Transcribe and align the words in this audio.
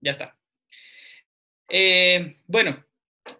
ya 0.00 0.10
está. 0.10 0.36
Eh, 1.68 2.36
bueno, 2.46 2.84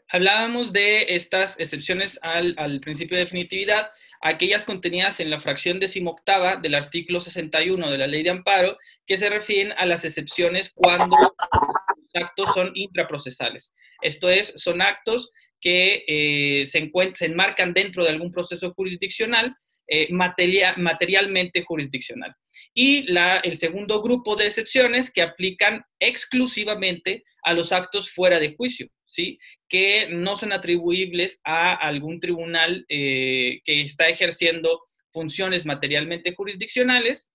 hablábamos 0.09 0.73
de 0.73 1.07
estas 1.15 1.59
excepciones 1.59 2.19
al, 2.23 2.81
principio 2.81 3.17
de 3.17 3.25
definitividad, 3.25 3.91
aquellas 4.21 4.65
contenidas 4.65 5.21
en 5.21 5.31
la 5.31 5.41
fracción 5.41 5.81
decimoctava 5.81 6.57
del 6.57 6.75
artículo 6.75 7.21
61 7.21 7.91
de 7.91 7.99
la 7.99 8.07
ley 8.07 8.23
de 8.23 8.31
amparo, 8.31 8.79
que 9.07 9.17
se 9.17 9.29
refieren 9.29 9.73
a 9.79 9.87
las 9.87 10.05
excepciones 10.05 10.71
cuando 10.75 11.17
los 11.17 12.23
actos 12.23 12.53
son 12.55 12.73
intraprocesales. 12.75 13.75
Esto 14.03 14.29
es, 14.29 14.53
son 14.57 14.83
actos 14.83 15.31
que 15.61 16.05
eh, 16.07 16.67
se, 16.67 16.91
se 17.15 17.27
enmarcan 17.27 17.73
dentro 17.73 18.05
de 18.05 18.11
algún 18.11 18.31
proceso 18.31 18.73
jurisdiccional 18.75 19.57
eh, 19.93 20.07
materialmente 20.13 21.65
jurisdiccional. 21.65 22.33
Y 22.73 23.07
el 23.43 23.57
segundo 23.57 24.01
grupo 24.01 24.37
de 24.37 24.47
excepciones 24.47 25.11
que 25.11 25.21
aplican 25.21 25.83
exclusivamente 25.99 27.25
a 27.43 27.55
los 27.55 27.73
actos 27.73 28.09
fuera 28.09 28.39
de 28.39 28.55
juicio, 28.55 28.87
¿sí? 29.05 29.37
que 29.69 30.07
no 30.11 30.37
son 30.37 30.53
atribuibles 30.53 31.41
a 31.43 31.75
algún 31.75 32.21
tribunal 32.21 32.87
eh, 32.89 33.61
que 33.65 33.81
está 33.83 34.09
ejerciendo 34.09 34.81
funciones 35.13 35.67
materialmente 35.67 36.37
jurisdiccionales 36.37 37.33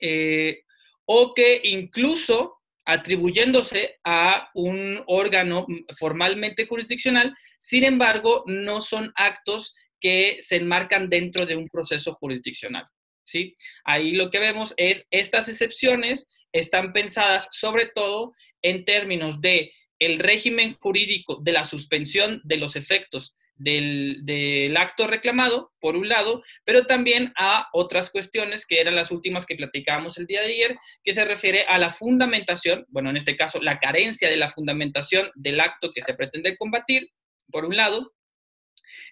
eh, 0.00 0.64
o 1.06 1.32
que 1.32 1.62
incluso 1.64 2.58
atribuyéndose 2.84 3.96
a 4.04 4.50
un 4.52 5.02
órgano 5.06 5.66
formalmente 5.98 6.66
jurisdiccional, 6.66 7.34
sin 7.58 7.84
embargo, 7.84 8.44
no 8.46 8.82
son 8.82 9.10
actos 9.14 9.74
que 10.04 10.36
se 10.40 10.56
enmarcan 10.56 11.08
dentro 11.08 11.46
de 11.46 11.56
un 11.56 11.66
proceso 11.66 12.12
jurisdiccional. 12.12 12.84
¿sí? 13.24 13.54
Ahí 13.84 14.12
lo 14.12 14.28
que 14.28 14.38
vemos 14.38 14.74
es 14.76 15.06
estas 15.10 15.48
excepciones 15.48 16.26
están 16.52 16.92
pensadas 16.92 17.48
sobre 17.52 17.86
todo 17.86 18.34
en 18.60 18.84
términos 18.84 19.40
de 19.40 19.72
el 19.98 20.18
régimen 20.18 20.74
jurídico 20.74 21.40
de 21.42 21.52
la 21.52 21.64
suspensión 21.64 22.42
de 22.44 22.58
los 22.58 22.76
efectos 22.76 23.34
del, 23.54 24.76
acto 24.76 25.06
reclamado, 25.06 25.72
por 25.80 25.96
un 25.96 26.10
lado, 26.10 26.42
pero 26.66 26.84
también 26.84 27.32
a 27.38 27.68
otras 27.72 28.10
cuestiones 28.10 28.66
que 28.66 28.82
eran 28.82 28.96
las 28.96 29.10
últimas 29.10 29.46
que 29.46 29.56
platicábamos 29.56 30.18
el 30.18 30.26
día 30.26 30.42
de 30.42 30.48
ayer, 30.48 30.76
que 31.02 31.14
se 31.14 31.24
refiere 31.24 31.62
a 31.62 31.78
la 31.78 31.92
fundamentación, 31.92 32.84
bueno, 32.88 33.08
en 33.08 33.16
este 33.16 33.36
caso, 33.36 33.58
la 33.62 33.78
carencia 33.78 34.28
de 34.28 34.36
la 34.36 34.50
fundamentación 34.50 35.30
del 35.34 35.60
acto 35.60 35.92
que 35.94 36.02
se 36.02 36.12
pretende 36.12 36.58
combatir, 36.58 37.08
por 37.50 37.64
un 37.64 37.76
lado, 37.76 38.13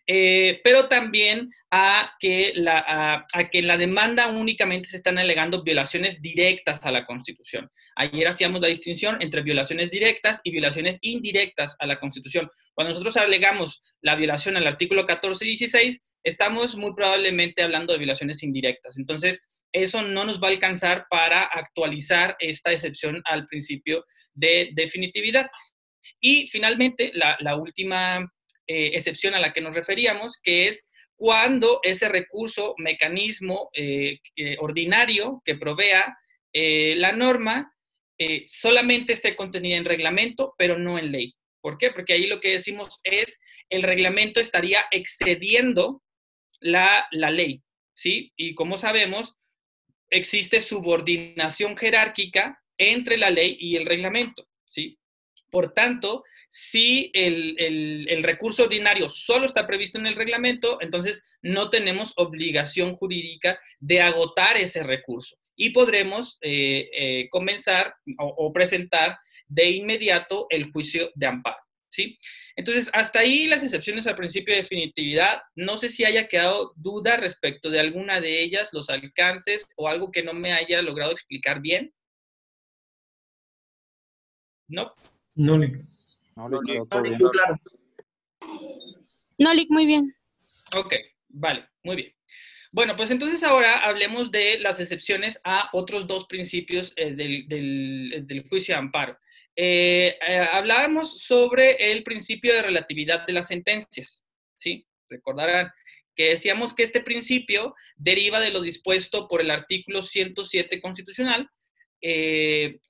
eh, 0.06 0.60
pero 0.64 0.88
también 0.88 1.50
a 1.70 2.12
que, 2.20 2.52
la, 2.54 3.24
a, 3.32 3.50
que 3.50 3.62
la 3.62 3.76
demanda 3.76 4.28
únicamente 4.28 4.88
se 4.88 4.96
están 4.98 5.18
alegando 5.18 5.62
violaciones 5.62 6.20
directas 6.20 6.84
a 6.84 6.92
la 6.92 7.06
Constitución. 7.06 7.70
Ayer 7.96 8.28
hacíamos 8.28 8.60
la 8.60 8.68
distinción 8.68 9.16
entre 9.20 9.42
violaciones 9.42 9.90
directas 9.90 10.40
y 10.44 10.50
violaciones 10.50 10.98
indirectas 11.00 11.76
a 11.78 11.86
la 11.86 11.98
Constitución. 11.98 12.50
Cuando 12.74 12.90
nosotros 12.90 13.16
alegamos 13.16 13.82
la 14.02 14.16
violación 14.16 14.56
al 14.56 14.66
artículo 14.66 15.06
14 15.06 15.44
y 15.46 15.48
16, 15.48 15.98
estamos 16.24 16.76
muy 16.76 16.94
probablemente 16.94 17.62
hablando 17.62 17.92
de 17.92 17.98
violaciones 17.98 18.42
indirectas. 18.42 18.98
Entonces, 18.98 19.40
eso 19.72 20.02
no 20.02 20.24
nos 20.24 20.42
va 20.42 20.48
a 20.48 20.50
alcanzar 20.50 21.06
para 21.08 21.42
actualizar 21.44 22.36
esta 22.38 22.72
excepción 22.72 23.22
al 23.24 23.46
principio 23.46 24.04
de 24.34 24.70
definitividad. 24.74 25.50
Y 26.20 26.46
finalmente, 26.48 27.10
la, 27.14 27.36
la 27.40 27.56
última 27.56 28.30
eh, 28.66 28.92
excepción 28.94 29.34
a 29.34 29.40
la 29.40 29.52
que 29.52 29.60
nos 29.60 29.74
referíamos, 29.74 30.38
que 30.42 30.68
es 30.68 30.84
cuando 31.16 31.80
ese 31.82 32.08
recurso, 32.08 32.74
mecanismo 32.78 33.70
eh, 33.74 34.18
eh, 34.36 34.56
ordinario 34.58 35.42
que 35.44 35.56
provea 35.56 36.16
la 36.54 37.12
norma 37.12 37.72
solamente 38.44 39.14
esté 39.14 39.34
contenida 39.34 39.78
en 39.78 39.86
reglamento, 39.86 40.54
pero 40.58 40.78
no 40.78 40.98
en 40.98 41.10
ley. 41.10 41.34
¿Por 41.62 41.78
qué? 41.78 41.90
Porque 41.90 42.12
ahí 42.12 42.26
lo 42.26 42.40
que 42.40 42.50
decimos 42.50 42.98
es 43.04 43.40
el 43.70 43.82
reglamento 43.82 44.38
estaría 44.38 44.84
excediendo 44.90 46.02
la, 46.60 47.08
la 47.10 47.30
ley, 47.30 47.62
¿sí? 47.94 48.32
Y 48.36 48.54
como 48.54 48.76
sabemos, 48.76 49.36
existe 50.10 50.60
subordinación 50.60 51.76
jerárquica 51.76 52.62
entre 52.76 53.16
la 53.16 53.30
ley 53.30 53.56
y 53.58 53.76
el 53.76 53.86
reglamento, 53.86 54.46
¿sí? 54.68 54.98
Por 55.52 55.74
tanto, 55.74 56.24
si 56.48 57.10
el, 57.12 58.22
recurso 58.22 58.62
ordinario 58.62 59.10
solo 59.10 59.44
está 59.44 59.66
previsto 59.66 59.98
en 59.98 60.06
el 60.06 60.16
reglamento, 60.16 60.80
entonces 60.80 61.22
no 61.42 61.68
tenemos 61.68 62.14
obligación 62.16 62.96
jurídica 62.96 63.60
de 63.78 64.00
agotar 64.00 64.56
ese 64.56 64.82
recurso 64.82 65.36
y 65.54 65.68
podremos 65.68 66.38
eh, 66.40 66.88
eh, 66.94 67.28
comenzar 67.28 67.94
o, 68.18 68.50
presentar 68.50 69.18
de 69.46 69.68
inmediato 69.72 70.46
el 70.48 70.72
juicio 70.72 71.10
de 71.14 71.26
amparo. 71.26 71.58
¿sí? 71.90 72.18
Entonces, 72.56 72.88
hasta 72.94 73.18
ahí 73.18 73.46
las 73.46 73.62
excepciones 73.62 74.06
al 74.06 74.16
principio 74.16 74.54
de 74.54 74.62
definitividad. 74.62 75.42
No 75.54 75.76
sé 75.76 75.90
si 75.90 76.06
haya 76.06 76.28
quedado 76.28 76.72
duda 76.76 77.18
respecto 77.18 77.68
de 77.68 77.80
alguna 77.80 78.22
de 78.22 78.42
ellas, 78.42 78.70
los 78.72 78.88
alcances 78.88 79.68
o 79.76 79.86
algo 79.86 80.10
que 80.10 80.22
no 80.22 80.32
me 80.32 80.54
haya 80.54 80.80
logrado 80.80 81.12
explicar 81.12 81.60
bien. 81.60 81.92
¿No? 84.66 84.88
No, 85.36 85.56
Lick. 85.58 85.80
No, 89.38 89.54
muy 89.70 89.86
bien. 89.86 90.12
Ok, 90.74 90.94
vale, 91.28 91.68
muy 91.82 91.96
bien. 91.96 92.14
Bueno, 92.70 92.96
pues 92.96 93.10
entonces 93.10 93.42
ahora 93.42 93.84
hablemos 93.84 94.30
de 94.30 94.58
las 94.58 94.80
excepciones 94.80 95.38
a 95.44 95.68
otros 95.72 96.06
dos 96.06 96.26
principios 96.26 96.92
eh, 96.96 97.12
del, 97.14 98.46
juicio 98.48 98.74
de 98.74 98.78
amparo. 98.78 99.18
Eh, 99.54 100.16
eh, 100.26 100.48
hablábamos 100.50 101.20
sobre 101.20 101.92
el 101.92 102.02
principio 102.02 102.54
de 102.54 102.62
relatividad 102.62 103.26
de 103.26 103.34
las 103.34 103.48
sentencias, 103.48 104.24
¿sí? 104.56 104.86
Recordarán 105.10 105.70
que 106.14 106.30
decíamos 106.30 106.72
que 106.72 106.82
este 106.82 107.02
principio 107.02 107.74
deriva 107.96 108.40
de 108.40 108.50
lo 108.50 108.62
dispuesto 108.62 109.28
por 109.28 109.42
el 109.42 109.50
artículo 109.50 110.00
107 110.02 110.80
constitucional, 110.80 111.48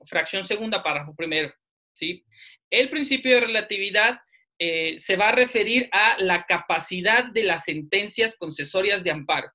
fracción 0.04 0.44
segunda, 0.44 0.82
párrafo 0.82 1.14
primero, 1.14 1.52
¿sí? 1.92 2.24
El 2.70 2.90
principio 2.90 3.34
de 3.34 3.40
relatividad 3.40 4.20
eh, 4.58 4.94
se 4.98 5.16
va 5.16 5.28
a 5.28 5.34
referir 5.34 5.88
a 5.92 6.16
la 6.18 6.44
capacidad 6.44 7.24
de 7.24 7.42
las 7.44 7.64
sentencias 7.64 8.36
concesorias 8.36 9.02
de 9.02 9.10
amparo. 9.10 9.50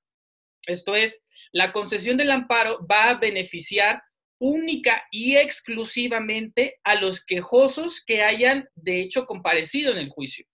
Esto 0.66 0.94
es, 0.94 1.22
la 1.50 1.72
concesión 1.72 2.16
del 2.16 2.30
amparo 2.30 2.86
va 2.86 3.10
a 3.10 3.18
beneficiar 3.18 4.02
única 4.38 5.02
y 5.10 5.36
exclusivamente 5.36 6.78
a 6.84 6.94
los 6.94 7.24
quejosos 7.24 8.04
que 8.04 8.22
hayan, 8.22 8.68
de 8.74 9.00
hecho, 9.00 9.26
comparecido 9.26 9.92
en 9.92 9.98
el 9.98 10.10
juicio. 10.10 10.46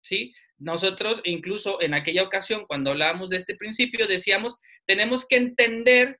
¿Sí? 0.00 0.32
Nosotros, 0.56 1.20
incluso 1.24 1.80
en 1.82 1.94
aquella 1.94 2.22
ocasión, 2.22 2.64
cuando 2.66 2.90
hablábamos 2.90 3.30
de 3.30 3.36
este 3.36 3.56
principio, 3.56 4.06
decíamos, 4.06 4.56
tenemos 4.86 5.26
que 5.26 5.36
entender 5.36 6.18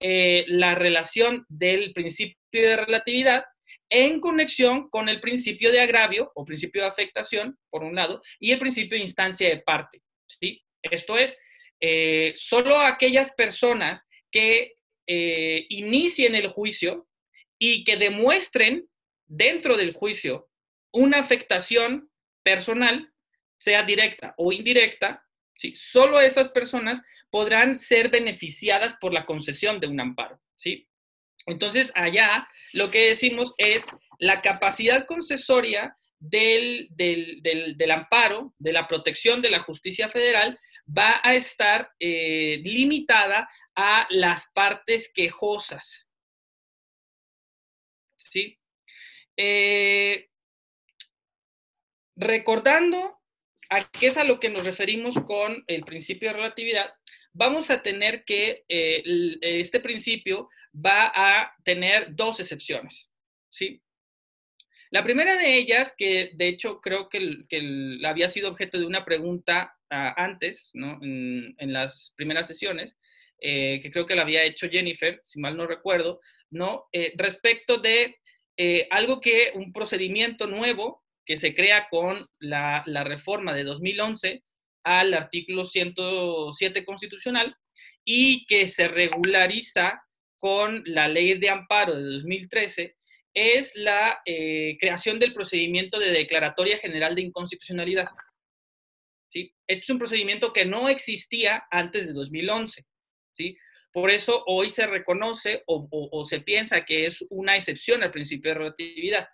eh, 0.00 0.44
la 0.48 0.74
relación 0.74 1.44
del 1.48 1.92
principio 1.92 2.36
de 2.52 2.76
relatividad 2.76 3.44
en 3.90 4.20
conexión 4.20 4.88
con 4.88 5.08
el 5.08 5.20
principio 5.20 5.72
de 5.72 5.80
agravio 5.80 6.30
o 6.34 6.44
principio 6.44 6.82
de 6.82 6.88
afectación, 6.88 7.58
por 7.68 7.82
un 7.82 7.94
lado, 7.94 8.22
y 8.38 8.52
el 8.52 8.58
principio 8.58 8.96
de 8.96 9.02
instancia 9.02 9.48
de 9.48 9.58
parte. 9.58 10.00
¿sí? 10.26 10.64
Esto 10.82 11.18
es, 11.18 11.38
eh, 11.80 12.32
solo 12.36 12.78
aquellas 12.78 13.32
personas 13.34 14.06
que 14.30 14.74
eh, 15.06 15.66
inicien 15.70 16.34
el 16.36 16.48
juicio 16.48 17.08
y 17.58 17.84
que 17.84 17.96
demuestren 17.96 18.88
dentro 19.26 19.76
del 19.76 19.92
juicio 19.92 20.48
una 20.92 21.18
afectación 21.18 22.10
personal, 22.42 23.12
sea 23.58 23.82
directa 23.82 24.34
o 24.38 24.52
indirecta, 24.52 25.24
¿sí? 25.54 25.72
solo 25.74 26.20
esas 26.20 26.48
personas 26.48 27.02
podrán 27.30 27.78
ser 27.78 28.08
beneficiadas 28.08 28.96
por 29.00 29.12
la 29.12 29.26
concesión 29.26 29.80
de 29.80 29.86
un 29.86 30.00
amparo. 30.00 30.40
¿sí? 30.56 30.88
Entonces, 31.46 31.92
allá 31.94 32.48
lo 32.72 32.90
que 32.90 33.08
decimos 33.08 33.54
es 33.58 33.86
la 34.18 34.42
capacidad 34.42 35.06
concesoria 35.06 35.96
del, 36.20 36.88
amparo, 37.90 38.54
de 38.58 38.72
la 38.72 38.86
protección 38.86 39.40
de 39.40 39.50
la 39.50 39.60
justicia 39.60 40.08
federal, 40.08 40.58
va 40.86 41.20
a 41.22 41.34
estar 41.34 41.90
eh, 41.98 42.60
limitada 42.62 43.48
a 43.74 44.06
las 44.10 44.48
partes 44.52 45.10
quejosas. 45.12 46.06
¿Sí? 48.18 48.58
Eh, 49.36 50.28
recordando 52.16 53.18
a 53.70 53.82
qué 53.90 54.08
es 54.08 54.18
a 54.18 54.24
lo 54.24 54.38
que 54.38 54.50
nos 54.50 54.64
referimos 54.64 55.14
con 55.14 55.64
el 55.66 55.84
principio 55.84 56.28
de 56.28 56.34
relatividad, 56.34 56.92
vamos 57.32 57.70
a 57.70 57.82
tener 57.82 58.24
que 58.24 58.64
eh, 58.68 59.02
este 59.40 59.80
principio 59.80 60.50
va 60.74 61.12
a 61.14 61.54
tener 61.64 62.14
dos 62.14 62.40
excepciones, 62.40 63.10
¿sí? 63.50 63.82
La 64.90 65.04
primera 65.04 65.36
de 65.36 65.56
ellas, 65.56 65.94
que 65.96 66.32
de 66.34 66.48
hecho 66.48 66.80
creo 66.80 67.08
que, 67.08 67.44
había 68.04 68.28
sido 68.28 68.50
objeto 68.50 68.78
de 68.78 68.86
una 68.86 69.04
pregunta 69.04 69.76
ah, 69.88 70.14
antes, 70.16 70.70
¿no? 70.74 70.98
En, 71.02 71.72
las 71.72 72.12
primeras 72.16 72.48
sesiones, 72.48 72.96
eh, 73.40 73.80
que 73.82 73.90
creo 73.92 74.06
que 74.06 74.16
la 74.16 74.22
había 74.22 74.44
hecho 74.44 74.68
Jennifer, 74.68 75.20
si 75.22 75.38
mal 75.38 75.56
no 75.56 75.66
recuerdo, 75.66 76.20
¿no? 76.50 76.86
Eh, 76.92 77.12
respecto 77.16 77.78
de 77.78 78.18
eh, 78.56 78.88
algo 78.90 79.20
que, 79.20 79.52
un 79.54 79.72
procedimiento 79.72 80.48
nuevo 80.48 81.04
que 81.24 81.36
se 81.36 81.54
crea 81.54 81.86
con 81.88 82.26
la 82.40 83.04
reforma 83.04 83.54
de 83.54 83.62
2011 83.62 84.42
al 84.84 85.14
artículo 85.14 85.64
107 85.64 86.84
constitucional 86.84 87.56
y 88.04 88.44
que 88.46 88.66
se 88.66 88.88
regulariza 88.88 90.02
con 90.40 90.82
la 90.86 91.06
ley 91.06 91.38
de 91.38 91.50
amparo 91.50 91.94
de 91.94 92.02
2013 92.02 92.96
es 93.34 93.76
la 93.76 94.20
eh, 94.24 94.76
creación 94.80 95.18
del 95.18 95.34
procedimiento 95.34 95.98
de 95.98 96.10
declaratoria 96.10 96.78
general 96.78 97.14
de 97.14 97.22
inconstitucionalidad. 97.22 98.06
¿Sí? 99.28 99.54
Este 99.66 99.84
es 99.84 99.90
un 99.90 99.98
procedimiento 99.98 100.52
que 100.52 100.64
no 100.64 100.88
existía 100.88 101.62
antes 101.70 102.06
de 102.06 102.14
2011. 102.14 102.84
¿sí? 103.34 103.56
Por 103.92 104.10
eso 104.10 104.42
hoy 104.46 104.70
se 104.70 104.86
reconoce 104.86 105.62
o, 105.66 106.24
se 106.24 106.40
piensa 106.40 106.84
que 106.84 107.06
es 107.06 107.24
una 107.28 107.56
excepción 107.56 108.02
al 108.02 108.10
principio 108.10 108.52
de 108.52 108.58
relatividad. 108.58 109.28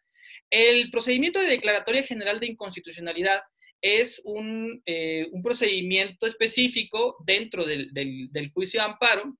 El 0.50 0.90
procedimiento 0.90 1.40
de 1.40 1.46
declaratoria 1.46 2.02
general 2.02 2.40
de 2.40 2.48
inconstitucionalidad 2.48 3.42
es 3.80 4.20
un, 4.24 4.82
eh, 4.86 5.28
procedimiento 5.42 6.26
específico 6.26 7.16
dentro 7.24 7.64
del, 7.64 8.50
juicio 8.52 8.80
de 8.80 8.86
amparo 8.86 9.36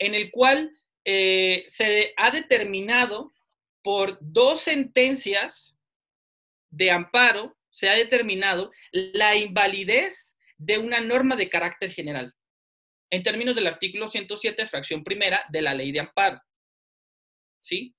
en 0.00 0.14
el 0.14 0.30
cual 0.32 0.72
eh, 1.04 1.64
se 1.68 2.12
ha 2.16 2.30
determinado 2.32 3.30
por 3.82 4.18
dos 4.20 4.62
sentencias 4.62 5.78
de 6.70 6.90
amparo, 6.90 7.56
se 7.70 7.88
ha 7.88 7.94
determinado 7.94 8.72
la 8.90 9.36
invalidez 9.36 10.36
de 10.58 10.78
una 10.78 11.00
norma 11.00 11.36
de 11.36 11.48
carácter 11.48 11.92
general, 11.92 12.34
en 13.10 13.22
términos 13.22 13.56
del 13.56 13.66
artículo 13.66 14.08
107, 14.08 14.66
fracción 14.66 15.04
primera 15.04 15.44
de 15.50 15.62
la 15.62 15.74
ley 15.74 15.92
de 15.92 16.00
amparo. 16.00 16.40
¿Sí? 17.62 17.94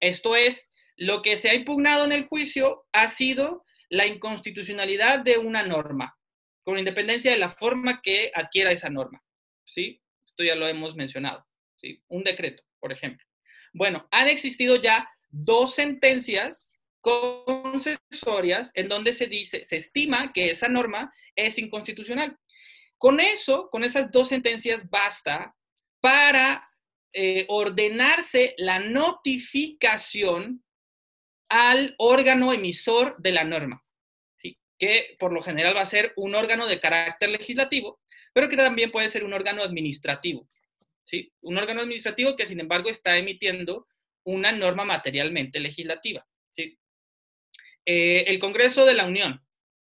Esto 0.00 0.36
es, 0.36 0.70
lo 0.96 1.22
que 1.22 1.36
se 1.36 1.50
ha 1.50 1.54
impugnado 1.54 2.04
en 2.04 2.12
el 2.12 2.26
juicio 2.26 2.86
ha 2.92 3.08
sido 3.08 3.64
la 3.88 4.06
inconstitucionalidad 4.06 5.20
de 5.20 5.38
una 5.38 5.64
norma, 5.64 6.16
con 6.62 6.78
independencia 6.78 7.32
de 7.32 7.38
la 7.38 7.50
forma 7.50 8.00
que 8.02 8.30
adquiera 8.34 8.70
esa 8.70 8.90
norma. 8.90 9.22
¿Sí? 9.66 10.03
Esto 10.34 10.42
ya 10.42 10.56
lo 10.56 10.66
hemos 10.66 10.96
mencionado. 10.96 11.46
¿Sí? 11.76 12.02
Un 12.08 12.24
decreto, 12.24 12.64
por 12.80 12.90
ejemplo. 12.90 13.24
Bueno, 13.72 14.08
han 14.10 14.26
existido 14.26 14.76
ya 14.76 15.08
dos 15.28 15.76
sentencias 15.76 16.72
concesorias 17.00 18.72
en 18.74 18.88
donde 18.88 19.12
se 19.12 19.28
dice, 19.28 19.62
se 19.62 19.76
estima 19.76 20.32
que 20.32 20.50
esa 20.50 20.68
norma 20.68 21.12
es 21.36 21.56
inconstitucional. 21.58 22.36
Con 22.98 23.20
eso, 23.20 23.68
con 23.70 23.84
esas 23.84 24.10
dos 24.10 24.30
sentencias 24.30 24.90
basta 24.90 25.54
para 26.00 26.68
eh, 27.12 27.44
ordenarse 27.48 28.54
la 28.58 28.80
notificación 28.80 30.64
al 31.48 31.94
órgano 31.98 32.52
emisor 32.52 33.14
de 33.18 33.30
la 33.30 33.44
norma, 33.44 33.84
que 34.78 35.16
por 35.20 35.32
lo 35.32 35.42
general 35.42 35.76
va 35.76 35.82
a 35.82 35.86
ser 35.86 36.12
un 36.16 36.34
órgano 36.34 36.66
de 36.66 36.80
carácter 36.80 37.28
legislativo, 37.28 38.00
pero 38.34 38.48
que 38.48 38.56
también 38.56 38.90
puede 38.90 39.08
ser 39.08 39.24
un 39.24 39.32
órgano 39.32 39.62
administrativo. 39.62 40.46
¿sí? 41.04 41.32
Un 41.40 41.56
órgano 41.56 41.80
administrativo 41.80 42.36
que, 42.36 42.44
sin 42.44 42.60
embargo, 42.60 42.90
está 42.90 43.16
emitiendo 43.16 43.86
una 44.24 44.50
norma 44.50 44.84
materialmente 44.84 45.60
legislativa. 45.60 46.26
¿sí? 46.50 46.76
Eh, 47.86 48.24
el 48.26 48.40
Congreso 48.40 48.84
de 48.84 48.94
la 48.94 49.06
Unión 49.06 49.40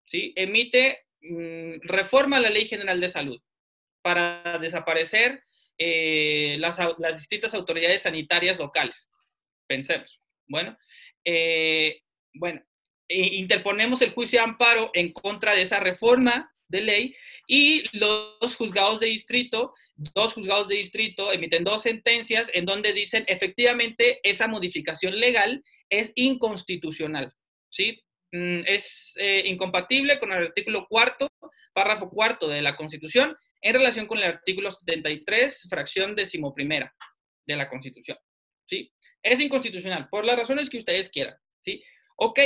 ¿sí? 0.07 0.33
emite, 0.35 1.07
mm, 1.21 1.81
reforma 1.83 2.41
la 2.41 2.49
Ley 2.49 2.67
General 2.67 2.99
de 2.99 3.11
Salud 3.11 3.41
para 4.01 4.59
desaparecer 4.59 5.43
eh, 5.77 6.57
las, 6.59 6.79
distintas 7.17 7.53
autoridades 7.53 8.03
sanitarias 8.03 8.59
locales. 8.59 9.11
Pensemos. 9.67 10.23
Bueno, 10.47 10.79
eh, 11.23 12.01
bueno, 12.33 12.65
interponemos 13.11 14.01
el 14.01 14.13
juicio 14.13 14.39
de 14.39 14.45
amparo 14.45 14.91
en 14.95 15.13
contra 15.13 15.55
de 15.55 15.63
esa 15.63 15.81
reforma 15.81 16.51
de 16.69 16.81
ley 16.83 17.15
y 17.47 17.85
los 17.97 18.57
juzgados 18.57 19.01
de 19.01 19.07
distrito, 19.07 19.75
dos 19.97 20.35
juzgados 20.35 20.69
de 20.69 20.77
distrito 20.77 21.33
emiten 21.33 21.65
dos 21.65 21.83
sentencias 21.83 22.51
en 22.55 22.65
donde 22.65 22.93
dicen 22.93 23.25
efectivamente 23.27 24.21
esa 24.23 24.47
modificación 24.47 25.19
legal 25.19 25.65
es 25.89 26.13
inconstitucional, 26.15 27.33
¿sí? 27.71 28.03
Mm, 28.33 28.61
es 28.67 29.15
eh, 29.19 29.43
incompatible 29.47 30.19
con 30.19 30.31
el 30.33 30.49
artículo 30.49 30.87
cuarto, 30.87 31.29
párrafo 31.73 32.11
cuarto 32.11 32.49
de 32.49 32.61
la 32.61 32.77
Constitución 32.77 33.37
en 33.63 33.75
relación 33.75 34.07
con 34.07 34.19
el 34.19 34.25
artículo 34.25 34.71
73, 34.71 35.67
fracción 35.71 36.15
decimoprimera 36.15 36.95
de 37.47 37.57
la 37.57 37.69
Constitución, 37.69 38.19
¿sí? 38.67 38.93
Es 39.23 39.41
inconstitucional 39.41 40.09
por 40.11 40.25
las 40.25 40.39
razones 40.39 40.69
que 40.69 40.77
ustedes 40.77 41.09
quieran, 41.09 41.37
¿sí? 41.65 41.83
Ok, 42.17 42.41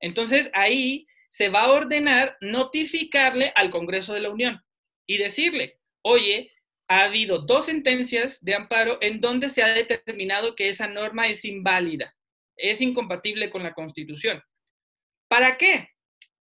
entonces 0.00 0.50
ahí 0.52 1.06
se 1.28 1.50
va 1.50 1.64
a 1.64 1.72
ordenar 1.72 2.36
notificarle 2.40 3.52
al 3.54 3.70
Congreso 3.70 4.14
de 4.14 4.20
la 4.20 4.30
Unión 4.30 4.62
y 5.06 5.18
decirle, 5.18 5.78
oye, 6.02 6.52
ha 6.88 7.04
habido 7.04 7.38
dos 7.38 7.66
sentencias 7.66 8.42
de 8.42 8.54
amparo 8.54 8.98
en 9.02 9.20
donde 9.20 9.50
se 9.50 9.62
ha 9.62 9.68
determinado 9.68 10.56
que 10.56 10.70
esa 10.70 10.88
norma 10.88 11.28
es 11.28 11.44
inválida, 11.44 12.16
es 12.56 12.80
incompatible 12.80 13.50
con 13.50 13.62
la 13.62 13.74
Constitución. 13.74 14.42
¿Para 15.28 15.58
qué? 15.58 15.90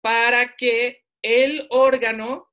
Para 0.02 0.56
que 0.56 1.04
el 1.24 1.66
órgano 1.72 2.48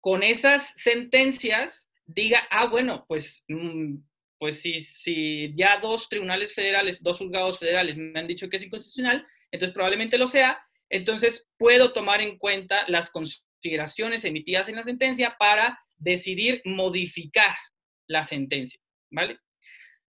con 0.00 0.22
esas 0.22 0.72
sentencias 0.76 1.88
diga, 2.06 2.46
ah, 2.50 2.66
bueno, 2.66 3.04
pues, 3.06 3.44
mm, 3.48 3.96
pues 4.38 4.60
si, 4.60 4.80
si 4.80 5.54
ya 5.54 5.78
dos 5.78 6.08
tribunales 6.08 6.54
federales, 6.54 7.02
dos 7.02 7.18
juzgados 7.18 7.58
federales 7.58 7.96
me 7.98 8.18
han 8.18 8.26
dicho 8.26 8.48
que 8.48 8.56
es 8.56 8.62
inconstitucional, 8.62 9.26
entonces 9.50 9.74
probablemente 9.74 10.18
lo 10.18 10.26
sea, 10.26 10.58
entonces 10.94 11.48
puedo 11.58 11.92
tomar 11.92 12.20
en 12.20 12.38
cuenta 12.38 12.84
las 12.86 13.10
consideraciones 13.10 14.24
emitidas 14.24 14.68
en 14.68 14.76
la 14.76 14.84
sentencia 14.84 15.34
para 15.40 15.76
decidir 15.96 16.62
modificar 16.64 17.52
la 18.06 18.22
sentencia, 18.22 18.78
¿vale? 19.10 19.40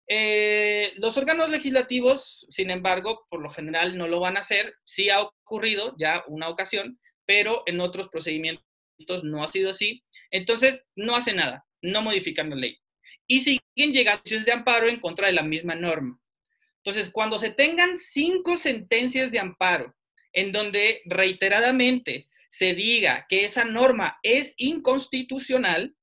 Eh, 0.07 0.93
los 0.97 1.17
órganos 1.17 1.49
legislativos, 1.49 2.45
sin 2.49 2.69
embargo, 2.69 3.25
por 3.31 3.41
lo 3.41 3.49
general 3.49 3.97
no 3.97 4.07
lo 4.07 4.19
van 4.19 4.37
a 4.37 4.41
hacer. 4.41 4.75
Sí 4.83 5.09
ha 5.09 5.21
ocurrido 5.21 5.95
ya 5.97 6.23
una 6.27 6.49
ocasión, 6.49 6.99
pero 7.25 7.63
en 7.65 7.79
otros 7.79 8.09
procedimientos 8.09 9.23
no 9.23 9.43
ha 9.43 9.47
sido 9.47 9.71
así. 9.71 10.03
Entonces, 10.29 10.83
no 10.95 11.15
hace 11.15 11.33
nada, 11.33 11.65
no 11.81 12.03
modifican 12.03 12.51
la 12.51 12.57
ley. 12.57 12.77
Y 13.25 13.39
siguen 13.39 13.91
llegando 13.91 14.21
de 14.23 14.51
amparo 14.51 14.87
en 14.87 14.99
contra 14.99 15.25
de 15.25 15.33
la 15.33 15.41
misma 15.41 15.73
norma. 15.73 16.19
Entonces, 16.83 17.09
cuando 17.09 17.39
se 17.39 17.49
tengan 17.49 17.97
cinco 17.97 18.55
sentencias 18.55 19.31
de 19.31 19.39
amparo 19.39 19.95
en 20.35 20.51
donde 20.51 21.01
reiteradamente 21.05 22.27
se 22.49 22.73
diga 22.73 23.25
que 23.27 23.45
esa 23.45 23.63
norma 23.63 24.19
es 24.21 24.53
inconstitucional 24.57 25.95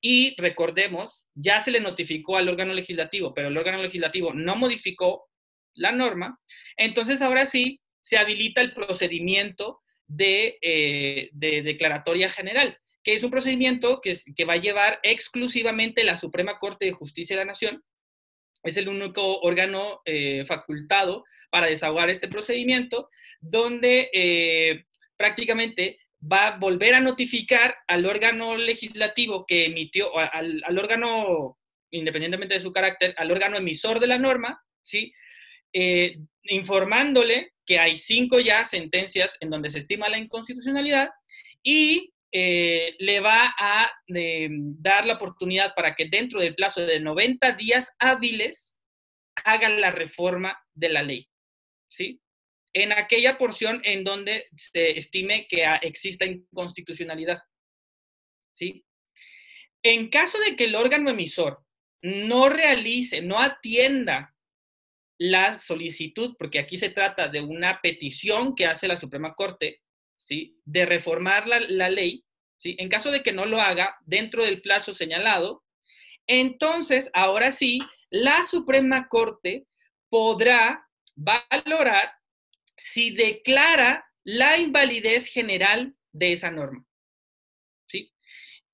y 0.00 0.36
recordemos, 0.40 1.26
ya 1.34 1.58
se 1.60 1.72
le 1.72 1.80
notificó 1.80 2.36
al 2.36 2.48
órgano 2.48 2.72
legislativo, 2.72 3.34
pero 3.34 3.48
el 3.48 3.56
órgano 3.56 3.82
legislativo 3.82 4.32
no 4.32 4.54
modificó 4.54 5.28
la 5.74 5.90
norma, 5.90 6.38
entonces 6.76 7.20
ahora 7.22 7.46
sí 7.46 7.80
se 8.00 8.16
habilita 8.16 8.60
el 8.60 8.72
procedimiento 8.74 9.80
de, 10.06 10.58
eh, 10.62 11.30
declaratoria 11.32 12.30
general, 12.30 12.78
que 13.02 13.14
es 13.14 13.24
un 13.24 13.30
procedimiento 13.30 14.00
que, 14.00 14.14
que 14.36 14.44
va 14.44 14.54
a 14.54 14.60
llevar 14.60 15.00
exclusivamente 15.02 16.04
la 16.04 16.18
Suprema 16.18 16.58
Corte 16.58 16.86
de 16.86 16.92
Justicia 16.92 17.36
de 17.36 17.44
la 17.44 17.52
Nación 17.52 17.82
es 18.62 18.76
el 18.76 18.88
único 18.88 19.40
órgano 19.40 20.00
eh, 20.04 20.44
facultado 20.46 21.24
para 21.50 21.66
desahogar 21.66 22.10
este 22.10 22.28
procedimiento, 22.28 23.08
donde 23.40 24.10
eh, 24.12 24.84
prácticamente 25.16 25.98
va 26.20 26.48
a 26.48 26.58
volver 26.58 26.94
a 26.94 27.00
notificar 27.00 27.74
al 27.86 28.06
órgano 28.06 28.56
legislativo 28.56 29.46
que 29.46 29.66
emitió, 29.66 30.10
al, 30.18 30.78
órgano, 30.78 31.58
independientemente 31.90 32.54
de 32.54 32.60
su 32.60 32.72
carácter, 32.72 33.14
al 33.16 33.30
órgano 33.30 33.56
emisor 33.56 34.00
de 34.00 34.08
la 34.08 34.18
norma, 34.18 34.60
¿sí? 34.82 35.12
Eh, 35.72 36.18
informándole 36.44 37.52
que 37.64 37.78
hay 37.78 37.96
cinco 37.96 38.40
ya 38.40 38.64
sentencias 38.66 39.36
en 39.40 39.50
donde 39.50 39.70
se 39.70 39.78
estima 39.78 40.08
la 40.08 40.18
inconstitucionalidad 40.18 41.10
y 41.62 42.12
eh, 42.30 42.94
le 42.98 43.20
va 43.20 43.54
a 43.58 43.90
dar 44.06 45.06
la 45.06 45.14
oportunidad 45.14 45.74
para 45.74 45.94
que 45.94 46.08
dentro 46.08 46.40
del 46.40 46.54
plazo 46.54 46.82
de 46.82 47.00
90 47.00 47.52
días 47.52 47.90
hábiles 47.98 48.80
hagan 49.44 49.80
la 49.80 49.90
reforma 49.90 50.58
de 50.74 50.88
la 50.90 51.02
ley, 51.02 51.28
¿sí? 51.90 52.20
En 52.74 52.92
aquella 52.92 53.38
porción 53.38 53.80
en 53.84 54.04
donde 54.04 54.46
se 54.54 54.98
estime 54.98 55.46
que 55.48 55.64
exista 55.82 56.26
inconstitucionalidad, 56.26 57.40
¿sí? 58.54 58.84
En 59.82 60.10
caso 60.10 60.38
de 60.38 60.54
que 60.54 60.64
el 60.64 60.74
órgano 60.74 61.10
emisor 61.10 61.64
no 62.02 62.48
realice, 62.48 63.22
no 63.22 63.40
atienda 63.40 64.34
la 65.18 65.56
solicitud, 65.56 66.36
porque 66.38 66.58
aquí 66.58 66.76
se 66.76 66.90
trata 66.90 67.28
de 67.28 67.40
una 67.40 67.80
petición 67.80 68.54
que 68.54 68.66
hace 68.66 68.86
la 68.86 68.96
Suprema 68.96 69.34
Corte 69.34 69.82
de 70.64 70.86
reformar 70.86 71.46
la, 71.46 71.90
ley, 71.90 72.24
¿sí? 72.56 72.76
en 72.78 72.88
caso 72.88 73.10
de 73.10 73.22
que 73.22 73.32
no 73.32 73.46
lo 73.46 73.60
haga 73.60 73.96
dentro 74.04 74.44
del 74.44 74.60
plazo 74.60 74.94
señalado, 74.94 75.64
entonces, 76.26 77.10
ahora 77.14 77.52
sí, 77.52 77.78
la 78.10 78.44
Suprema 78.44 79.08
Corte 79.08 79.66
podrá 80.10 80.86
valorar 81.14 82.12
si 82.76 83.10
declara 83.10 84.06
la 84.24 84.58
invalidez 84.58 85.26
general 85.26 85.96
de 86.12 86.32
esa 86.32 86.50
norma. 86.50 86.86
¿Sí? 87.86 88.12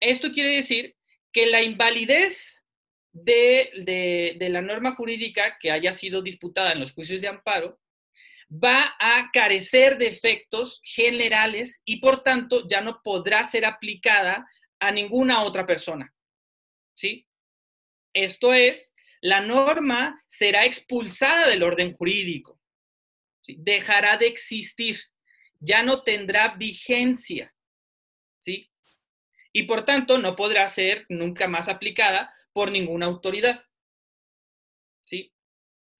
Esto 0.00 0.32
quiere 0.32 0.56
decir 0.56 0.96
que 1.32 1.46
la 1.46 1.62
invalidez 1.62 2.64
de, 3.12 4.36
la 4.50 4.60
norma 4.60 4.94
jurídica 4.94 5.56
que 5.58 5.70
haya 5.70 5.92
sido 5.92 6.22
disputada 6.22 6.72
en 6.72 6.80
los 6.80 6.92
juicios 6.92 7.20
de 7.20 7.28
amparo 7.28 7.80
va 8.62 8.94
a 9.00 9.30
carecer 9.32 9.98
de 9.98 10.06
efectos 10.06 10.80
generales 10.84 11.82
y 11.84 11.96
por 11.96 12.22
tanto 12.22 12.66
ya 12.68 12.80
no 12.80 13.00
podrá 13.02 13.44
ser 13.44 13.64
aplicada 13.64 14.48
a 14.78 14.92
ninguna 14.92 15.42
otra 15.42 15.66
persona. 15.66 16.14
¿Sí? 16.94 17.26
Esto 18.12 18.52
es, 18.52 18.94
la 19.20 19.40
norma 19.40 20.22
será 20.28 20.66
expulsada 20.66 21.48
del 21.48 21.62
orden 21.62 21.96
jurídico. 21.96 22.60
Dejará 23.46 24.16
de 24.18 24.26
existir. 24.26 25.00
Ya 25.58 25.82
no 25.82 26.02
tendrá 26.02 26.54
vigencia. 26.56 27.52
¿Sí? 28.38 28.70
Y 29.52 29.64
por 29.64 29.84
tanto 29.84 30.18
no 30.18 30.36
podrá 30.36 30.68
ser 30.68 31.06
nunca 31.08 31.48
más 31.48 31.68
aplicada 31.68 32.32
por 32.52 32.70
ninguna 32.70 33.06
autoridad. 33.06 33.64
¿Sí? 35.04 35.32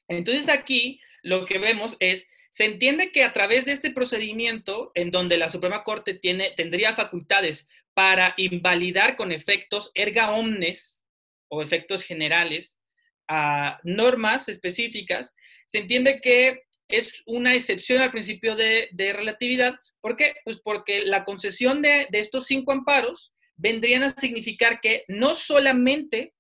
Entonces 0.06 0.49
aquí 0.49 1.00
lo 1.23 1.46
que 1.46 1.58
vemos 1.58 1.96
es 1.99 2.28
se 2.54 2.66
entiende 2.66 3.11
que 3.11 3.25
a 3.25 3.32
través 3.32 3.64
de 3.64 3.73
este 3.73 3.90
procedimiento, 3.90 4.92
en 4.94 5.11
donde 5.11 5.38
la 5.38 5.49
Suprema 5.49 5.82
Corte 5.82 6.14
tiene, 6.14 6.52
tendría 6.56 6.94
facultades 6.94 7.68
para 7.94 8.32
invalidar 8.37 9.16
con 9.16 9.32
efectos 9.32 9.90
erga 9.92 10.30
omnes 10.30 11.02
o 11.49 11.62
efectos 11.62 12.04
generales 12.04 12.78
a 13.26 13.80
normas 13.82 14.49
específicas, 14.49 15.34
se 15.66 15.78
entiende 15.78 16.20
que 16.20 16.62
es 16.87 17.25
una 17.26 17.56
excepción 17.56 18.00
al 18.00 18.12
principio 18.12 18.54
de, 18.54 18.88
relatividad. 18.96 19.75
¿Por 20.00 20.14
qué? 20.14 20.37
Pues 20.44 20.61
porque 20.62 21.04
la 21.04 21.25
concesión 21.25 21.82
de, 21.82 22.06
de 22.11 22.20
estos 22.20 22.46
cinco 22.46 22.70
amparos 22.70 23.32
vendrían 23.56 24.04
a 24.04 24.11
significar 24.11 24.80
que 24.80 25.04
no 25.08 25.34
solamente 25.34 26.34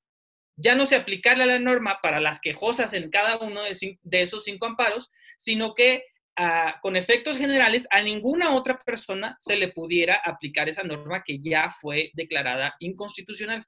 ya 0.56 0.74
no 0.74 0.86
se 0.86 0.96
aplicarle 0.96 1.46
la 1.46 1.58
norma 1.58 1.98
para 2.02 2.20
las 2.20 2.40
quejosas 2.40 2.92
en 2.92 3.10
cada 3.10 3.38
uno 3.38 3.62
de, 3.62 4.22
esos 4.22 4.44
cinco 4.44 4.66
amparos, 4.66 5.10
sino 5.36 5.74
que 5.74 6.04
ah, 6.36 6.78
con 6.80 6.96
efectos 6.96 7.38
generales 7.38 7.86
a 7.90 8.02
ninguna 8.02 8.54
otra 8.54 8.78
persona 8.78 9.36
se 9.40 9.56
le 9.56 9.68
pudiera 9.68 10.16
aplicar 10.16 10.68
esa 10.68 10.82
norma 10.82 11.22
que 11.24 11.38
ya 11.40 11.70
fue 11.70 12.10
declarada 12.14 12.74
inconstitucional. 12.78 13.64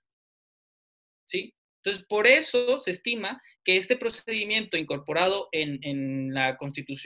¿Sí? 1.25 1.55
Entonces, 1.87 2.05
por 2.09 2.27
eso 2.27 2.81
se 2.81 2.91
estima 2.91 3.41
que 3.63 3.77
este 3.77 3.97
procedimiento 3.97 4.77
incorporado 4.77 5.49
en, 5.53 6.35
la, 6.35 6.57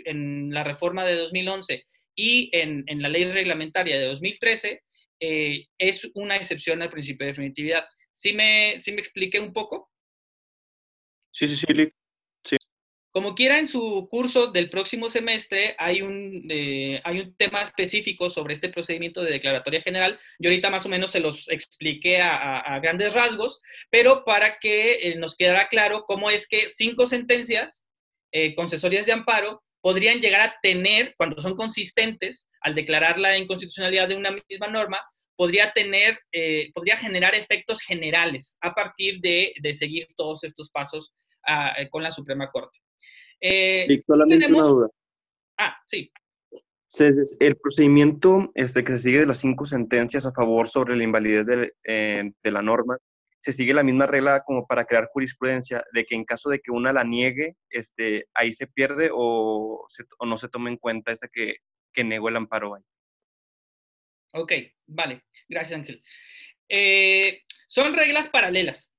en 0.07 0.55
la 0.55 0.65
reforma 0.65 1.05
de 1.05 1.17
2011 1.17 1.85
y 2.15 2.51
en, 2.55 2.85
la 3.03 3.11
ley 3.11 3.25
reglamentaria 3.25 3.99
de 3.99 4.07
2013 4.07 4.83
eh, 5.21 5.67
es 5.79 6.11
una 6.15 6.37
excepción 6.37 6.81
al 6.81 6.89
principio 6.89 7.27
de 7.27 7.33
definitividad. 7.33 7.85
¿Sí 8.21 8.35
me, 8.35 8.79
sí 8.79 8.93
me 8.93 9.01
expliqué 9.01 9.41
un 9.41 9.51
poco? 9.55 9.91
Sí, 11.33 11.49
sí, 11.49 11.57
sí, 11.57 11.67
sí. 12.45 12.57
Como 13.11 13.35
quiera, 13.35 13.59
en 13.59 13.67
su 13.67 14.07
curso 14.11 14.49
del 14.49 14.69
próximo 14.69 15.09
semestre 15.09 15.75
hay 15.79 16.03
un, 16.03 16.47
eh, 16.51 17.01
hay 17.03 17.21
un 17.21 17.35
tema 17.37 17.63
específico 17.63 18.29
sobre 18.29 18.53
este 18.53 18.69
procedimiento 18.69 19.23
de 19.23 19.31
declaratoria 19.31 19.81
general. 19.81 20.19
Yo 20.39 20.51
ahorita 20.51 20.69
más 20.69 20.85
o 20.85 20.91
menos 20.91 21.13
se 21.13 21.21
los 21.21 21.49
expliqué 21.49 22.21
a, 22.21 22.79
grandes 22.83 23.15
rasgos, 23.15 23.59
pero 23.89 24.23
para 24.27 24.59
que 24.59 25.13
eh, 25.13 25.17
nos 25.17 25.35
quedara 25.35 25.69
claro 25.69 26.05
cómo 26.07 26.29
es 26.29 26.47
que 26.47 26.69
cinco 26.69 27.07
sentencias 27.07 27.87
eh, 28.33 28.55
concesorias 28.55 29.07
de 29.07 29.13
amparo 29.13 29.63
podrían 29.81 30.21
llegar 30.21 30.43
a 30.43 30.57
tener, 30.61 31.15
cuando 31.17 31.41
son 31.41 31.57
consistentes, 31.57 32.51
al 32.61 32.75
declarar 32.75 33.19
la 33.19 33.39
inconstitucionalidad 33.39 34.09
de 34.09 34.17
una 34.17 34.31
misma 34.31 34.67
norma, 34.67 35.01
podría 35.41 35.73
tener, 35.73 36.19
eh, 36.33 36.71
podría 36.75 36.99
generar 36.99 37.35
efectos 37.35 37.81
generales 37.81 38.59
a 38.61 38.75
partir 38.75 39.21
de, 39.23 39.55
seguir 39.73 40.07
todos 40.15 40.45
estos 40.45 40.69
pasos 40.71 41.15
ah, 41.47 41.73
eh, 41.79 41.89
con 41.89 42.03
la 42.03 42.13
Suprema 42.13 42.51
Corte. 42.51 42.79
Eh, 43.41 43.89
una 44.07 44.67
duda. 44.67 44.89
Ah, 45.57 45.75
sí. 45.87 46.13
el 47.41 47.57
procedimiento 47.57 48.53
este, 48.55 48.85
que 48.85 48.93
se 48.93 48.99
sigue 48.99 49.21
de 49.21 49.27
las 49.27 49.39
cinco 49.39 49.65
sentencias 49.65 50.27
a 50.27 50.33
favor 50.33 50.69
sobre 50.69 50.95
la 50.95 51.05
invalidez 51.05 51.47
de, 51.47 51.73
eh, 51.85 52.33
la 52.43 52.61
norma, 52.61 52.99
se 53.41 53.55
sigue 53.55 53.73
la 53.73 53.83
misma 53.83 54.07
regla 54.07 54.43
como 54.45 54.67
para 54.67 54.85
crear 54.85 55.09
jurisprudencia 55.11 55.83
de 55.95 56.05
que 56.05 56.17
en 56.17 56.27
caso 56.27 56.51
de 56.51 56.59
que 56.59 56.71
una 56.71 56.93
la 56.93 57.05
niegue, 57.05 57.57
este, 57.71 58.27
ahí 58.35 58.53
se 58.53 58.67
pierde 58.67 59.09
o, 59.11 59.87
no 60.23 60.37
se 60.37 60.49
toma 60.51 60.69
en 60.69 60.77
cuenta 60.77 61.13
esa 61.13 61.29
que, 61.33 61.55
que 61.95 62.05
negó 62.05 62.29
el 62.29 62.37
amparo 62.37 62.75
ahí. 62.75 62.83
Ok, 64.33 64.53
vale. 64.87 65.23
Gracias, 65.49 65.79
Ángel. 65.79 66.03
Eh, 66.69 67.43
son 67.67 67.95
reglas 67.95 68.29
paralelas. 68.29 68.93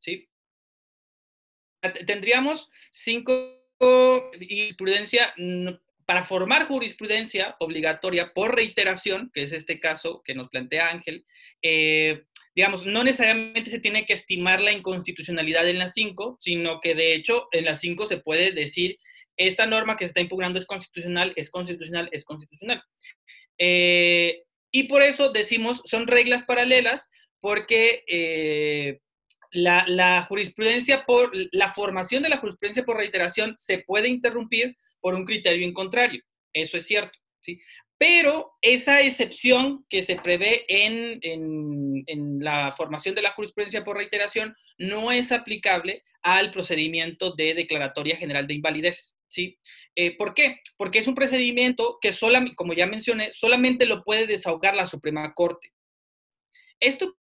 ¿Sí? 0.00 0.28
Tendríamos 2.06 2.70
cinco 2.90 3.58
jurisprudencia 3.78 5.34
para 6.04 6.24
formar 6.24 6.66
jurisprudencia 6.66 7.56
obligatoria 7.60 8.32
por 8.32 8.54
reiteración, 8.54 9.30
que 9.32 9.42
es 9.42 9.52
este 9.52 9.78
caso 9.78 10.22
que 10.24 10.34
nos 10.34 10.48
plantea 10.48 10.88
Ángel. 10.88 11.24
Eh, 11.62 12.24
digamos, 12.54 12.86
no 12.86 13.04
necesariamente 13.04 13.70
se 13.70 13.78
tiene 13.78 14.04
que 14.06 14.14
estimar 14.14 14.60
la 14.60 14.72
inconstitucionalidad 14.72 15.68
en 15.68 15.78
las 15.78 15.92
cinco, 15.94 16.38
sino 16.40 16.80
que 16.80 16.94
de 16.94 17.14
hecho 17.14 17.48
en 17.52 17.66
las 17.66 17.80
cinco 17.80 18.06
se 18.06 18.16
puede 18.18 18.52
decir 18.52 18.96
esta 19.36 19.66
norma 19.66 19.96
que 19.96 20.04
se 20.04 20.08
está 20.08 20.20
impugnando 20.20 20.58
es 20.58 20.66
constitucional, 20.66 21.32
es 21.36 21.50
constitucional, 21.50 22.08
es 22.10 22.24
constitucional. 22.24 22.82
Eh, 23.58 24.44
y 24.70 24.84
por 24.84 25.02
eso 25.02 25.30
decimos, 25.30 25.82
son 25.84 26.06
reglas 26.06 26.44
paralelas, 26.44 27.08
porque 27.40 28.04
eh, 28.06 29.00
la, 29.50 30.22
jurisprudencia 30.28 31.04
por, 31.04 31.32
la 31.52 31.72
formación 31.72 32.22
de 32.22 32.28
la 32.28 32.38
jurisprudencia 32.38 32.84
por 32.84 32.96
reiteración 32.96 33.54
se 33.56 33.78
puede 33.78 34.08
interrumpir 34.08 34.76
por 35.00 35.14
un 35.14 35.24
criterio 35.24 35.66
en 35.66 35.72
contrario. 35.72 36.22
Eso 36.52 36.76
es 36.76 36.86
cierto, 36.86 37.18
¿sí? 37.40 37.60
Pero 38.00 38.52
esa 38.62 39.00
excepción 39.00 39.84
que 39.88 40.02
se 40.02 40.14
prevé 40.14 40.64
en, 40.68 41.18
en, 41.22 42.38
la 42.38 42.70
formación 42.70 43.16
de 43.16 43.22
la 43.22 43.32
jurisprudencia 43.32 43.82
por 43.82 43.96
reiteración 43.96 44.54
no 44.78 45.10
es 45.10 45.32
aplicable 45.32 46.04
al 46.22 46.52
procedimiento 46.52 47.32
de 47.34 47.54
declaratoria 47.54 48.16
general 48.16 48.46
de 48.46 48.54
invalidez. 48.54 49.17
¿Sí? 49.28 49.58
Eh, 49.94 50.16
¿Por 50.16 50.34
qué? 50.34 50.60
Porque 50.76 50.98
es 50.98 51.06
un 51.06 51.14
procedimiento 51.14 51.98
que, 52.00 52.12
solamente, 52.12 52.56
como 52.56 52.72
ya 52.72 52.86
mencioné, 52.86 53.32
solamente 53.32 53.86
lo 53.86 54.02
puede 54.02 54.26
desahogar 54.26 54.74
la 54.74 54.86
Suprema 54.86 55.32
Corte. 55.34 55.72
Esto 56.80 57.16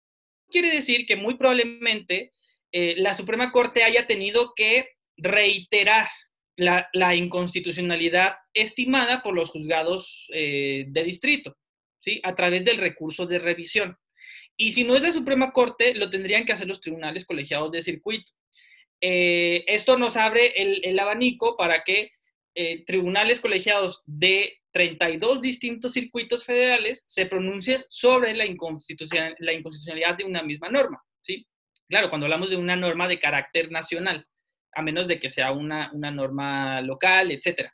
quiere 0.49 0.71
decir 0.71 1.07
que 1.07 1.17
muy 1.17 1.35
probablemente 1.35 2.33
eh, 2.73 2.95
la 2.99 3.15
Suprema 3.15 3.51
Corte 3.51 3.83
haya 3.83 4.07
tenido 4.07 4.53
que 4.55 4.91
reiterar 5.17 6.07
la, 6.57 7.15
inconstitucionalidad 7.15 8.37
estimada 8.55 9.23
por 9.23 9.35
los 9.35 9.51
juzgados 9.51 10.27
eh, 10.33 10.87
de 10.89 11.05
distrito, 11.05 11.57
¿sí? 12.01 12.21
A 12.23 12.35
través 12.35 12.65
del 12.65 12.79
recurso 12.79 13.27
de 13.27 13.39
revisión. 13.39 13.99
Y 14.57 14.73
si 14.73 14.85
no 14.85 14.97
es 14.97 15.03
la 15.03 15.13
Suprema 15.13 15.53
Corte, 15.53 15.95
lo 15.95 16.09
tendrían 16.09 16.47
que 16.47 16.53
hacer 16.53 16.67
los 16.67 16.81
tribunales 16.81 17.27
colegiados 17.27 17.71
de 17.73 17.83
circuito. 17.83 18.33
Eh, 19.01 19.65
esto 19.67 19.99
nos 19.99 20.17
abre 20.17 20.55
el, 20.57 20.99
abanico 20.99 21.57
para 21.57 21.85
que 21.85 22.13
eh, 22.55 22.85
tribunales 22.85 23.41
colegiados 23.41 24.03
de 24.07 24.61
32 24.73 25.41
distintos 25.43 25.93
circuitos 25.93 26.45
federales 26.45 27.05
se 27.07 27.27
pronuncien 27.27 27.83
sobre 27.89 28.35
la, 28.35 28.47
inconstitucionalidad 28.47 30.17
de 30.17 30.25
una 30.25 30.43
misma 30.43 30.69
norma. 30.69 31.03
¿sí? 31.21 31.47
Claro, 31.89 32.09
cuando 32.09 32.27
hablamos 32.27 32.51
de 32.51 32.57
una 32.57 32.77
norma 32.77 33.09
de 33.09 33.19
carácter 33.19 33.71
nacional, 33.71 34.27
a 34.75 34.83
menos 34.83 35.09
de 35.09 35.19
que 35.19 35.31
sea 35.31 35.53
una, 35.53 35.91
norma 35.93 36.81
local, 36.83 37.31
etc. 37.31 37.71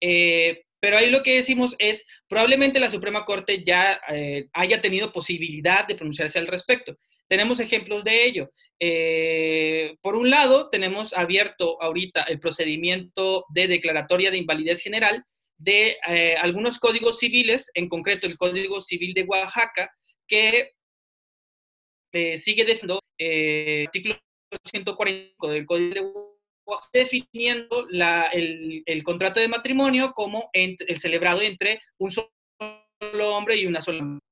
Eh, 0.00 0.64
pero 0.78 0.98
ahí 0.98 1.10
lo 1.10 1.22
que 1.22 1.36
decimos 1.36 1.74
es, 1.78 2.04
probablemente 2.28 2.78
la 2.78 2.88
Suprema 2.88 3.24
Corte 3.24 3.64
ya 3.64 4.00
haya 4.52 4.80
tenido 4.80 5.12
posibilidad 5.12 5.86
de 5.88 5.94
pronunciarse 5.94 6.38
al 6.38 6.46
respecto. 6.46 6.96
Tenemos 7.28 7.58
ejemplos 7.60 8.04
de 8.04 8.26
ello. 8.26 8.50
Eh, 8.78 9.96
por 10.02 10.14
un 10.14 10.30
lado, 10.30 10.68
tenemos 10.68 11.14
abierto 11.14 11.80
ahorita 11.82 12.22
el 12.24 12.38
procedimiento 12.38 13.46
de 13.48 13.66
declaratoria 13.66 14.30
de 14.30 14.38
invalidez 14.38 14.82
general 14.82 15.24
de 15.56 15.96
eh, 16.06 16.36
algunos 16.36 16.78
códigos 16.78 17.18
civiles, 17.18 17.70
en 17.74 17.88
concreto 17.88 18.26
el 18.26 18.36
Código 18.36 18.80
Civil 18.80 19.14
de 19.14 19.22
Oaxaca, 19.22 19.90
que 20.26 20.72
eh, 22.12 22.36
sigue 22.36 22.64
defendiendo 22.64 23.00
el 23.18 23.86
artículo 23.86 24.18
145 24.64 25.48
del 25.48 25.66
Código 25.66 25.94
de 25.94 26.00
Oaxaca, 26.66 26.90
definiendo 26.92 27.86
el, 27.90 28.82
el, 28.84 29.02
contrato 29.02 29.40
de 29.40 29.48
matrimonio 29.48 30.12
como 30.12 30.50
el 30.52 30.76
celebrado 30.98 31.40
entre 31.40 31.80
un 31.98 32.10
solo 32.10 32.30
hombre 33.36 33.56
y 33.56 33.66
una 33.66 33.82
sola 33.82 34.02
mujer, 34.02 34.22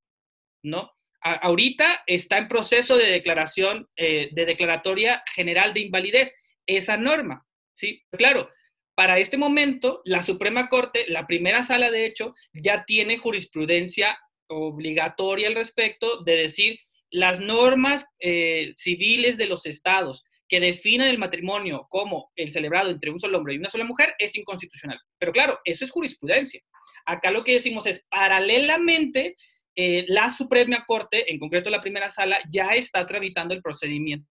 ¿no? 0.64 0.92
Ahorita 1.22 2.02
está 2.06 2.38
en 2.38 2.48
proceso 2.48 2.96
de 2.96 3.10
declaración, 3.10 3.88
eh, 3.96 4.28
de 4.32 4.44
declaratoria 4.44 5.22
general 5.34 5.72
de 5.72 5.80
invalidez, 5.80 6.34
esa 6.66 6.96
norma. 6.96 7.46
¿sí? 7.74 8.02
Claro, 8.10 8.50
para 8.94 9.18
este 9.18 9.38
momento, 9.38 10.02
la 10.04 10.22
Suprema 10.22 10.68
Corte, 10.68 11.04
la 11.08 11.26
primera 11.26 11.62
sala 11.62 11.90
de 11.90 12.06
hecho, 12.06 12.34
ya 12.52 12.84
tiene 12.84 13.18
jurisprudencia 13.18 14.18
obligatoria 14.48 15.48
al 15.48 15.54
respecto 15.54 16.22
de 16.22 16.36
decir 16.36 16.78
las 17.10 17.40
normas 17.40 18.06
eh, 18.20 18.70
civiles 18.74 19.36
de 19.36 19.46
los 19.46 19.66
estados 19.66 20.22
que 20.48 20.60
definan 20.60 21.08
el 21.08 21.18
matrimonio 21.18 21.86
como 21.88 22.30
el 22.36 22.50
celebrado 22.50 22.90
entre 22.90 23.10
un 23.10 23.18
solo 23.18 23.38
hombre 23.38 23.54
y 23.54 23.58
una 23.58 23.70
sola 23.70 23.84
mujer 23.84 24.14
es 24.18 24.36
inconstitucional. 24.36 25.00
Pero 25.18 25.32
claro, 25.32 25.58
eso 25.64 25.84
es 25.84 25.90
jurisprudencia. 25.90 26.60
Acá 27.06 27.30
lo 27.30 27.42
que 27.42 27.54
decimos 27.54 27.86
es, 27.86 28.06
paralelamente, 28.10 29.36
eh, 29.74 30.04
la 30.08 30.30
Suprema 30.30 30.84
Corte, 30.86 31.32
en 31.32 31.38
concreto 31.38 31.70
la 31.70 31.80
primera 31.80 32.10
sala, 32.10 32.38
ya 32.50 32.70
está 32.74 33.06
tramitando 33.06 33.54
el 33.54 33.62
procedimiento 33.62 34.28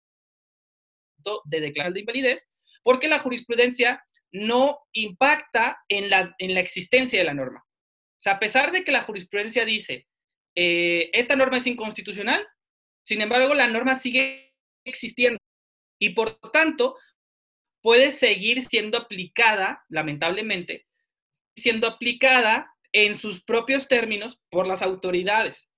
de 1.45 1.61
declaración 1.61 1.95
de 1.95 2.01
invalidez, 2.01 2.49
porque 2.83 3.09
la 3.09 3.19
jurisprudencia 3.19 4.05
no 4.31 4.81
impacta 4.93 5.79
en 5.89 6.11
la, 6.11 6.35
en 6.39 6.55
la 6.55 6.61
existencia 6.61 7.19
de 7.19 7.25
la 7.25 7.35
norma. 7.35 7.65
O 7.65 8.21
sea, 8.21 8.35
a 8.35 8.39
pesar 8.39 8.73
de 8.73 8.85
que 8.85 8.93
la 8.93 9.03
jurisprudencia 9.03 9.65
dice, 9.65 10.07
eh, 10.57 11.11
esta 11.13 11.37
norma 11.37 11.59
es 11.59 11.67
inconstitucional, 11.67 12.47
sin 13.05 13.21
embargo, 13.21 13.55
la 13.55 13.67
norma 13.67 13.95
sigue 13.95 14.55
existiendo 14.85 15.39
y 16.01 16.11
por 16.11 16.41
tanto 16.51 16.97
puede 17.83 18.11
seguir 18.11 18.63
siendo 18.63 18.99
aplicada, 18.99 19.85
lamentablemente, 19.89 20.87
siendo 21.57 21.87
aplicada 21.87 22.74
en 22.95 23.19
sus 23.19 23.43
propios 23.43 23.89
términos 23.89 24.41
por 24.51 24.67
las 24.67 24.81
autoridades. 24.81 25.69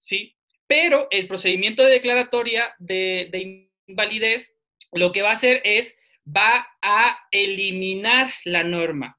¿Sí? 0.00 0.36
Pero 0.66 1.06
el 1.10 1.28
procedimiento 1.28 1.82
de 1.82 1.92
declaratoria 1.92 2.74
de, 2.78 3.28
de 3.30 3.70
invalidez 3.86 4.54
lo 4.90 5.12
que 5.12 5.22
va 5.22 5.30
a 5.30 5.34
hacer 5.34 5.62
es 5.64 5.96
va 6.26 6.68
a 6.82 7.18
eliminar 7.30 8.30
la 8.44 8.64
norma, 8.64 9.18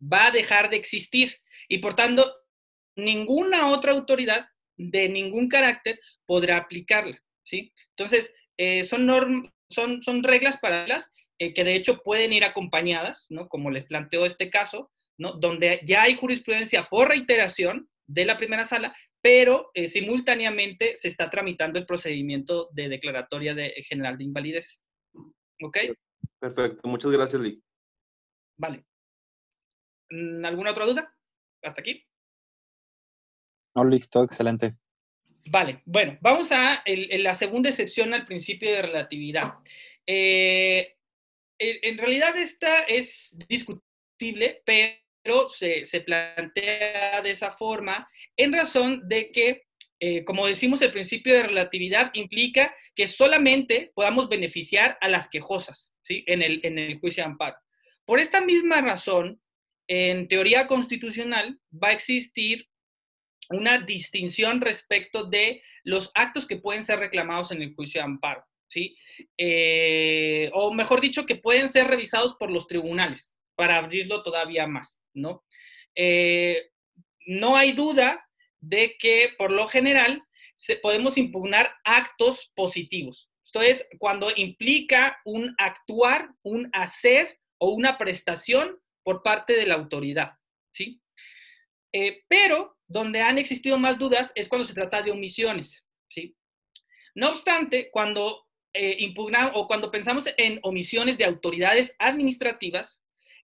va 0.00 0.26
a 0.26 0.30
dejar 0.30 0.70
de 0.70 0.76
existir 0.76 1.36
y 1.68 1.78
por 1.78 1.94
tanto 1.94 2.32
ninguna 2.96 3.70
otra 3.70 3.92
autoridad 3.92 4.46
de 4.76 5.08
ningún 5.08 5.48
carácter 5.48 5.98
podrá 6.26 6.56
aplicarla, 6.56 7.20
¿sí? 7.44 7.72
Entonces, 7.90 8.32
eh, 8.56 8.84
son, 8.84 9.52
son, 9.68 10.02
son 10.02 10.22
reglas 10.22 10.58
para 10.58 10.86
las 10.86 11.12
eh, 11.38 11.54
que 11.54 11.64
de 11.64 11.74
hecho 11.74 12.02
pueden 12.02 12.32
ir 12.32 12.44
acompañadas, 12.44 13.26
¿no? 13.30 13.48
Como 13.48 13.70
les 13.70 13.84
planteo 13.84 14.26
este 14.26 14.50
caso, 14.50 14.90
¿no? 15.18 15.32
Donde 15.32 15.80
ya 15.84 16.02
hay 16.02 16.14
jurisprudencia 16.14 16.88
por 16.90 17.08
reiteración 17.08 17.88
de 18.06 18.24
la 18.24 18.36
primera 18.36 18.64
sala, 18.64 18.94
pero 19.20 19.70
eh, 19.74 19.86
simultáneamente 19.86 20.96
se 20.96 21.08
está 21.08 21.30
tramitando 21.30 21.78
el 21.78 21.86
procedimiento 21.86 22.68
de 22.72 22.88
declaratoria 22.88 23.54
de, 23.54 23.70
general 23.88 24.18
de 24.18 24.24
invalidez. 24.24 24.82
¿Ok? 25.62 25.78
Perfecto, 26.38 26.88
muchas 26.88 27.10
gracias, 27.10 27.40
Lee. 27.40 27.62
Vale. 28.58 28.84
Mm, 30.10 30.44
¿Alguna 30.44 30.72
otra 30.72 30.84
duda? 30.84 31.16
¿Hasta 31.62 31.80
aquí? 31.80 32.04
No, 33.74 33.84
listo, 33.84 34.22
excelente. 34.22 34.76
Vale, 35.46 35.82
bueno, 35.84 36.16
vamos 36.20 36.52
a 36.52 36.82
la 36.86 37.34
segunda 37.34 37.68
excepción 37.68 38.14
al 38.14 38.24
principio 38.24 38.70
de 38.70 38.82
relatividad. 38.82 39.54
Eh, 40.06 40.96
en 41.58 41.98
realidad 41.98 42.36
esta 42.36 42.80
es 42.84 43.36
discutible, 43.48 44.62
pero 44.64 45.03
se, 45.48 45.84
se, 45.84 46.00
plantea 46.00 47.22
de 47.22 47.30
esa 47.30 47.52
forma 47.52 48.06
en 48.36 48.52
razón 48.52 49.08
de 49.08 49.32
que 49.32 49.62
eh, 50.00 50.24
como 50.24 50.46
decimos, 50.46 50.82
el 50.82 50.90
principio 50.90 51.32
de 51.34 51.44
relatividad 51.44 52.10
implica 52.12 52.74
que 52.94 53.06
solamente 53.06 53.92
podamos 53.94 54.28
beneficiar 54.28 54.98
a 55.00 55.08
las 55.08 55.28
quejosas 55.28 55.94
¿sí? 56.02 56.24
en, 56.26 56.42
el, 56.42 56.60
en 56.62 56.78
el 56.78 56.98
juicio 56.98 57.22
de 57.22 57.30
amparo. 57.30 57.56
Por 58.04 58.20
esta 58.20 58.40
misma 58.42 58.82
razón, 58.82 59.40
en 59.88 60.28
teoría 60.28 60.66
constitucional 60.66 61.58
va 61.72 61.88
a 61.88 61.92
existir 61.92 62.68
una 63.50 63.78
distinción 63.78 64.60
respecto 64.60 65.24
de 65.24 65.62
los 65.84 66.10
actos 66.14 66.46
que 66.46 66.56
pueden 66.56 66.84
ser 66.84 66.98
reclamados 66.98 67.50
en 67.50 67.62
el 67.62 67.74
juicio 67.74 68.00
de 68.00 68.04
amparo, 68.04 68.44
¿sí? 68.68 68.96
Eh, 69.38 70.50
o 70.54 70.72
mejor 70.72 71.00
dicho, 71.00 71.26
que 71.26 71.36
pueden 71.36 71.68
ser 71.68 71.86
revisados 71.86 72.34
por 72.34 72.50
los 72.50 72.66
tribunales 72.66 73.36
para 73.54 73.76
abrirlo 73.76 74.22
todavía 74.22 74.66
más, 74.66 74.98
¿no? 75.14 75.44
Eh, 75.94 76.70
no 77.26 77.56
hay 77.56 77.72
duda 77.72 78.28
de 78.60 78.96
que 78.98 79.30
por 79.38 79.50
lo 79.50 79.68
general 79.68 80.22
se, 80.56 80.76
podemos 80.76 81.18
impugnar 81.18 81.74
actos 81.84 82.52
positivos. 82.54 83.30
Esto 83.44 83.60
es 83.62 83.86
cuando 83.98 84.30
implica 84.36 85.20
un 85.24 85.54
actuar, 85.58 86.30
un 86.42 86.68
hacer 86.72 87.38
o 87.58 87.70
una 87.70 87.98
prestación 87.98 88.78
por 89.02 89.22
parte 89.22 89.54
de 89.54 89.66
la 89.66 89.74
autoridad, 89.74 90.32
¿sí? 90.72 91.00
Eh, 91.92 92.24
pero 92.28 92.76
donde 92.88 93.20
han 93.20 93.38
existido 93.38 93.78
más 93.78 93.98
dudas 93.98 94.32
es 94.34 94.48
cuando 94.48 94.64
se 94.64 94.74
trata 94.74 95.02
de 95.02 95.12
omisiones, 95.12 95.86
¿sí? 96.08 96.36
No 97.14 97.30
obstante, 97.30 97.90
cuando 97.92 98.48
eh, 98.72 99.14
o 99.52 99.66
cuando 99.68 99.90
pensamos 99.90 100.24
en 100.36 100.58
omisiones 100.62 101.16
de 101.16 101.24
autoridades 101.24 101.94
administrativas, 102.00 103.03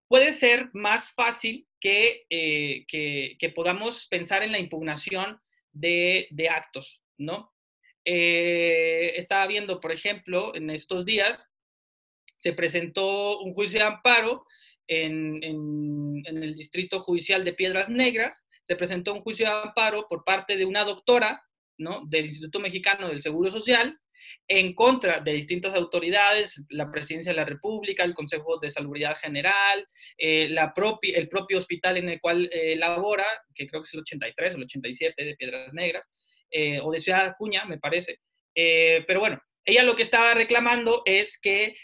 puede 0.09 0.33
ser 0.33 0.69
más 0.73 1.13
fácil 1.13 1.67
eh, 1.81 2.85
que, 2.87 3.37
que, 3.39 3.49
podamos 3.49 4.07
pensar 4.07 4.43
en 4.43 4.51
la 4.51 4.59
impugnación 4.59 5.39
de, 5.71 6.27
de 6.31 6.49
actos, 6.49 7.01
¿no? 7.17 7.53
Eh, 8.03 9.13
estaba 9.15 9.47
viendo, 9.47 9.79
por 9.79 9.93
ejemplo, 9.93 10.53
en 10.55 10.71
estos 10.71 11.05
días 11.05 11.47
se 12.35 12.53
presentó 12.53 13.39
un 13.39 13.53
juicio 13.53 13.79
de 13.79 13.85
amparo 13.85 14.45
en, 14.87 15.43
en, 15.43 16.21
en, 16.25 16.43
el 16.43 16.55
Distrito 16.55 17.01
Judicial 17.01 17.43
de 17.43 17.53
Piedras 17.53 17.89
Negras, 17.89 18.47
se 18.63 18.75
presentó 18.75 19.13
un 19.13 19.21
juicio 19.21 19.45
de 19.45 19.51
amparo 19.51 20.07
por 20.07 20.23
parte 20.23 20.57
de 20.57 20.65
una 20.65 20.83
doctora 20.85 21.43
¿no? 21.77 22.03
del 22.07 22.25
Instituto 22.25 22.59
Mexicano 22.59 23.09
del 23.09 23.21
Seguro 23.21 23.51
Social 23.51 23.99
en 24.47 24.73
contra 24.73 25.19
de 25.19 25.33
distintas 25.33 25.75
autoridades, 25.75 26.63
la 26.69 26.89
Presidencia 26.89 27.31
de 27.31 27.37
la 27.37 27.45
República, 27.45 28.03
el 28.03 28.13
Consejo 28.13 28.57
de 28.59 28.69
Salubridad 28.69 29.17
General, 29.17 29.85
eh, 30.17 30.49
la 30.49 30.73
el 31.01 31.29
propio 31.29 31.57
hospital 31.57 31.97
en 31.97 32.09
el 32.09 32.19
cual 32.19 32.49
eh, 32.51 32.75
labora, 32.75 33.25
que 33.53 33.67
creo 33.67 33.81
que 33.81 33.87
es 33.87 33.93
el 33.93 34.01
83 34.01 34.53
o 34.53 34.57
el 34.57 34.63
87 34.63 35.25
de 35.25 35.35
Piedras 35.35 35.73
Negras, 35.73 36.09
eh, 36.51 36.79
o 36.81 36.91
de 36.91 36.99
Ciudad 36.99 37.25
Acuña, 37.25 37.65
me 37.65 37.77
parece. 37.77 38.19
pero 38.53 39.19
bueno, 39.19 39.39
ella 39.65 39.83
lo 39.83 39.95
que 39.95 40.03
estaba 40.03 40.33
reclamando 40.33 41.03
es 41.05 41.39
que 41.39 41.75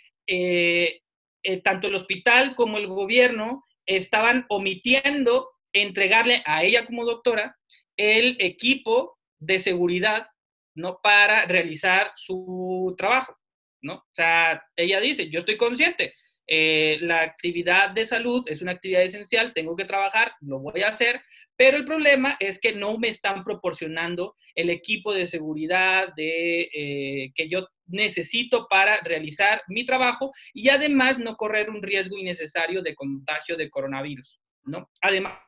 tanto 1.64 1.88
el 1.88 1.96
hospital 1.96 2.56
como 2.56 2.78
el 2.78 2.88
gobierno 2.88 3.64
estaban 3.86 4.46
omitiendo 4.50 5.52
entregarle 5.74 6.42
a 6.46 6.64
ella 6.64 6.86
como 6.86 7.06
doctora 7.06 7.56
el 7.98 8.38
equipo 8.40 9.18
de 9.40 9.60
seguridad 9.60 10.28
¿no? 10.76 11.00
Para 11.02 11.46
realizar 11.46 12.12
su 12.16 12.94
trabajo, 12.98 13.36
¿no? 13.82 13.96
O 13.96 14.14
sea, 14.14 14.62
ella 14.76 15.00
dice, 15.00 15.30
yo 15.30 15.40
estoy 15.40 15.58
consciente, 15.58 16.14
eh, 16.48 17.00
la 17.02 17.22
actividad 17.22 17.90
de 17.90 18.06
salud 18.06 18.44
es 18.48 18.62
una 18.62 18.74
actividad 18.74 19.02
esencial, 19.02 19.52
tengo 19.54 19.76
que 19.76 19.86
trabajar, 19.86 20.34
lo 20.42 20.60
voy 20.60 20.84
a 20.84 20.90
hacer, 20.90 21.22
pero 21.58 21.78
el 21.78 21.86
problema 21.86 22.38
es 22.40 22.60
que 22.60 22.74
no 22.74 23.00
me 23.00 23.08
están 23.08 23.44
proporcionando 23.44 24.36
el 24.54 24.70
equipo 24.70 25.12
de 25.12 25.26
seguridad 25.26 26.14
eh, 26.18 27.32
que 27.34 27.50
yo 27.50 27.68
necesito 27.88 28.68
para 28.70 29.00
realizar 29.02 29.64
mi 29.68 29.86
trabajo 29.86 30.32
y 30.54 30.70
además 30.70 31.18
no 31.18 31.36
correr 31.36 31.70
un 31.70 31.82
riesgo 31.82 32.18
innecesario 32.18 32.84
de 32.84 32.94
contagio 32.94 33.58
de 33.58 33.70
coronavirus, 33.70 34.40
¿no? 34.66 34.92
Además, 35.02 35.40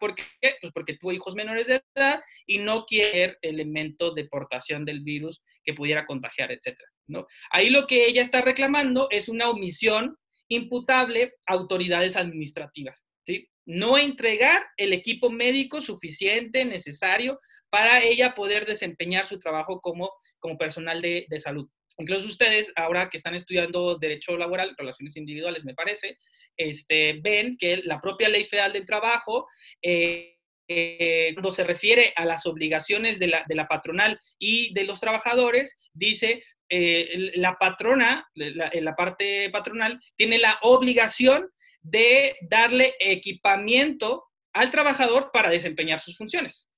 ¿Por 0.00 0.14
qué? 0.14 0.24
Pues 0.60 0.72
porque 0.72 0.96
tuvo 0.96 1.12
hijos 1.12 1.34
menores 1.34 1.66
de 1.66 1.82
edad 1.94 2.20
y 2.46 2.58
no 2.58 2.84
quiere 2.84 3.36
elemento 3.42 4.12
de 4.12 4.26
portación 4.26 4.84
del 4.84 5.00
virus 5.00 5.42
que 5.62 5.74
pudiera 5.74 6.04
contagiar, 6.04 6.50
etcétera, 6.50 6.88
¿no? 7.06 7.26
Ahí 7.50 7.70
lo 7.70 7.86
que 7.86 8.06
ella 8.06 8.22
está 8.22 8.40
reclamando 8.40 9.08
es 9.10 9.28
una 9.28 9.48
omisión 9.48 10.16
imputable 10.48 11.34
a 11.46 11.54
autoridades 11.54 12.16
administrativas, 12.16 13.04
¿sí? 13.26 13.48
No 13.66 13.98
entregar 13.98 14.66
el 14.78 14.92
equipo 14.94 15.30
médico 15.30 15.80
suficiente, 15.80 16.64
necesario, 16.64 17.38
para 17.70 18.02
ella 18.02 18.34
poder 18.34 18.64
desempeñar 18.66 19.26
su 19.26 19.38
trabajo 19.38 19.80
como, 19.80 20.10
como 20.38 20.56
personal 20.56 21.02
de, 21.02 21.26
de 21.28 21.38
salud. 21.38 21.68
Incluso 21.98 22.28
ustedes, 22.28 22.72
ahora 22.76 23.10
que 23.10 23.16
están 23.16 23.34
estudiando 23.34 23.98
Derecho 23.98 24.36
Laboral, 24.36 24.74
Relaciones 24.78 25.16
Individuales, 25.16 25.64
me 25.64 25.74
parece, 25.74 26.16
este, 26.56 27.18
ven 27.20 27.56
que 27.58 27.78
la 27.78 28.00
propia 28.00 28.28
Ley 28.28 28.44
Federal 28.44 28.72
del 28.72 28.86
Trabajo, 28.86 29.48
eh, 29.82 30.36
eh, 30.68 31.32
cuando 31.34 31.50
se 31.50 31.64
refiere 31.64 32.12
a 32.14 32.24
las 32.24 32.46
obligaciones 32.46 33.18
de 33.18 33.26
la, 33.26 33.44
de 33.48 33.54
la 33.56 33.66
patronal 33.66 34.20
y 34.38 34.72
de 34.74 34.84
los 34.84 35.00
trabajadores, 35.00 35.76
dice 35.92 36.44
eh, 36.68 37.32
la 37.34 37.56
patrona, 37.56 38.28
la, 38.34 38.70
la 38.72 38.94
parte 38.94 39.50
patronal, 39.50 39.98
tiene 40.14 40.38
la 40.38 40.58
obligación 40.62 41.50
de 41.80 42.36
darle 42.42 42.94
equipamiento 43.00 44.24
al 44.52 44.70
trabajador 44.70 45.30
para 45.32 45.50
desempeñar 45.50 45.98
sus 45.98 46.16
funciones, 46.16 46.68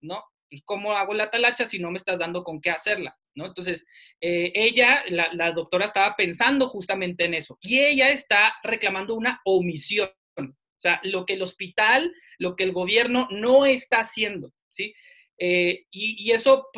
¿no? 0.00 0.22
Pues, 0.48 0.62
¿cómo 0.64 0.92
hago 0.92 1.14
la 1.14 1.30
talacha 1.30 1.66
si 1.66 1.78
no 1.78 1.90
me 1.90 1.96
estás 1.96 2.18
dando 2.18 2.44
con 2.44 2.60
qué 2.60 2.70
hacerla? 2.70 3.16
¿No? 3.34 3.46
Entonces, 3.46 3.84
eh, 4.20 4.52
ella, 4.54 5.04
la, 5.08 5.52
doctora 5.52 5.84
estaba 5.84 6.16
pensando 6.16 6.68
justamente 6.68 7.24
en 7.24 7.34
eso 7.34 7.58
y 7.60 7.80
ella 7.80 8.10
está 8.10 8.54
reclamando 8.62 9.14
una 9.14 9.40
omisión. 9.44 10.10
O 10.36 10.82
sea, 10.82 11.00
lo 11.04 11.26
que 11.26 11.34
el 11.34 11.42
hospital, 11.42 12.14
lo 12.38 12.56
que 12.56 12.64
el 12.64 12.72
gobierno 12.72 13.28
no 13.30 13.66
está 13.66 14.00
haciendo, 14.00 14.52
¿sí? 14.70 14.94
Eh, 15.42 15.86
y, 15.90 16.30
eso 16.32 16.68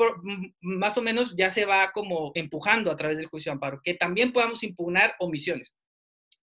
más 0.60 0.96
o 0.96 1.02
menos 1.02 1.34
ya 1.36 1.50
se 1.50 1.64
va 1.64 1.90
como 1.92 2.30
empujando 2.34 2.90
a 2.90 2.96
través 2.96 3.18
del 3.18 3.26
juicio 3.26 3.50
de 3.50 3.54
amparo, 3.54 3.80
que 3.82 3.94
también 3.94 4.32
podamos 4.32 4.62
impugnar 4.62 5.14
omisiones. 5.18 5.76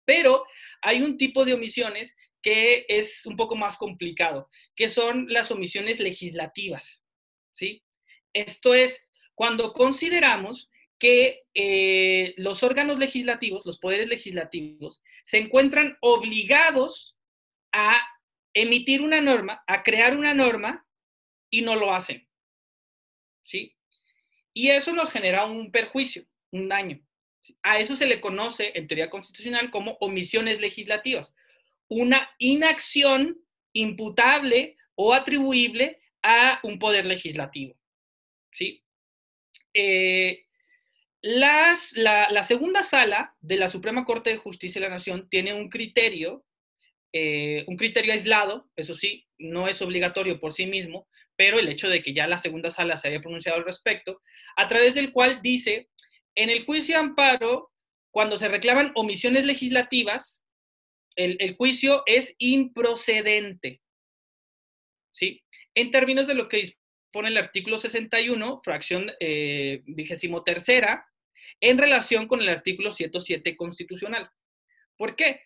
Pero 0.04 0.44
hay 0.82 1.02
un 1.02 1.16
tipo 1.16 1.44
de 1.44 1.54
omisiones 1.54 2.16
que 2.42 2.86
es 2.88 3.24
un 3.26 3.36
poco 3.36 3.56
más 3.56 3.76
complicado, 3.76 4.48
que 4.74 4.88
son 4.88 5.26
las 5.28 5.50
omisiones 5.50 6.00
legislativas, 6.00 7.02
¿sí? 7.52 7.84
Esto 8.32 8.74
es 8.74 9.07
cuando 9.38 9.72
consideramos 9.72 10.68
que 10.98 11.46
eh, 11.54 12.34
los 12.38 12.64
órganos 12.64 12.98
legislativos, 12.98 13.64
los 13.64 13.78
poderes 13.78 14.08
legislativos, 14.08 15.00
se 15.22 15.38
encuentran 15.38 15.96
obligados 16.00 17.16
a 17.70 18.04
emitir 18.52 19.00
una 19.00 19.20
norma, 19.20 19.62
a 19.68 19.84
crear 19.84 20.16
una 20.16 20.34
norma 20.34 20.84
y 21.50 21.62
no 21.62 21.76
lo 21.76 21.94
hacen. 21.94 22.28
¿Sí? 23.42 23.76
Y 24.52 24.70
eso 24.70 24.92
nos 24.92 25.08
genera 25.08 25.46
un 25.46 25.70
perjuicio, 25.70 26.24
un 26.50 26.68
daño. 26.68 27.00
A 27.62 27.78
eso 27.78 27.94
se 27.94 28.06
le 28.06 28.20
conoce 28.20 28.72
en 28.74 28.88
teoría 28.88 29.08
constitucional 29.08 29.70
como 29.70 29.98
omisiones 30.00 30.58
legislativas. 30.60 31.32
Una 31.86 32.28
inacción 32.38 33.38
imputable 33.72 34.76
o 34.96 35.14
atribuible 35.14 36.00
a 36.24 36.58
un 36.64 36.80
poder 36.80 37.06
legislativo. 37.06 37.78
¿Sí? 38.50 38.82
Eh, 39.80 40.44
las, 41.22 41.92
la, 41.92 42.42
segunda 42.42 42.82
sala 42.82 43.36
de 43.40 43.54
la 43.54 43.68
Suprema 43.68 44.04
Corte 44.04 44.30
de 44.30 44.36
Justicia 44.36 44.80
de 44.80 44.88
la 44.88 44.94
Nación 44.94 45.28
tiene 45.30 45.54
un 45.54 45.68
criterio, 45.68 46.44
eh, 47.12 47.64
un 47.68 47.76
criterio 47.76 48.12
aislado, 48.12 48.68
eso 48.74 48.96
sí, 48.96 49.28
no 49.38 49.68
es 49.68 49.80
obligatorio 49.80 50.40
por 50.40 50.52
sí 50.52 50.66
mismo, 50.66 51.06
pero 51.36 51.60
el 51.60 51.68
hecho 51.68 51.88
de 51.88 52.02
que 52.02 52.12
ya 52.12 52.26
la 52.26 52.38
segunda 52.38 52.70
sala 52.70 52.96
se 52.96 53.06
haya 53.06 53.20
pronunciado 53.20 53.58
al 53.58 53.64
respecto, 53.64 54.20
a 54.56 54.66
través 54.66 54.96
del 54.96 55.12
cual 55.12 55.42
dice, 55.42 55.88
en 56.34 56.50
el 56.50 56.64
juicio 56.64 56.96
de 56.96 57.02
amparo, 57.02 57.70
cuando 58.10 58.36
se 58.36 58.48
reclaman 58.48 58.90
omisiones 58.96 59.44
legislativas, 59.44 60.42
el, 61.14 61.36
el 61.38 61.54
juicio 61.54 62.02
es 62.06 62.34
improcedente. 62.38 63.80
¿Sí? 65.12 65.44
En 65.74 65.92
términos 65.92 66.26
de 66.26 66.34
lo 66.34 66.48
que 66.48 66.62
dispone 67.08 67.28
el 67.28 67.38
artículo 67.38 67.80
61, 67.80 68.60
fracción 68.62 69.10
eh, 69.18 69.80
vigésimo 69.86 70.44
tercera, 70.44 71.06
en 71.58 71.78
relación 71.78 72.28
con 72.28 72.42
el 72.42 72.50
artículo 72.50 72.92
107 72.92 73.56
constitucional. 73.56 74.30
¿Por 74.94 75.16
qué? 75.16 75.40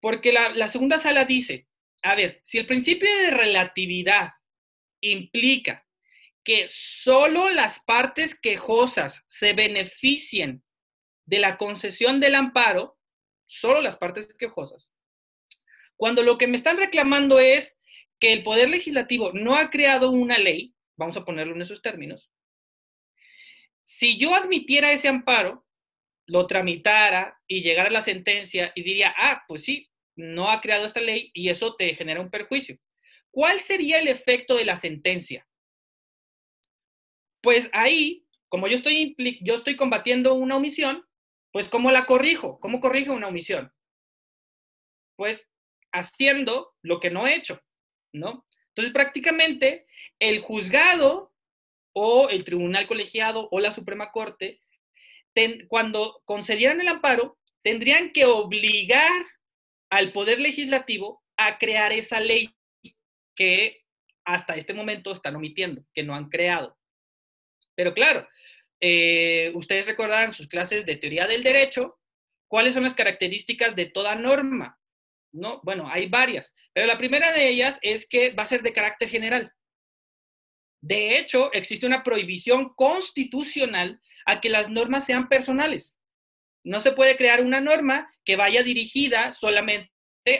Porque 0.00 0.32
la, 0.32 0.50
la 0.50 0.68
segunda 0.68 0.98
sala 0.98 1.24
dice, 1.24 1.66
a 2.02 2.14
ver, 2.14 2.38
si 2.44 2.58
el 2.58 2.66
principio 2.66 3.12
de 3.12 3.32
relatividad 3.32 4.34
implica 5.00 5.84
que 6.44 6.66
solo 6.68 7.50
las 7.50 7.80
partes 7.80 8.38
quejosas 8.38 9.24
se 9.26 9.52
beneficien 9.52 10.62
de 11.26 11.40
la 11.40 11.56
concesión 11.56 12.20
del 12.20 12.36
amparo, 12.36 13.00
solo 13.46 13.80
las 13.80 13.96
partes 13.96 14.32
quejosas. 14.34 14.92
Cuando 15.96 16.22
lo 16.22 16.38
que 16.38 16.46
me 16.46 16.56
están 16.56 16.76
reclamando 16.76 17.40
es 17.40 17.80
que 18.20 18.32
el 18.32 18.44
Poder 18.44 18.68
Legislativo 18.68 19.32
no 19.32 19.56
ha 19.56 19.70
creado 19.70 20.10
una 20.12 20.38
ley, 20.38 20.72
vamos 21.00 21.16
a 21.16 21.24
ponerlo 21.24 21.54
en 21.54 21.62
esos 21.62 21.80
términos, 21.80 22.30
si 23.82 24.18
yo 24.18 24.34
admitiera 24.34 24.92
ese 24.92 25.08
amparo, 25.08 25.66
lo 26.26 26.46
tramitara 26.46 27.40
y 27.48 27.62
llegara 27.62 27.88
a 27.88 27.92
la 27.92 28.02
sentencia 28.02 28.70
y 28.74 28.82
diría, 28.82 29.12
ah, 29.16 29.42
pues 29.48 29.64
sí, 29.64 29.90
no 30.14 30.50
ha 30.50 30.60
creado 30.60 30.84
esta 30.84 31.00
ley 31.00 31.30
y 31.32 31.48
eso 31.48 31.74
te 31.74 31.94
genera 31.94 32.20
un 32.20 32.30
perjuicio. 32.30 32.76
¿Cuál 33.30 33.60
sería 33.60 33.98
el 33.98 34.08
efecto 34.08 34.54
de 34.54 34.66
la 34.66 34.76
sentencia? 34.76 35.48
Pues 37.42 37.70
ahí, 37.72 38.26
como 38.48 38.68
yo 38.68 38.76
estoy, 38.76 39.16
yo 39.40 39.54
estoy 39.54 39.76
combatiendo 39.76 40.34
una 40.34 40.56
omisión, 40.56 41.04
pues 41.50 41.68
¿cómo 41.70 41.90
la 41.90 42.04
corrijo? 42.04 42.60
¿Cómo 42.60 42.78
corrijo 42.80 43.14
una 43.14 43.28
omisión? 43.28 43.72
Pues 45.16 45.50
haciendo 45.92 46.74
lo 46.82 47.00
que 47.00 47.10
no 47.10 47.26
he 47.26 47.34
hecho, 47.34 47.60
¿no? 48.12 48.46
Entonces 48.80 48.94
prácticamente 48.94 49.84
el 50.18 50.40
juzgado 50.40 51.34
o 51.92 52.30
el 52.30 52.44
tribunal 52.44 52.86
colegiado 52.86 53.46
o 53.50 53.60
la 53.60 53.72
Suprema 53.72 54.10
Corte, 54.10 54.62
cuando 55.68 56.22
concedieran 56.24 56.80
el 56.80 56.88
amparo, 56.88 57.38
tendrían 57.62 58.12
que 58.12 58.24
obligar 58.24 59.12
al 59.90 60.12
Poder 60.12 60.40
Legislativo 60.40 61.22
a 61.36 61.58
crear 61.58 61.92
esa 61.92 62.20
ley 62.20 62.54
que 63.36 63.84
hasta 64.24 64.56
este 64.56 64.72
momento 64.72 65.12
están 65.12 65.36
omitiendo, 65.36 65.84
que 65.92 66.02
no 66.02 66.14
han 66.14 66.30
creado. 66.30 66.78
Pero 67.74 67.92
claro, 67.92 68.26
eh, 68.80 69.52
ustedes 69.54 69.84
recordarán 69.84 70.32
sus 70.32 70.48
clases 70.48 70.86
de 70.86 70.96
teoría 70.96 71.26
del 71.26 71.42
derecho, 71.42 71.98
¿cuáles 72.48 72.72
son 72.72 72.84
las 72.84 72.94
características 72.94 73.76
de 73.76 73.84
toda 73.84 74.14
norma? 74.14 74.79
¿No? 75.32 75.60
Bueno, 75.62 75.88
hay 75.88 76.08
varias, 76.08 76.54
pero 76.72 76.86
la 76.86 76.98
primera 76.98 77.32
de 77.32 77.48
ellas 77.48 77.78
es 77.82 78.08
que 78.08 78.32
va 78.32 78.42
a 78.42 78.46
ser 78.46 78.62
de 78.62 78.72
carácter 78.72 79.08
general. 79.08 79.52
De 80.82 81.18
hecho, 81.18 81.52
existe 81.52 81.86
una 81.86 82.02
prohibición 82.02 82.74
constitucional 82.74 84.00
a 84.26 84.40
que 84.40 84.48
las 84.48 84.70
normas 84.70 85.04
sean 85.04 85.28
personales. 85.28 85.98
No 86.64 86.80
se 86.80 86.92
puede 86.92 87.16
crear 87.16 87.42
una 87.42 87.60
norma 87.60 88.08
que 88.24 88.36
vaya 88.36 88.62
dirigida 88.62 89.32
solamente 89.32 89.90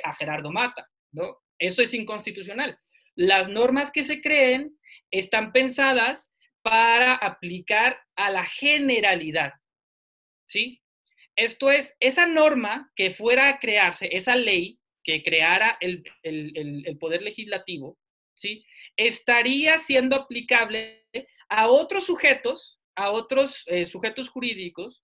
a 0.03 0.14
Gerardo 0.14 0.50
Mata, 0.50 0.88
¿no? 1.12 1.38
Eso 1.59 1.83
es 1.83 1.94
inconstitucional. 1.94 2.79
Las 3.14 3.48
normas 3.48 3.90
que 3.90 4.03
se 4.03 4.20
creen 4.20 4.76
están 5.11 5.53
pensadas 5.53 6.33
para 6.62 7.14
aplicar 7.14 8.00
a 8.16 8.31
la 8.31 8.44
generalidad, 8.44 9.53
¿sí? 10.46 10.83
Esto 11.37 11.70
es, 11.70 11.96
esa 12.00 12.26
norma 12.26 12.90
que 12.94 13.12
fuera 13.12 13.48
a 13.48 13.59
crearse, 13.59 14.09
esa 14.12 14.37
ley 14.37 14.79
que 15.11 15.23
creara 15.25 15.77
el, 15.81 16.05
el, 16.23 16.96
Poder 16.99 17.23
Legislativo, 17.23 17.99
¿sí? 18.33 18.64
Estaría 18.96 19.77
siendo 19.79 20.14
aplicable 20.14 21.05
a 21.49 21.68
otros 21.68 22.05
sujetos, 22.05 22.81
a 22.94 23.11
otros 23.11 23.64
eh, 23.66 23.87
sujetos 23.87 24.29
jurídicos 24.29 25.03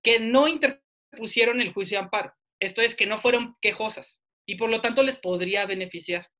que 0.00 0.20
no 0.20 0.46
interpusieron 0.46 1.60
el 1.60 1.72
juicio 1.72 1.98
de 1.98 2.04
amparo. 2.04 2.32
Esto 2.60 2.82
es, 2.82 2.94
que 2.94 3.06
no 3.06 3.18
fueron 3.18 3.56
quejosas 3.60 4.22
y 4.46 4.54
por 4.54 4.70
lo 4.70 4.80
tanto 4.80 5.02
les 5.02 5.16
podría 5.16 5.66
beneficiar. 5.66 6.30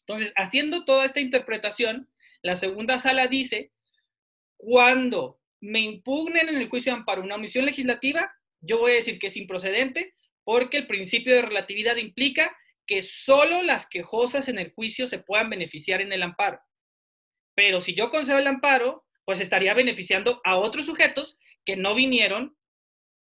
Entonces, 0.00 0.34
haciendo 0.36 0.84
toda 0.84 1.06
esta 1.06 1.20
interpretación, 1.20 2.10
la 2.42 2.56
segunda 2.56 2.98
sala 2.98 3.28
dice, 3.28 3.72
cuando 4.58 5.40
me 5.60 5.80
impugnen 5.80 6.50
en 6.50 6.56
el 6.56 6.68
juicio 6.68 6.92
de 6.92 6.98
amparo 6.98 7.22
una 7.22 7.36
omisión 7.36 7.64
legislativa, 7.64 8.30
yo 8.60 8.78
voy 8.78 8.92
a 8.92 8.96
decir 8.96 9.18
que 9.18 9.28
es 9.28 9.36
improcedente 9.38 10.14
porque 10.44 10.76
el 10.76 10.86
principio 10.86 11.34
de 11.34 11.42
relatividad 11.42 11.96
implica 11.96 12.56
que 12.86 13.02
solo 13.02 13.62
las 13.62 13.88
quejosas 13.88 14.48
en 14.48 14.58
el 14.58 14.72
juicio 14.72 15.06
se 15.06 15.18
puedan 15.18 15.50
beneficiar 15.50 16.00
en 16.00 16.12
el 16.12 16.22
amparo. 16.22 16.60
Pero 17.54 17.80
si 17.80 17.94
yo 17.94 18.10
concedo 18.10 18.38
el 18.38 18.46
amparo, 18.46 19.04
pues 19.24 19.40
estaría 19.40 19.74
beneficiando 19.74 20.40
a 20.44 20.56
otros 20.56 20.86
sujetos 20.86 21.38
que 21.64 21.76
no 21.76 21.94
vinieron 21.94 22.56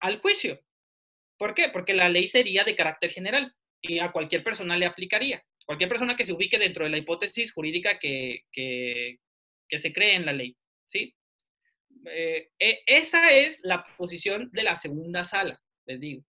al 0.01 0.21
juicio. 0.21 0.61
¿Por 1.39 1.55
qué? 1.55 1.69
Porque 1.69 1.95
la 1.95 2.09
ley 2.09 2.27
sería 2.27 2.65
de 2.65 2.77
carácter 2.77 3.11
general 3.11 3.55
y 3.81 3.99
a 3.99 4.11
cualquier 4.11 4.43
persona 4.43 4.77
le 4.77 4.87
aplicaría. 4.87 5.45
Cualquier 5.65 5.89
persona 5.89 6.17
que 6.17 6.25
se 6.25 6.33
ubique 6.33 6.59
dentro 6.59 6.85
de 6.85 6.91
la 6.91 6.99
hipótesis 6.99 7.53
jurídica 7.53 7.99
que, 7.99 8.45
que, 8.51 9.19
que 9.69 9.79
se 9.79 9.93
cree 9.93 10.15
en 10.15 10.27
la 10.27 10.33
ley. 10.33 10.57
¿sí? 10.87 11.15
Eh, 12.07 12.51
e, 12.59 12.83
esa 12.87 13.31
es 13.33 13.61
la 13.63 13.85
posición 13.97 14.51
de 14.53 14.63
la 14.65 14.77
segunda 14.77 15.25
sala, 15.25 15.61
les 15.87 16.01
digo. 16.01 16.25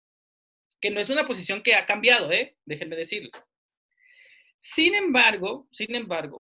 Que 0.80 0.90
no 0.90 1.00
es 1.00 1.10
una 1.10 1.26
posición 1.26 1.62
que 1.62 1.74
ha 1.74 1.86
cambiado, 1.86 2.30
¿eh? 2.32 2.56
déjenme 2.64 2.96
decirles. 2.96 3.32
Sin 4.56 4.94
embargo, 4.94 5.68
sin 5.70 5.94
embargo, 5.94 6.42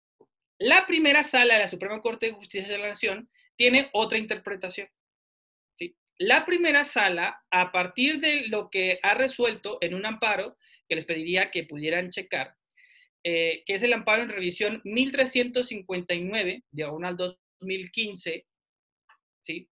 la 0.57 0.85
primera 0.85 1.23
sala 1.23 1.55
de 1.55 1.61
la 1.61 1.67
Suprema 1.67 2.01
Corte 2.01 2.27
de 2.27 2.33
Justicia 2.33 2.67
de 2.67 2.77
la 2.77 2.89
Nación 2.89 3.29
tiene 3.55 3.89
otra 3.93 4.17
interpretación. 4.17 4.89
¿sí? 5.75 5.95
La 6.17 6.45
primera 6.45 6.83
sala, 6.83 7.43
a 7.49 7.71
partir 7.71 8.19
de 8.19 8.47
lo 8.47 8.69
que 8.69 8.99
ha 9.03 9.13
resuelto 9.13 9.77
en 9.81 9.93
un 9.93 10.05
amparo, 10.05 10.57
que 10.87 10.95
les 10.95 11.05
pediría 11.05 11.51
que 11.51 11.63
pudieran 11.63 12.09
checar, 12.09 12.55
eh, 13.23 13.63
que 13.65 13.75
es 13.75 13.83
el 13.83 13.93
amparo 13.93 14.23
en 14.23 14.29
revisión 14.29 14.81
1359, 14.85 16.63
diagonal 16.71 17.15
2015, 17.15 18.45
¿sí? 19.41 19.69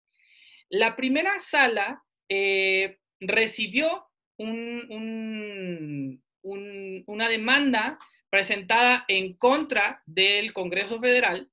La 0.68 0.96
primera 0.96 1.38
sala 1.38 2.02
eh, 2.28 2.98
recibió 3.20 4.06
un, 4.38 4.86
un, 4.90 6.22
un, 6.42 7.04
una 7.06 7.28
demanda 7.28 7.98
presentada 8.30 9.04
en 9.08 9.34
contra 9.34 10.02
del 10.06 10.52
Congreso 10.52 11.00
Federal 11.00 11.50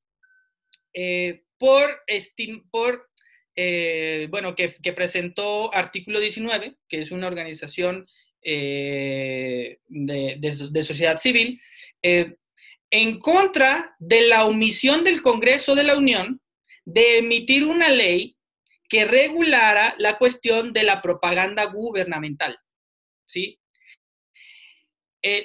eh, 0.93 1.43
por, 1.57 1.89
por 2.69 3.09
eh, 3.55 4.27
bueno, 4.29 4.55
que, 4.55 4.69
presentó 4.93 5.73
Artículo 5.73 6.19
19, 6.19 6.75
que 6.87 7.01
es 7.01 7.11
una 7.11 7.27
organización 7.27 8.07
eh, 8.41 9.79
de, 9.87 10.83
sociedad 10.83 11.17
civil, 11.17 11.61
en 12.01 13.17
contra 13.19 13.95
de 13.99 14.27
la 14.27 14.45
omisión 14.45 15.03
del 15.03 15.21
Congreso 15.21 15.73
de 15.73 15.83
la 15.83 15.97
Unión 15.97 16.41
de 16.85 17.19
emitir 17.19 17.63
una 17.63 17.89
ley 17.89 18.37
que 18.89 19.05
regulara 19.05 19.95
la 19.97 20.17
cuestión 20.17 20.73
de 20.73 20.83
la 20.83 21.01
propaganda 21.01 21.65
gubernamental. 21.65 22.57
¿Sí? 23.25 23.59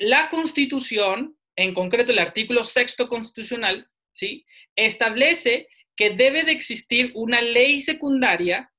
la 0.01 0.29
Constitución, 0.29 1.39
en 1.55 1.73
concreto 1.73 2.11
el 2.11 2.19
artículo 2.19 2.65
sexto 2.65 3.07
constitucional, 3.07 3.89
¿sí? 4.11 4.45
establece 4.75 5.69
que 5.99 6.11
debe 6.11 6.45
de 6.45 6.53
existir 6.53 7.13
una 7.15 7.41
ley 7.41 7.81
secundaria 7.81 8.73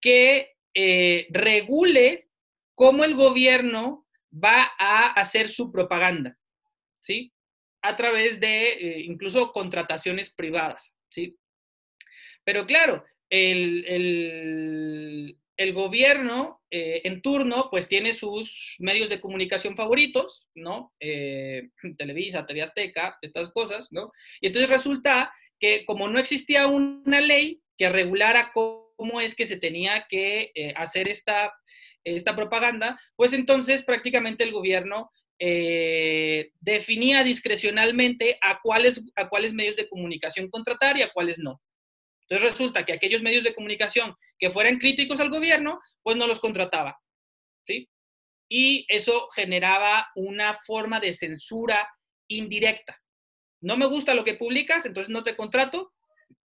que 0.00 0.56
eh, 0.74 1.26
regule 1.30 2.28
cómo 2.74 3.04
el 3.04 3.14
gobierno 3.14 4.06
va 4.32 4.72
a 4.78 5.12
hacer 5.12 5.48
su 5.48 5.72
propaganda, 5.72 6.38
¿sí? 7.00 7.32
A 7.82 7.96
través 7.96 8.38
de 8.38 8.68
eh, 8.72 9.00
incluso 9.00 9.50
contrataciones 9.52 10.30
privadas, 10.30 10.94
¿sí? 11.08 11.36
Pero 12.44 12.66
claro, 12.66 13.04
el, 13.30 13.84
gobierno 15.72 16.60
eh, 16.70 17.02
en 17.04 17.20
turno 17.20 17.68
pues 17.70 17.88
tiene 17.88 18.14
sus 18.14 18.76
medios 18.78 19.10
de 19.10 19.20
comunicación 19.20 19.76
favoritos, 19.76 20.48
¿no? 20.54 20.92
Televisa, 21.98 22.46
TV 22.46 22.62
Azteca, 22.62 23.18
estas 23.22 23.50
cosas, 23.50 23.88
¿no? 23.90 24.12
Y 24.40 24.46
entonces 24.46 24.70
resulta 24.70 25.32
que 25.58 25.84
como 25.84 26.08
no 26.08 26.18
existía 26.18 26.66
una 26.66 27.20
ley 27.20 27.60
que 27.76 27.88
regulara 27.88 28.50
cómo 28.52 29.20
es 29.20 29.34
que 29.34 29.46
se 29.46 29.56
tenía 29.56 30.06
que 30.08 30.50
eh, 30.54 30.74
hacer 30.76 31.08
esta, 31.08 31.54
esta 32.04 32.34
propaganda, 32.34 32.98
pues 33.16 33.32
entonces 33.32 33.82
prácticamente 33.84 34.44
el 34.44 34.52
gobierno 34.52 35.10
eh, 35.38 36.50
definía 36.60 37.22
discrecionalmente 37.22 38.38
a 38.40 38.60
cuáles, 38.60 39.02
a 39.14 39.28
cuáles 39.28 39.54
medios 39.54 39.76
de 39.76 39.86
comunicación 39.86 40.50
contratar 40.50 40.96
y 40.96 41.02
a 41.02 41.10
cuáles 41.12 41.38
no. 41.38 41.60
Entonces 42.28 42.52
resulta 42.52 42.84
que 42.84 42.92
aquellos 42.92 43.22
medios 43.22 43.44
de 43.44 43.54
comunicación 43.54 44.14
que 44.38 44.50
fueran 44.50 44.78
críticos 44.78 45.20
al 45.20 45.30
gobierno, 45.30 45.80
pues 46.02 46.16
no 46.16 46.26
los 46.26 46.40
contrataba. 46.40 46.98
¿sí? 47.66 47.88
Y 48.50 48.86
eso 48.88 49.28
generaba 49.34 50.08
una 50.14 50.58
forma 50.66 51.00
de 51.00 51.12
censura 51.14 51.88
indirecta 52.28 52.98
no 53.60 53.76
me 53.76 53.86
gusta 53.86 54.14
lo 54.14 54.24
que 54.24 54.34
publicas, 54.34 54.86
entonces 54.86 55.12
no 55.12 55.22
te 55.22 55.36
contrato 55.36 55.92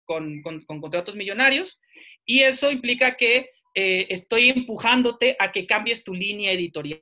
con, 0.05 0.41
contratos 0.43 1.15
millonarios 1.15 1.79
y 2.25 2.41
eso 2.41 2.69
implica 2.69 3.15
que 3.15 3.49
eh, 3.73 4.07
estoy 4.09 4.49
empujándote 4.49 5.35
a 5.39 5.51
que 5.51 5.65
cambies 5.65 6.03
tu 6.03 6.13
línea 6.13 6.51
editorial, 6.51 7.01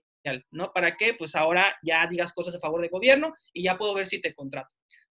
¿no? 0.52 0.72
¿Para 0.72 0.96
qué? 0.96 1.16
Pues 1.16 1.36
ahora 1.36 1.76
ya 1.82 2.06
digas 2.08 2.34
cosas 2.34 2.56
a 2.56 2.60
favor 2.60 2.82
del 2.82 2.92
gobierno 2.92 3.34
y 3.52 3.64
ya 3.64 3.78
puedo 3.78 3.94
ver 3.96 4.06
si 4.06 4.22
te 4.22 4.34
contrato. 4.34 4.70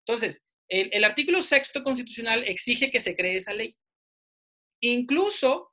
Entonces, 0.06 0.42
el, 0.72 1.04
artículo 1.04 1.42
sexto 1.42 1.82
constitucional 1.82 2.44
exige 2.44 2.90
que 2.90 3.00
se 3.00 3.14
cree 3.14 3.36
esa 3.36 3.54
ley. 3.54 3.74
Incluso 4.80 5.72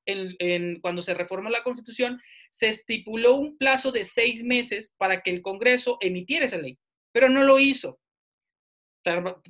cuando 0.81 1.01
se 1.01 1.13
reformó 1.13 1.49
la 1.49 1.63
Constitución, 1.63 2.19
se 2.51 2.69
estipuló 2.69 3.35
un 3.35 3.57
plazo 3.57 3.91
de 3.91 4.03
seis 4.03 4.43
meses 4.43 4.93
para 4.97 5.21
que 5.21 5.31
el 5.31 5.41
Congreso 5.41 5.97
emitiera 5.99 6.45
esa 6.45 6.57
ley, 6.57 6.77
pero 7.11 7.27
no 7.27 7.43
lo 7.43 7.59
hizo 7.59 7.99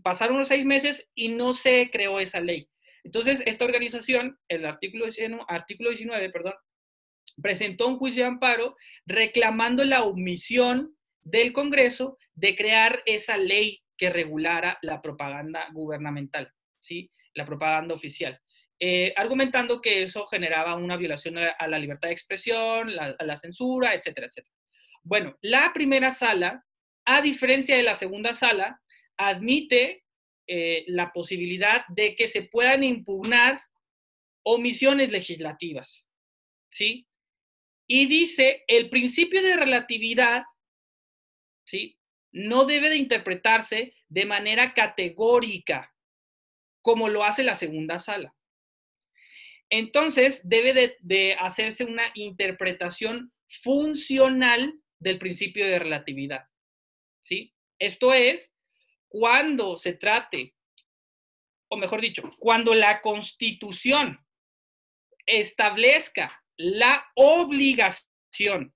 pasaron 0.04 0.36
unos 0.36 0.48
seis 0.48 0.66
meses 0.66 1.10
y 1.16 1.30
no 1.30 1.54
se 1.54 1.90
creó 1.92 2.20
esa 2.20 2.40
ley. 2.40 2.70
Entonces, 3.04 3.42
esta 3.46 3.66
organización, 3.66 4.38
el 4.48 4.66
artículo 4.66 5.06
19, 5.06 5.44
artículo 5.48 5.90
19 5.90 6.30
perdón, 6.30 6.54
presentó 7.42 7.88
un 7.88 7.98
juicio 7.98 8.24
de 8.24 8.30
amparo 8.30 8.76
reclamando 9.06 9.86
la 9.86 10.04
omisión 10.04 10.96
del 11.22 11.54
Congreso 11.54 12.18
de 12.34 12.56
crear 12.56 13.02
esa 13.06 13.38
ley 13.38 13.82
que 14.00 14.10
regulara 14.10 14.80
la 14.82 15.02
propaganda 15.02 15.68
gubernamental, 15.74 16.52
¿sí? 16.80 17.12
la 17.36 17.46
propaganda 17.46 17.94
oficial, 17.94 18.40
eh, 18.80 19.14
argumentando 19.18 19.82
que 19.82 20.04
eso 20.04 20.26
generaba 20.26 20.76
una 20.76 20.96
violación 20.96 21.38
a, 21.38 21.68
la 21.68 21.78
libertad 21.78 22.08
de 22.08 22.14
expresión, 22.14 22.90
a 22.98 23.24
la 23.26 23.38
censura, 23.38 23.94
etcétera, 23.94 24.28
etcétera. 24.28 24.56
Bueno, 25.04 25.38
la 25.42 25.72
primera 25.74 26.12
sala, 26.12 26.66
a 27.06 27.22
diferencia 27.22 27.76
de 27.76 27.84
la 27.84 27.96
segunda 27.96 28.34
sala, 28.34 28.82
admite 29.18 30.06
eh, 30.48 30.86
la 30.88 31.12
posibilidad 31.12 31.84
de 31.90 32.16
que 32.16 32.30
se 32.30 32.44
puedan 32.44 32.84
impugnar 32.84 33.62
omisiones 34.44 35.12
legislativas, 35.12 36.08
¿sí? 36.72 37.06
Y 37.86 38.06
dice, 38.06 38.64
el 38.68 38.90
principio 38.90 39.44
de 39.44 39.58
relatividad, 39.58 40.44
¿sí? 41.66 41.99
No 42.32 42.66
debe 42.66 42.90
de 42.90 42.98
interpretarse 42.98 43.94
de 44.08 44.26
manera 44.26 44.74
categórica, 44.74 45.94
como 46.82 47.10
lo 47.10 47.24
hace 47.24 47.44
la 47.44 47.56
segunda 47.56 48.00
sala. 48.00 48.36
Entonces, 49.70 50.42
debe 50.48 50.98
de, 51.00 51.36
hacerse 51.36 51.84
una 51.84 52.12
interpretación 52.16 53.32
funcional 53.62 54.80
del 55.00 55.20
principio 55.20 55.66
de 55.68 55.80
relatividad, 55.80 56.46
¿sí? 57.22 57.54
Esto 57.78 58.14
es, 58.14 58.54
cuando 59.08 59.78
se 59.78 59.94
trate, 59.94 60.56
o 61.70 61.78
mejor 61.78 62.02
dicho, 62.02 62.36
cuando 62.40 62.74
la 62.74 63.02
constitución 63.02 64.26
establezca 65.26 66.44
la 66.58 67.06
obligación 67.16 68.74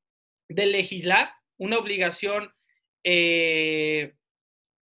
de 0.48 0.66
legislar, 0.68 1.34
una 1.58 1.80
obligación, 1.80 2.54
eh, 3.04 4.13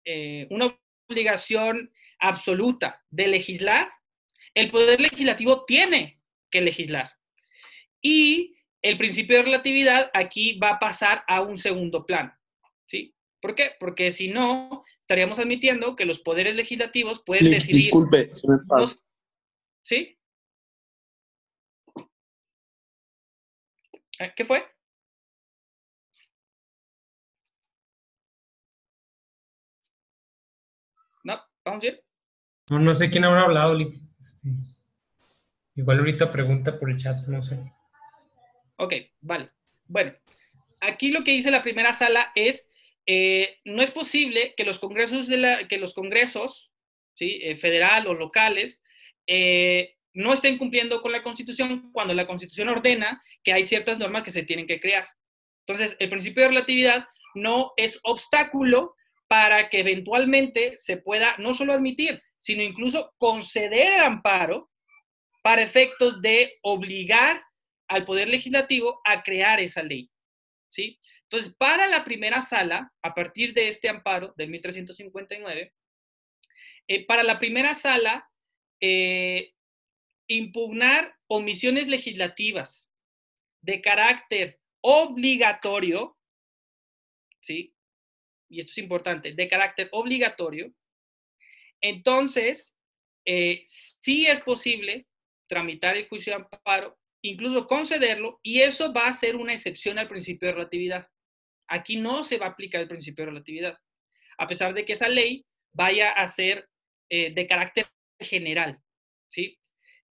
eh, 0.06 0.48
una 0.50 0.78
obligación 1.10 1.92
absoluta 2.20 3.04
de 3.10 3.28
legislar, 3.28 3.90
el 4.54 4.70
poder 4.70 5.00
legislativo 5.00 5.66
tiene 5.66 6.22
que 6.50 6.62
legislar. 6.62 7.12
Y 8.02 8.56
el 8.82 8.98
principio 8.98 9.38
de 9.38 9.44
relatividad 9.44 10.10
aquí 10.14 10.58
va 10.58 10.72
a 10.72 10.80
pasar 10.80 11.24
a 11.28 11.42
un 11.42 11.58
segundo 11.58 12.06
plano. 12.06 12.34
¿sí? 12.86 13.16
¿Por 13.42 13.56
qué? 13.56 13.72
Porque 13.80 14.12
si 14.12 14.28
no, 14.28 14.84
estaríamos 15.02 15.40
admitiendo 15.40 15.96
que 15.96 16.06
los 16.06 16.20
poderes 16.20 16.56
legislativos 16.56 17.24
pueden 17.24 17.52
decidir. 17.52 17.76
Disculpe, 17.76 18.34
se 18.34 18.48
me 18.48 18.58
pasa. 18.68 18.96
¿Sí? 19.84 20.18
Eh, 24.20 24.34
¿Qué 24.36 24.46
fue? 24.46 24.64
¿No? 31.24 31.42
¿Vamos 31.64 31.82
bien? 31.82 32.00
No, 32.70 32.80
no 32.80 32.94
sé 32.94 33.10
quién 33.10 33.26
habrá 33.26 33.42
hablado, 33.42 33.78
este, 33.80 34.50
igual 35.76 36.00
ahorita 36.00 36.32
pregunta 36.32 36.80
por 36.80 36.90
el 36.90 36.98
chat, 36.98 37.28
no 37.28 37.44
sé. 37.44 37.58
Ok, 38.78 38.94
vale. 39.20 39.48
Bueno, 39.86 40.12
aquí 40.82 41.12
lo 41.12 41.24
que 41.24 41.32
dice 41.32 41.52
la 41.52 41.62
primera 41.62 41.94
sala 41.94 42.32
es 42.36 42.68
eh, 43.06 43.60
no 43.66 43.82
es 43.82 43.92
posible 43.92 44.54
que 44.56 44.64
los 44.64 44.80
congresos, 44.80 45.28
de 45.28 45.38
la, 45.38 45.68
que 45.68 45.78
los 45.78 45.94
congresos 45.94 46.72
¿sí? 47.16 47.40
Eh, 47.44 47.58
federal 47.58 48.08
o 48.08 48.14
locales 48.14 48.82
eh, 49.28 49.96
no 50.14 50.34
estén 50.34 50.58
cumpliendo 50.58 51.02
con 51.02 51.12
la 51.12 51.24
Constitución 51.24 51.92
cuando 51.92 52.14
la 52.14 52.28
Constitución 52.28 52.70
ordena 52.70 53.22
que 53.44 53.54
hay 53.54 53.64
ciertas 53.64 53.98
normas 53.98 54.24
que 54.24 54.32
se 54.32 54.44
tienen 54.44 54.68
que 54.68 54.80
crear. 54.80 55.08
Entonces, 55.66 55.96
el 56.00 56.10
principio 56.10 56.44
de 56.44 56.50
relatividad 56.50 57.08
no 57.34 57.74
es 57.78 58.00
obstáculo 58.04 58.96
para 59.32 59.70
que 59.70 59.80
eventualmente 59.80 60.76
se 60.78 60.98
pueda 60.98 61.38
no 61.38 61.54
solo 61.54 61.72
admitir, 61.72 62.22
sino 62.38 62.64
incluso 62.64 63.14
conceder 63.18 63.94
el 63.94 64.02
amparo 64.02 64.70
para 65.42 65.62
efectos 65.62 66.22
de 66.22 66.60
obligar 66.64 67.42
al 67.88 68.04
Poder 68.04 68.28
Legislativo 68.28 69.00
a 69.06 69.24
crear 69.24 69.62
esa 69.62 69.84
ley. 69.84 70.12
¿sí? 70.68 71.00
Entonces, 71.24 71.56
para 71.58 71.88
la 71.88 72.04
primera 72.04 72.42
sala, 72.42 72.92
a 73.02 73.16
partir 73.16 73.54
de 73.54 73.70
este 73.70 73.88
amparo 73.88 74.34
del 74.36 74.50
1359, 74.50 75.74
eh, 76.90 77.06
para 77.06 77.24
la 77.24 77.40
primera 77.40 77.74
sala, 77.74 78.30
eh, 78.82 79.54
impugnar 80.28 81.16
omisiones 81.28 81.88
legislativas 81.88 82.92
de 83.62 83.80
carácter 83.80 84.60
obligatorio, 84.82 86.18
¿sí? 87.40 87.74
Y 88.52 88.60
esto 88.60 88.72
es 88.72 88.78
importante, 88.80 89.32
de 89.34 89.48
carácter 89.48 89.88
obligatorio, 89.94 90.74
entonces, 91.80 92.78
eh, 93.26 93.64
sí 93.66 94.28
es 94.28 94.42
posible 94.42 95.08
tramitar 95.48 95.96
el 95.96 96.08
juicio 96.08 96.32
de 96.32 96.44
amparo, 96.44 97.00
incluso 97.24 97.66
concederlo, 97.66 98.40
y 98.44 98.62
eso 98.62 98.94
va 98.94 99.08
a 99.08 99.14
ser 99.14 99.38
una 99.38 99.54
excepción 99.54 99.98
al 99.98 100.10
principio 100.10 100.50
de 100.50 100.56
relatividad. 100.56 101.08
Aquí 101.68 101.96
no 101.96 102.24
se 102.24 102.38
va 102.38 102.48
a 102.48 102.50
aplicar 102.50 102.82
el 102.82 102.88
principio 102.88 103.24
de 103.24 103.32
relatividad, 103.32 103.78
a 104.38 104.48
pesar 104.48 104.74
de 104.74 104.84
que 104.86 104.94
esa 104.94 105.08
ley 105.08 105.46
vaya 105.74 106.12
a 106.12 106.28
ser 106.28 106.68
eh, 107.10 107.34
de 107.34 107.48
carácter 107.48 107.88
general, 108.20 108.78
¿sí? 109.30 109.58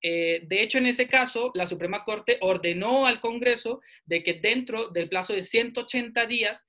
eh, 0.01 0.43
de 0.45 0.63
hecho, 0.63 0.79
en 0.79 0.87
ese 0.87 1.09
caso, 1.09 1.51
la 1.55 1.67
Suprema 1.67 2.05
Corte 2.05 2.39
ordenó 2.41 3.05
al 3.05 3.21
Congreso 3.21 3.81
de 4.07 4.23
que 4.23 4.35
dentro 4.35 4.89
del 4.89 5.09
plazo 5.09 5.33
de 5.33 5.45
180 5.45 6.27
días 6.27 6.67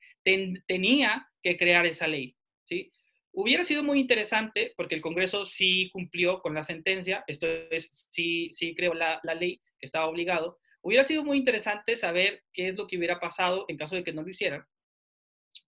tenía 0.65 1.28
que 1.41 1.57
crear 1.57 1.85
esa 1.85 2.07
ley. 2.07 2.35
¿sí? 2.65 2.91
Hubiera 3.31 3.63
sido 3.63 3.83
muy 3.83 3.99
interesante, 3.99 4.73
porque 4.75 4.95
el 4.95 5.01
Congreso 5.01 5.45
sí 5.45 5.89
cumplió 5.91 6.41
con 6.41 6.53
la 6.53 6.63
sentencia, 6.63 7.23
esto 7.27 7.47
es, 7.47 8.07
sí, 8.11 8.49
sí 8.51 8.73
creó 8.75 8.93
la, 8.93 9.21
ley 9.39 9.61
que 9.77 9.85
estaba 9.85 10.07
obligado, 10.07 10.57
hubiera 10.81 11.03
sido 11.03 11.23
muy 11.23 11.37
interesante 11.37 11.95
saber 11.95 12.43
qué 12.53 12.69
es 12.69 12.77
lo 12.77 12.87
que 12.87 12.97
hubiera 12.97 13.19
pasado 13.19 13.65
en 13.67 13.77
caso 13.77 13.95
de 13.95 14.03
que 14.03 14.13
no 14.13 14.23
lo 14.23 14.29
hicieran, 14.29 14.65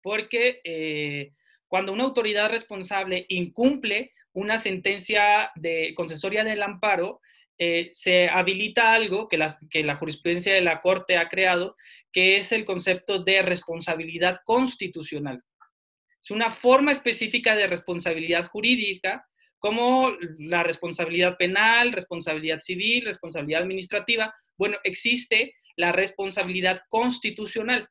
porque 0.03 0.61
eh, 0.65 1.33
cuando 1.69 1.93
una 1.93 2.05
autoridad 2.05 2.51
responsable 2.51 3.27
incumple 3.29 4.13
una 4.33 4.59
sentencia 4.59 5.51
de 5.55 5.93
concesoria 5.95 6.45
del 6.45 6.63
amparo, 6.63 7.21
eh, 7.59 7.91
se 7.93 8.29
habilita 8.29 8.95
algo 8.95 9.29
que 9.29 9.37
la, 9.37 9.59
que 9.71 9.85
la 9.85 9.97
jurisprudencia 9.97 10.55
de 10.55 10.63
la 10.63 10.81
Corte 10.81 11.19
ha 11.19 11.29
creado, 11.29 11.77
que 12.11 12.39
es 12.39 12.53
el 12.53 12.65
concepto 12.65 13.23
de 13.23 13.43
responsabilidad 13.43 14.41
constitucional. 14.45 15.43
Es 16.23 16.31
una 16.31 16.51
forma 16.51 16.93
específica 16.93 17.55
de 17.57 17.67
responsabilidad 17.67 18.47
jurídica, 18.49 19.27
como 19.59 20.17
la 20.39 20.63
responsabilidad 20.63 21.37
penal, 21.37 21.93
responsabilidad 21.93 22.61
civil, 22.61 23.05
responsabilidad 23.05 23.63
administrativa. 23.63 24.35
Bueno, 24.57 24.79
existe 24.85 25.55
la 25.77 25.93
responsabilidad 25.93 26.81
constitucional, 26.89 27.89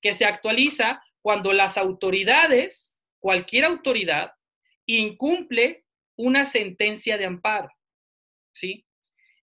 que 0.00 0.12
se 0.12 0.26
actualiza 0.26 1.02
cuando 1.22 1.52
las 1.52 1.78
autoridades, 1.78 3.00
cualquier 3.18 3.64
autoridad, 3.64 4.32
incumple 4.84 5.84
una 6.16 6.44
sentencia 6.44 7.18
de 7.18 7.26
amparo. 7.26 7.68
¿Sí? 8.52 8.86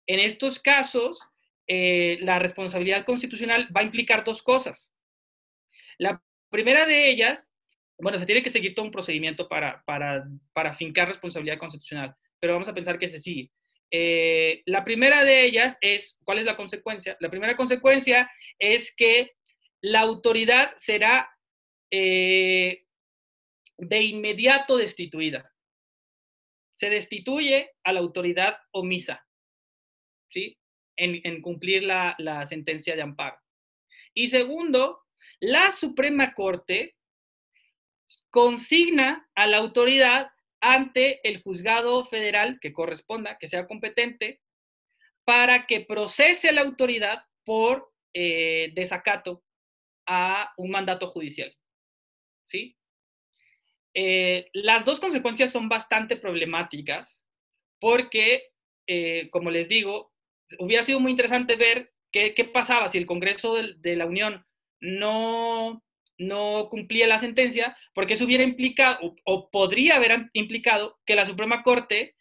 En 0.05 0.19
estos 0.19 0.59
casos, 0.59 1.21
eh, 1.67 2.17
la 2.21 2.39
responsabilidad 2.39 3.05
constitucional 3.05 3.69
va 3.75 3.81
a 3.81 3.85
implicar 3.85 4.23
dos 4.23 4.43
cosas. 4.43 4.93
La 5.97 6.21
primera 6.49 6.85
de 6.85 7.09
ellas, 7.09 7.52
bueno, 7.97 8.19
se 8.19 8.25
tiene 8.25 8.41
que 8.41 8.49
seguir 8.49 8.73
todo 8.73 8.85
un 8.85 8.91
procedimiento 8.91 9.47
para, 9.47 9.83
para, 9.85 10.27
para 10.53 10.73
fincar 10.73 11.07
responsabilidad 11.07 11.57
constitucional, 11.57 12.15
pero 12.39 12.53
vamos 12.53 12.67
a 12.67 12.73
pensar 12.73 12.97
que 12.97 13.07
se 13.07 13.19
sigue. 13.19 13.51
Eh, 13.95 14.63
la 14.65 14.83
primera 14.83 15.23
de 15.23 15.45
ellas 15.45 15.77
es, 15.79 16.17
¿cuál 16.23 16.39
es 16.39 16.45
la 16.45 16.55
consecuencia? 16.55 17.15
La 17.19 17.29
primera 17.29 17.55
consecuencia 17.55 18.29
es 18.57 18.93
que 18.95 19.33
la 19.81 19.99
autoridad 19.99 20.73
será 20.77 21.29
eh, 21.91 22.85
de 23.77 24.01
inmediato 24.01 24.77
destituida. 24.77 25.53
Se 26.75 26.89
destituye 26.89 27.71
a 27.83 27.93
la 27.93 27.99
autoridad 27.99 28.57
omisa. 28.71 29.23
¿sí? 30.27 30.57
En, 30.97 31.41
cumplir 31.41 31.83
la, 31.83 32.45
sentencia 32.47 32.95
de 32.95 33.03
amparo. 33.03 33.37
Y 34.15 34.27
segundo, 34.27 35.03
la 35.39 35.71
Suprema 35.71 36.33
Corte 36.33 36.95
consigna 38.29 39.29
a 39.35 39.47
la 39.47 39.57
autoridad 39.57 40.31
ante 40.61 41.27
el 41.27 41.41
juzgado 41.41 42.05
federal 42.05 42.59
que 42.61 42.73
corresponda, 42.73 43.37
que 43.37 43.47
sea 43.47 43.67
competente, 43.67 44.41
para 45.25 45.65
que 45.67 45.81
procese 45.81 46.49
a 46.49 46.51
la 46.51 46.61
autoridad 46.61 47.23
por 47.43 47.93
eh, 48.13 48.71
desacato 48.73 49.43
a 50.05 50.53
un 50.57 50.71
mandato 50.71 51.09
judicial. 51.09 51.53
¿Sí? 52.45 52.77
Eh, 53.93 54.49
las 54.53 54.85
dos 54.85 54.99
consecuencias 54.99 55.51
son 55.51 55.69
bastante 55.69 56.17
problemáticas 56.17 57.25
porque, 57.79 58.51
eh, 58.87 59.29
como 59.29 59.51
les 59.51 59.67
digo, 59.67 60.13
hubiera 60.59 60.83
sido 60.83 60.99
muy 60.99 61.11
interesante 61.11 61.55
ver 61.55 61.93
qué, 62.11 62.33
pasaba 62.51 62.89
si 62.89 62.97
el 62.97 63.05
Congreso 63.05 63.55
de, 63.55 63.95
la 63.95 64.05
Unión 64.05 64.45
no, 64.79 65.83
no 66.17 66.67
cumplía 66.69 67.07
la 67.07 67.19
sentencia, 67.19 67.75
porque 67.93 68.13
eso 68.13 68.25
hubiera 68.25 68.43
implicado, 68.43 69.15
o, 69.25 69.49
podría 69.49 69.95
haber 69.95 70.29
implicado, 70.33 70.99
que 71.05 71.15
la 71.15 71.25
Suprema 71.25 71.63
Corte 71.63 72.15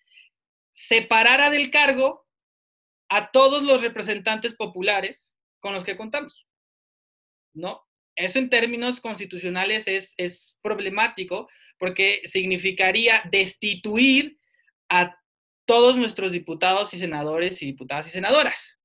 separara 0.72 1.50
del 1.50 1.70
cargo 1.70 2.26
a 3.09 3.31
todos 3.31 3.62
los 3.62 3.83
representantes 3.83 4.55
populares 4.55 5.37
con 5.61 5.74
los 5.74 5.85
que 5.85 5.96
contamos. 5.96 6.46
¿No? 7.55 7.83
Eso 8.16 8.38
en 8.38 8.50
términos 8.50 9.00
constitucionales 9.00 9.88
es, 9.88 10.14
es 10.16 10.59
problemático 10.62 11.48
porque 11.78 12.22
significaría 12.24 13.22
destituir 13.31 14.38
a 14.90 15.16
todos 15.66 15.96
nuestros 15.96 16.33
diputados 16.33 16.92
y 16.94 16.98
senadores 16.98 17.62
y 17.62 17.66
diputadas 17.66 18.07
y 18.09 18.11
senadoras, 18.11 18.81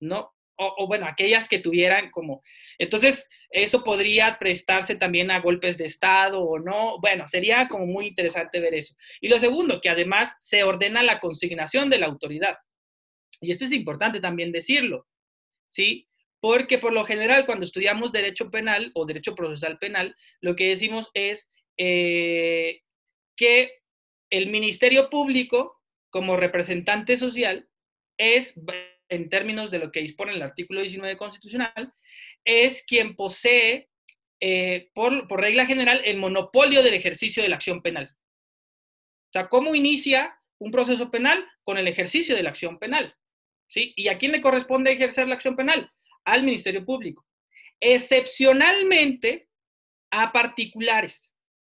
¿no? 0.00 0.33
O, 0.56 0.86
bueno, 0.86 1.06
aquellas 1.06 1.48
que 1.48 1.58
tuvieran 1.58 2.10
como... 2.10 2.42
Entonces, 2.78 3.28
eso 3.50 3.82
podría 3.82 4.38
prestarse 4.38 4.94
también 4.94 5.30
a 5.30 5.40
golpes 5.40 5.76
de 5.76 5.84
Estado 5.84 6.42
o 6.42 6.58
no. 6.58 7.00
Bueno, 7.00 7.26
sería 7.26 7.66
como 7.68 7.86
muy 7.86 8.06
interesante 8.06 8.60
ver 8.60 8.74
eso. 8.74 8.94
Y 9.20 9.28
lo 9.28 9.38
segundo, 9.38 9.80
que 9.80 9.88
además 9.88 10.36
se 10.38 10.62
ordena 10.62 11.02
la 11.02 11.18
consignación 11.18 11.90
de 11.90 11.98
la 11.98 12.06
autoridad. 12.06 12.58
Y 13.40 13.50
esto 13.50 13.64
es 13.64 13.72
importante 13.72 14.20
también 14.20 14.52
decirlo, 14.52 15.06
¿sí? 15.68 16.08
Porque 16.40 16.78
por 16.78 16.92
lo 16.92 17.04
general 17.04 17.46
cuando 17.46 17.64
estudiamos 17.64 18.12
derecho 18.12 18.50
penal 18.50 18.92
o 18.94 19.06
derecho 19.06 19.34
procesal 19.34 19.78
penal, 19.78 20.14
lo 20.40 20.54
que 20.54 20.68
decimos 20.68 21.10
es 21.14 21.50
eh, 21.76 22.82
que 23.36 23.82
el 24.30 24.48
Ministerio 24.48 25.10
Público 25.10 25.80
como 26.10 26.36
representante 26.36 27.16
social 27.16 27.68
es, 28.18 28.54
en 29.08 29.28
términos 29.28 29.70
de 29.70 29.78
lo 29.78 29.92
que 29.92 30.00
dispone 30.00 30.32
el 30.32 30.42
artículo 30.42 30.80
19 30.80 31.16
constitucional, 31.16 31.92
es 32.44 32.84
quien 32.84 33.16
posee, 33.16 33.88
eh, 34.40 34.90
por, 34.94 35.28
por 35.28 35.40
regla 35.40 35.66
general, 35.66 36.02
el 36.04 36.18
monopolio 36.18 36.82
del 36.82 36.94
ejercicio 36.94 37.42
de 37.42 37.48
la 37.48 37.56
acción 37.56 37.82
penal. 37.82 38.10
O 38.12 39.32
sea, 39.32 39.48
¿cómo 39.48 39.74
inicia 39.74 40.38
un 40.58 40.70
proceso 40.70 41.10
penal? 41.10 41.44
Con 41.62 41.78
el 41.78 41.88
ejercicio 41.88 42.36
de 42.36 42.42
la 42.42 42.50
acción 42.50 42.78
penal. 42.78 43.14
¿sí? 43.68 43.92
¿Y 43.96 44.08
a 44.08 44.18
quién 44.18 44.32
le 44.32 44.40
corresponde 44.40 44.92
ejercer 44.92 45.28
la 45.28 45.34
acción 45.34 45.56
penal? 45.56 45.90
Al 46.24 46.42
Ministerio 46.42 46.84
Público. 46.84 47.26
Excepcionalmente 47.80 49.48
a 50.10 50.32
particulares. 50.32 51.34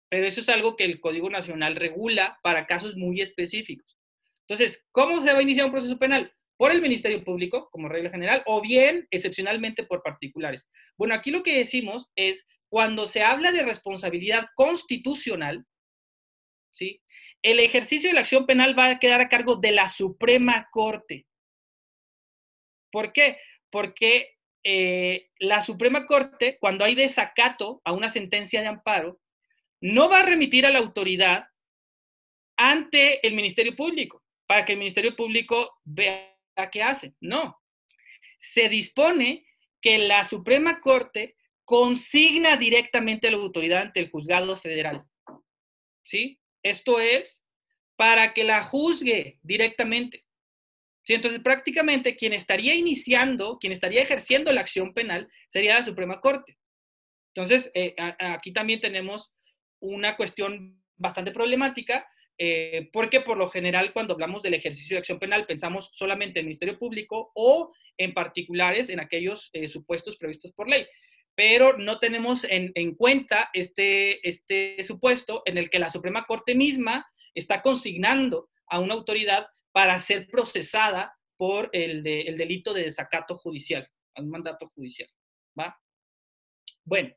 Pero 0.08 0.26
eso 0.26 0.40
es 0.40 0.48
algo 0.48 0.76
que 0.76 0.84
el 0.84 1.00
Código 1.00 1.30
Nacional 1.30 1.76
regula 1.76 2.38
para 2.42 2.66
casos 2.66 2.96
muy 2.96 3.20
específicos. 3.20 3.96
Entonces, 4.40 4.84
¿cómo 4.90 5.20
se 5.20 5.32
va 5.32 5.38
a 5.38 5.42
iniciar 5.42 5.66
un 5.66 5.72
proceso 5.72 5.98
penal? 5.98 6.32
Por 6.56 6.70
el 6.70 6.80
Ministerio 6.80 7.24
Público, 7.24 7.68
como 7.70 7.88
regla 7.88 8.10
general, 8.10 8.42
o 8.46 8.60
bien 8.60 9.06
excepcionalmente 9.10 9.84
por 9.84 10.02
particulares. 10.02 10.68
Bueno, 10.96 11.14
aquí 11.14 11.30
lo 11.30 11.42
que 11.42 11.58
decimos 11.58 12.10
es, 12.16 12.46
cuando 12.68 13.06
se 13.06 13.22
habla 13.22 13.52
de 13.52 13.62
responsabilidad 13.62 14.46
constitucional, 14.54 15.64
¿sí? 16.70 17.00
el 17.42 17.60
ejercicio 17.60 18.10
de 18.10 18.14
la 18.14 18.20
acción 18.20 18.46
penal 18.46 18.78
va 18.78 18.90
a 18.90 18.98
quedar 18.98 19.20
a 19.20 19.28
cargo 19.28 19.56
de 19.56 19.72
la 19.72 19.88
Suprema 19.88 20.68
Corte. 20.70 21.26
¿Por 22.90 23.12
qué? 23.12 23.38
Porque 23.70 24.36
eh, 24.64 25.30
la 25.38 25.60
Suprema 25.60 26.06
Corte, 26.06 26.56
cuando 26.60 26.84
hay 26.84 26.94
desacato 26.94 27.82
a 27.84 27.92
una 27.92 28.08
sentencia 28.08 28.60
de 28.60 28.68
amparo, 28.68 29.20
no 29.80 30.08
va 30.08 30.20
a 30.20 30.26
remitir 30.26 30.64
a 30.64 30.70
la 30.70 30.78
autoridad 30.78 31.46
ante 32.56 33.26
el 33.26 33.34
Ministerio 33.34 33.74
Público 33.76 34.22
para 34.46 34.64
que 34.64 34.72
el 34.72 34.78
Ministerio 34.78 35.14
Público 35.14 35.80
vea 35.84 36.33
qué 36.70 36.82
hace. 36.82 37.14
No. 37.20 37.60
Se 38.38 38.68
dispone 38.68 39.46
que 39.80 39.98
la 39.98 40.24
Suprema 40.24 40.80
Corte 40.80 41.36
consigna 41.64 42.56
directamente 42.56 43.28
a 43.28 43.30
la 43.30 43.38
autoridad 43.38 43.82
ante 43.82 44.00
el 44.00 44.10
juzgado 44.10 44.56
federal. 44.56 45.04
¿Sí? 46.02 46.40
Esto 46.62 47.00
es 47.00 47.44
para 47.96 48.34
que 48.34 48.44
la 48.44 48.62
juzgue 48.62 49.38
directamente. 49.42 50.24
¿Sí? 51.04 51.14
Entonces, 51.14 51.40
prácticamente 51.40 52.16
quien 52.16 52.32
estaría 52.32 52.74
iniciando, 52.74 53.58
quien 53.58 53.72
estaría 53.72 54.02
ejerciendo 54.02 54.52
la 54.52 54.60
acción 54.60 54.94
penal 54.94 55.30
sería 55.48 55.74
la 55.74 55.82
Suprema 55.82 56.20
Corte. 56.20 56.58
Entonces, 57.34 57.70
eh, 57.74 57.94
aquí 57.98 58.52
también 58.52 58.80
tenemos 58.80 59.32
una 59.80 60.16
cuestión 60.16 60.82
bastante 60.96 61.32
problemática 61.32 62.06
eh, 62.36 62.90
porque 62.92 63.20
por 63.20 63.36
lo 63.36 63.48
general 63.48 63.92
cuando 63.92 64.14
hablamos 64.14 64.42
del 64.42 64.54
ejercicio 64.54 64.96
de 64.96 64.98
acción 64.98 65.20
penal 65.20 65.46
pensamos 65.46 65.90
solamente 65.92 66.40
en 66.40 66.44
el 66.44 66.48
Ministerio 66.48 66.78
Público 66.78 67.30
o 67.34 67.72
en 67.96 68.12
particulares 68.12 68.88
en 68.88 68.98
aquellos 68.98 69.50
eh, 69.52 69.68
supuestos 69.68 70.16
previstos 70.16 70.52
por 70.52 70.68
ley, 70.68 70.86
pero 71.36 71.76
no 71.78 72.00
tenemos 72.00 72.44
en, 72.48 72.72
cuenta 72.96 73.50
este, 73.52 74.28
este 74.28 74.82
supuesto 74.82 75.42
en 75.46 75.58
el 75.58 75.70
que 75.70 75.78
la 75.78 75.90
Suprema 75.90 76.26
Corte 76.26 76.54
misma 76.54 77.06
está 77.34 77.62
consignando 77.62 78.48
a 78.66 78.80
una 78.80 78.94
autoridad 78.94 79.46
para 79.72 79.98
ser 80.00 80.26
procesada 80.26 81.16
por 81.36 81.70
el, 81.72 82.06
el 82.06 82.36
delito 82.36 82.72
de 82.72 82.82
desacato 82.82 83.36
judicial, 83.36 83.88
un 84.16 84.30
mandato 84.30 84.66
judicial. 84.68 85.08
¿va? 85.58 85.76
Bueno, 86.84 87.14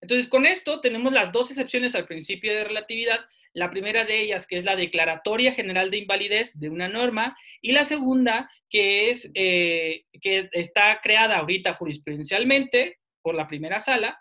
entonces 0.00 0.28
con 0.28 0.46
esto 0.46 0.80
tenemos 0.80 1.12
las 1.12 1.32
dos 1.32 1.50
excepciones 1.50 1.94
al 1.94 2.06
principio 2.06 2.54
de 2.54 2.64
relatividad 2.64 3.26
La 3.56 3.70
primera 3.70 4.04
de 4.04 4.20
ellas, 4.20 4.46
que 4.46 4.58
es 4.58 4.64
la 4.64 4.76
Declaratoria 4.76 5.54
General 5.54 5.90
de 5.90 5.96
Invalidez 5.96 6.52
de 6.58 6.68
una 6.68 6.88
norma, 6.88 7.34
y 7.62 7.72
la 7.72 7.86
segunda, 7.86 8.50
que 8.68 9.08
es 9.08 9.30
eh, 9.34 10.04
que 10.20 10.50
está 10.52 11.00
creada 11.02 11.38
ahorita 11.38 11.72
jurisprudencialmente 11.72 12.98
por 13.22 13.34
la 13.34 13.46
primera 13.46 13.80
sala, 13.80 14.18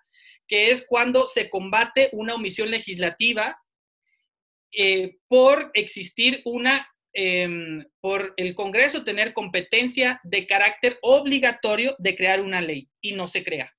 que 0.47 0.71
es 0.71 0.85
cuando 0.87 1.27
se 1.27 1.49
combate 1.49 2.09
una 2.13 2.35
omisión 2.35 2.71
legislativa 2.71 3.59
eh, 4.71 5.17
por 5.27 5.69
existir 5.73 6.41
una, 6.45 6.87
em, 7.11 7.83
por 7.99 8.33
el 8.37 8.55
Congreso 8.55 9.03
tener 9.03 9.33
competencia 9.33 10.21
de 10.23 10.47
carácter 10.47 10.97
obligatorio 11.01 11.97
de 11.99 12.15
crear 12.15 12.39
una 12.39 12.61
ley 12.61 12.87
y 13.01 13.11
no 13.11 13.27
se 13.27 13.43
crea. 13.43 13.69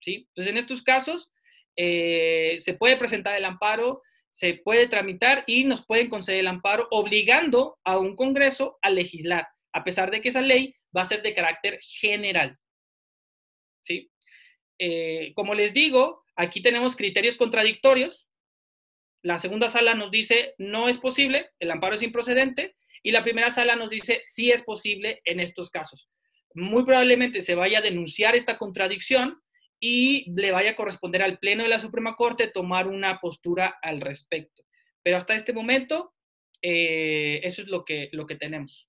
¿sí? 0.00 0.26
Entonces, 0.28 0.52
en 0.52 0.58
estos 0.58 0.82
casos, 0.82 1.30
eh, 1.74 2.56
se 2.58 2.74
puede 2.74 2.98
presentar 2.98 3.38
el 3.38 3.46
amparo, 3.46 4.02
se 4.30 4.54
puede 4.54 4.86
tramitar 4.86 5.44
y 5.46 5.64
nos 5.64 5.84
pueden 5.84 6.08
conceder 6.08 6.40
el 6.40 6.46
amparo 6.46 6.86
obligando 6.90 7.78
a 7.84 7.98
un 7.98 8.16
Congreso 8.16 8.78
a 8.80 8.90
legislar, 8.90 9.48
a 9.72 9.84
pesar 9.84 10.10
de 10.10 10.20
que 10.20 10.28
esa 10.28 10.40
ley 10.40 10.74
va 10.96 11.02
a 11.02 11.06
ser 11.06 11.22
de 11.22 11.34
carácter 11.34 11.78
general. 11.82 12.56
¿Sí? 13.82 14.10
Eh, 14.78 15.32
como 15.34 15.54
les 15.54 15.74
digo, 15.74 16.24
aquí 16.36 16.62
tenemos 16.62 16.96
criterios 16.96 17.36
contradictorios. 17.36 18.26
La 19.22 19.38
segunda 19.38 19.68
sala 19.68 19.94
nos 19.94 20.10
dice 20.10 20.54
no 20.58 20.88
es 20.88 20.98
posible, 20.98 21.50
el 21.58 21.70
amparo 21.70 21.96
es 21.96 22.02
improcedente, 22.02 22.76
y 23.02 23.10
la 23.10 23.22
primera 23.22 23.50
sala 23.50 23.76
nos 23.76 23.90
dice 23.90 24.20
sí 24.22 24.50
es 24.50 24.62
posible 24.62 25.20
en 25.24 25.40
estos 25.40 25.70
casos. 25.70 26.08
Muy 26.54 26.84
probablemente 26.84 27.42
se 27.42 27.54
vaya 27.54 27.78
a 27.78 27.82
denunciar 27.82 28.36
esta 28.36 28.58
contradicción 28.58 29.40
y 29.80 30.30
le 30.32 30.52
vaya 30.52 30.72
a 30.72 30.76
corresponder 30.76 31.22
al 31.22 31.38
Pleno 31.38 31.62
de 31.62 31.70
la 31.70 31.78
Suprema 31.78 32.14
Corte 32.14 32.48
tomar 32.48 32.86
una 32.86 33.18
postura 33.18 33.78
al 33.82 34.02
respecto. 34.02 34.62
Pero 35.02 35.16
hasta 35.16 35.34
este 35.34 35.54
momento, 35.54 36.14
eh, 36.60 37.40
eso 37.42 37.62
es 37.62 37.68
lo 37.68 37.84
que, 37.84 38.10
lo 38.12 38.26
que 38.26 38.36
tenemos. 38.36 38.88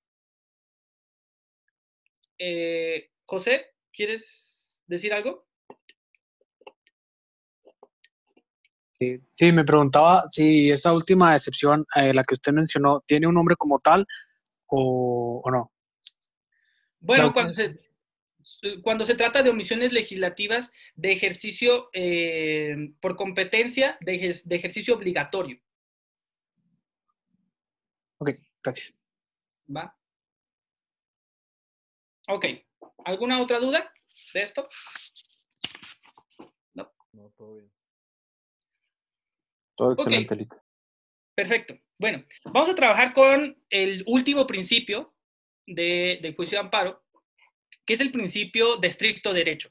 Eh, 2.37 3.09
José, 3.25 3.67
¿quieres 3.93 4.81
decir 4.85 5.13
algo? 5.13 5.47
Sí, 9.31 9.51
me 9.51 9.63
preguntaba 9.63 10.25
si 10.29 10.69
esa 10.69 10.93
última 10.93 11.33
excepción, 11.33 11.85
eh, 11.95 12.13
la 12.13 12.21
que 12.21 12.35
usted 12.35 12.51
mencionó, 12.51 13.01
¿tiene 13.07 13.25
un 13.25 13.33
nombre 13.33 13.55
como 13.55 13.79
tal 13.79 14.05
o, 14.67 15.41
no? 15.51 15.71
Bueno, 16.99 17.33
cuando 17.33 17.53
se, 17.53 17.79
cuando 18.84 19.05
se 19.05 19.16
trata 19.16 19.41
de 19.43 19.49
omisiones 19.49 19.91
legislativas 19.91 20.72
de 20.95 21.12
ejercicio 21.12 21.89
eh, 21.93 22.93
por 22.99 23.16
competencia, 23.16 23.97
de, 24.01 24.41
ejercicio 24.49 24.95
obligatorio. 24.95 25.59
Ok, 28.20 28.32
gracias. 28.64 28.99
¿Va? 29.76 29.97
Ok. 32.28 32.45
¿Alguna 33.05 33.41
otra 33.41 33.59
duda 33.59 33.91
de 34.34 34.43
esto? 34.43 34.70
No. 36.74 36.91
No, 37.14 37.34
todo 37.36 37.55
bien. 37.55 37.72
Todo 39.76 39.93
excelente, 39.93 40.47
Perfecto. 41.34 41.80
Bueno, 41.97 42.24
vamos 42.45 42.70
a 42.70 42.76
trabajar 42.76 43.14
con 43.14 43.59
el 43.70 44.03
último 44.05 44.45
principio 44.45 45.16
de, 45.66 46.20
del 46.22 46.36
juicio 46.36 46.57
de 46.57 46.66
amparo, 46.66 47.01
que 47.86 47.93
es 47.93 48.01
el 48.01 48.11
principio 48.11 48.78
de 48.78 48.88
estricto 48.88 49.34
derecho, 49.34 49.69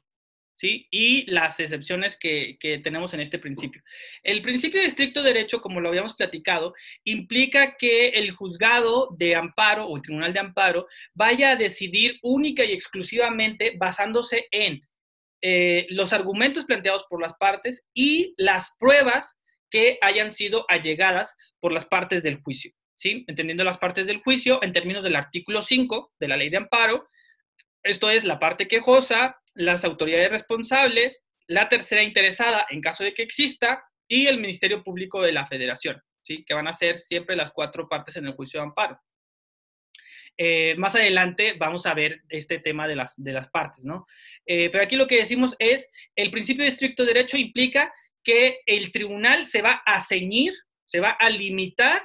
¿sí? 0.54 0.86
Y 0.90 1.30
las 1.30 1.58
excepciones 1.58 2.18
que, 2.18 2.58
tenemos 2.84 3.14
en 3.14 3.20
este 3.20 3.38
principio. 3.38 3.82
El 4.22 4.42
principio 4.42 4.80
de 4.80 4.86
estricto 4.86 5.22
derecho, 5.22 5.60
como 5.60 5.80
lo 5.80 5.88
habíamos 5.88 6.14
platicado, 6.14 6.74
implica 7.04 7.76
que 7.78 8.08
el 8.08 8.30
juzgado 8.32 9.08
de 9.16 9.34
amparo 9.34 9.86
o 9.86 9.96
el 9.96 10.02
tribunal 10.02 10.34
de 10.34 10.40
amparo 10.40 10.86
vaya 11.14 11.52
a 11.52 11.56
decidir 11.56 12.18
única 12.22 12.64
y 12.64 12.72
exclusivamente 12.72 13.74
basándose 13.78 14.48
en 14.50 14.82
eh, 15.42 15.86
los 15.88 16.12
argumentos 16.12 16.66
planteados 16.66 17.06
por 17.08 17.22
las 17.22 17.32
partes 17.34 17.86
y 17.94 18.34
las 18.36 18.76
pruebas 18.78 19.38
que 19.70 19.98
hayan 20.02 20.32
sido 20.32 20.66
allegadas 20.68 21.36
por 21.60 21.72
las 21.72 21.86
partes 21.86 22.22
del 22.22 22.42
juicio. 22.42 22.72
¿Sí? 22.94 23.24
Entendiendo 23.28 23.64
las 23.64 23.78
partes 23.78 24.06
del 24.06 24.20
juicio 24.20 24.62
en 24.62 24.74
términos 24.74 25.02
del 25.02 25.16
artículo 25.16 25.62
5 25.62 26.12
de 26.20 26.28
la 26.28 26.36
ley 26.36 26.50
de 26.50 26.58
amparo, 26.58 27.08
esto 27.82 28.10
es 28.10 28.24
la 28.24 28.38
parte 28.38 28.68
quejosa, 28.68 29.40
las 29.54 29.84
autoridades 29.84 30.30
responsables, 30.30 31.22
la 31.46 31.68
tercera 31.68 32.02
interesada 32.02 32.66
en 32.70 32.80
caso 32.80 33.04
de 33.04 33.14
que 33.14 33.22
exista 33.22 33.82
y 34.08 34.26
el 34.26 34.40
Ministerio 34.40 34.82
Público 34.82 35.22
de 35.22 35.32
la 35.32 35.46
Federación, 35.46 36.00
¿sí? 36.22 36.44
que 36.44 36.54
van 36.54 36.68
a 36.68 36.72
ser 36.72 36.98
siempre 36.98 37.36
las 37.36 37.52
cuatro 37.52 37.88
partes 37.88 38.16
en 38.16 38.26
el 38.26 38.34
juicio 38.34 38.60
de 38.60 38.66
amparo. 38.66 39.00
Eh, 40.36 40.74
más 40.78 40.94
adelante 40.94 41.54
vamos 41.58 41.84
a 41.86 41.94
ver 41.94 42.22
este 42.28 42.58
tema 42.58 42.88
de 42.88 42.96
las, 42.96 43.14
de 43.16 43.32
las 43.32 43.50
partes, 43.50 43.84
¿no? 43.84 44.06
Eh, 44.46 44.70
pero 44.70 44.82
aquí 44.82 44.96
lo 44.96 45.06
que 45.06 45.18
decimos 45.18 45.54
es, 45.58 45.88
el 46.16 46.30
principio 46.30 46.62
de 46.62 46.70
estricto 46.70 47.04
derecho 47.04 47.36
implica 47.36 47.92
que 48.22 48.60
el 48.64 48.90
tribunal 48.90 49.46
se 49.46 49.60
va 49.60 49.82
a 49.84 50.00
ceñir, 50.00 50.54
se 50.86 51.00
va 51.00 51.10
a 51.10 51.28
limitar 51.28 52.02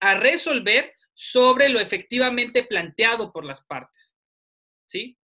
a 0.00 0.14
resolver 0.14 0.94
sobre 1.12 1.68
lo 1.68 1.80
efectivamente 1.80 2.64
planteado 2.64 3.32
por 3.32 3.44
las 3.44 3.64
partes. 3.64 4.15
¿Sí? 4.86 5.18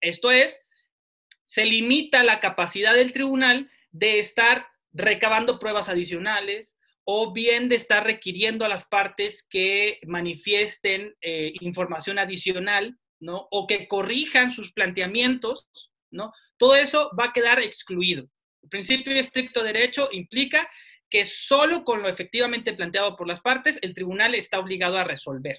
Esto 0.00 0.30
es, 0.30 0.60
se 1.42 1.64
limita 1.64 2.24
la 2.24 2.40
capacidad 2.40 2.94
del 2.94 3.12
tribunal 3.12 3.70
de 3.90 4.18
estar 4.18 4.66
recabando 4.92 5.58
pruebas 5.58 5.88
adicionales 5.88 6.76
o 7.04 7.32
bien 7.32 7.68
de 7.68 7.76
estar 7.76 8.04
requiriendo 8.04 8.64
a 8.64 8.68
las 8.68 8.86
partes 8.86 9.46
que 9.48 9.98
manifiesten 10.06 11.14
eh, 11.20 11.52
información 11.60 12.18
adicional, 12.18 12.98
¿no? 13.20 13.46
O 13.50 13.66
que 13.66 13.88
corrijan 13.88 14.50
sus 14.50 14.72
planteamientos, 14.72 15.68
¿no? 16.10 16.32
Todo 16.56 16.76
eso 16.76 17.10
va 17.18 17.26
a 17.26 17.32
quedar 17.32 17.60
excluido. 17.60 18.28
El 18.62 18.68
principio 18.70 19.12
de 19.12 19.20
estricto 19.20 19.62
derecho 19.62 20.08
implica 20.12 20.68
que 21.10 21.26
solo 21.26 21.84
con 21.84 22.02
lo 22.02 22.08
efectivamente 22.08 22.72
planteado 22.72 23.16
por 23.16 23.28
las 23.28 23.40
partes 23.40 23.78
el 23.82 23.94
tribunal 23.94 24.34
está 24.34 24.58
obligado 24.58 24.96
a 24.96 25.04
resolver, 25.04 25.58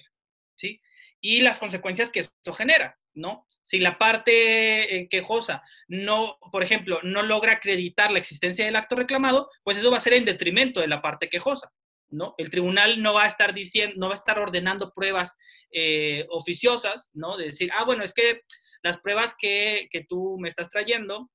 ¿sí? 0.56 0.80
Y 1.20 1.40
las 1.42 1.58
consecuencias 1.58 2.10
que 2.10 2.20
eso 2.20 2.54
genera. 2.54 2.98
¿No? 3.16 3.46
Si 3.62 3.80
la 3.80 3.98
parte 3.98 4.96
eh, 4.96 5.08
quejosa 5.08 5.62
no, 5.88 6.38
por 6.52 6.62
ejemplo, 6.62 7.00
no 7.02 7.22
logra 7.22 7.54
acreditar 7.54 8.12
la 8.12 8.20
existencia 8.20 8.64
del 8.64 8.76
acto 8.76 8.94
reclamado, 8.94 9.50
pues 9.64 9.76
eso 9.76 9.90
va 9.90 9.96
a 9.96 10.00
ser 10.00 10.12
en 10.12 10.24
detrimento 10.24 10.78
de 10.80 10.86
la 10.86 11.02
parte 11.02 11.28
quejosa, 11.28 11.72
¿no? 12.08 12.34
El 12.38 12.50
tribunal 12.50 13.02
no 13.02 13.14
va 13.14 13.24
a 13.24 13.28
estar 13.28 13.52
diciendo, 13.54 13.96
no 13.98 14.06
va 14.06 14.14
a 14.14 14.18
estar 14.18 14.38
ordenando 14.38 14.92
pruebas 14.94 15.36
eh, 15.72 16.26
oficiosas, 16.30 17.10
¿no? 17.12 17.36
De 17.36 17.46
decir, 17.46 17.70
ah, 17.74 17.84
bueno, 17.84 18.04
es 18.04 18.14
que 18.14 18.42
las 18.82 18.98
pruebas 18.98 19.34
que, 19.36 19.88
tú 20.08 20.36
me 20.38 20.48
estás 20.48 20.70
trayendo, 20.70 21.30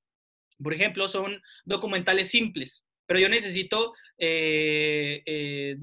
por 0.64 0.74
ejemplo, 0.74 1.10
son 1.10 1.42
documentales 1.66 2.30
simples, 2.30 2.86
pero 3.08 3.20
yo 3.20 3.28
necesito 3.28 3.94
eh, 4.18 5.76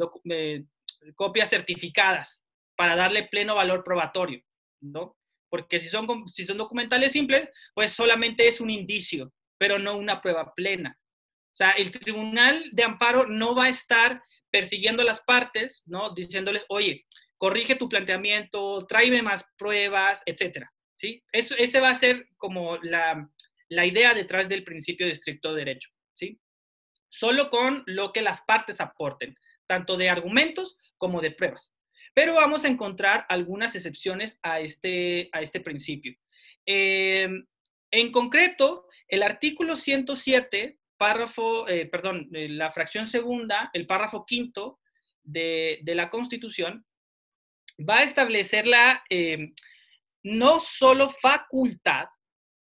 copias 1.14 1.50
certificadas 1.50 2.42
para 2.74 2.96
darle 2.96 3.24
pleno 3.24 3.56
valor 3.56 3.84
probatorio, 3.84 4.42
¿no? 4.80 5.17
Porque 5.48 5.80
si 5.80 5.88
son, 5.88 6.28
si 6.28 6.46
son 6.46 6.58
documentales 6.58 7.12
simples, 7.12 7.50
pues 7.74 7.92
solamente 7.92 8.48
es 8.48 8.60
un 8.60 8.70
indicio, 8.70 9.32
pero 9.58 9.78
no 9.78 9.96
una 9.96 10.20
prueba 10.20 10.52
plena. 10.54 10.98
O 11.52 11.56
sea, 11.58 11.72
el 11.72 11.90
tribunal 11.90 12.64
de 12.72 12.84
amparo 12.84 13.26
no 13.26 13.54
va 13.54 13.64
a 13.64 13.70
estar 13.70 14.22
persiguiendo 14.50 15.02
a 15.02 15.06
las 15.06 15.20
partes, 15.20 15.82
¿no? 15.86 16.14
Diciéndoles, 16.14 16.64
oye, 16.68 17.06
corrige 17.36 17.76
tu 17.76 17.88
planteamiento, 17.88 18.86
tráeme 18.86 19.22
más 19.22 19.44
pruebas, 19.56 20.22
etcétera, 20.26 20.72
¿sí? 20.94 21.22
Ese 21.32 21.80
va 21.80 21.90
a 21.90 21.94
ser 21.94 22.28
como 22.36 22.76
la, 22.78 23.28
la 23.68 23.86
idea 23.86 24.14
detrás 24.14 24.48
del 24.48 24.64
principio 24.64 25.06
de 25.06 25.12
estricto 25.12 25.54
derecho, 25.54 25.90
¿sí? 26.14 26.40
Solo 27.08 27.48
con 27.48 27.84
lo 27.86 28.12
que 28.12 28.22
las 28.22 28.42
partes 28.42 28.80
aporten, 28.80 29.36
tanto 29.66 29.96
de 29.96 30.10
argumentos 30.10 30.76
como 30.96 31.20
de 31.20 31.30
pruebas. 31.30 31.72
Pero 32.18 32.34
vamos 32.34 32.64
a 32.64 32.68
encontrar 32.68 33.26
algunas 33.28 33.76
excepciones 33.76 34.40
a 34.42 34.58
este, 34.58 35.30
a 35.30 35.40
este 35.40 35.60
principio. 35.60 36.16
Em, 36.66 37.46
en 37.92 38.10
concreto, 38.10 38.88
el 39.06 39.22
artículo 39.22 39.76
107, 39.76 40.80
párrafo, 40.96 41.68
eh, 41.68 41.86
perdón, 41.86 42.28
eh, 42.34 42.48
la 42.48 42.72
fracción 42.72 43.06
segunda, 43.06 43.70
el 43.72 43.86
párrafo 43.86 44.26
quinto 44.26 44.80
de, 45.22 45.80
la 45.84 46.10
Constitución, 46.10 46.84
va 47.88 47.98
a 47.98 48.02
establecer 48.02 48.66
la 48.66 49.04
em, 49.10 49.54
no 50.24 50.58
solo 50.58 51.10
facultad, 51.10 52.08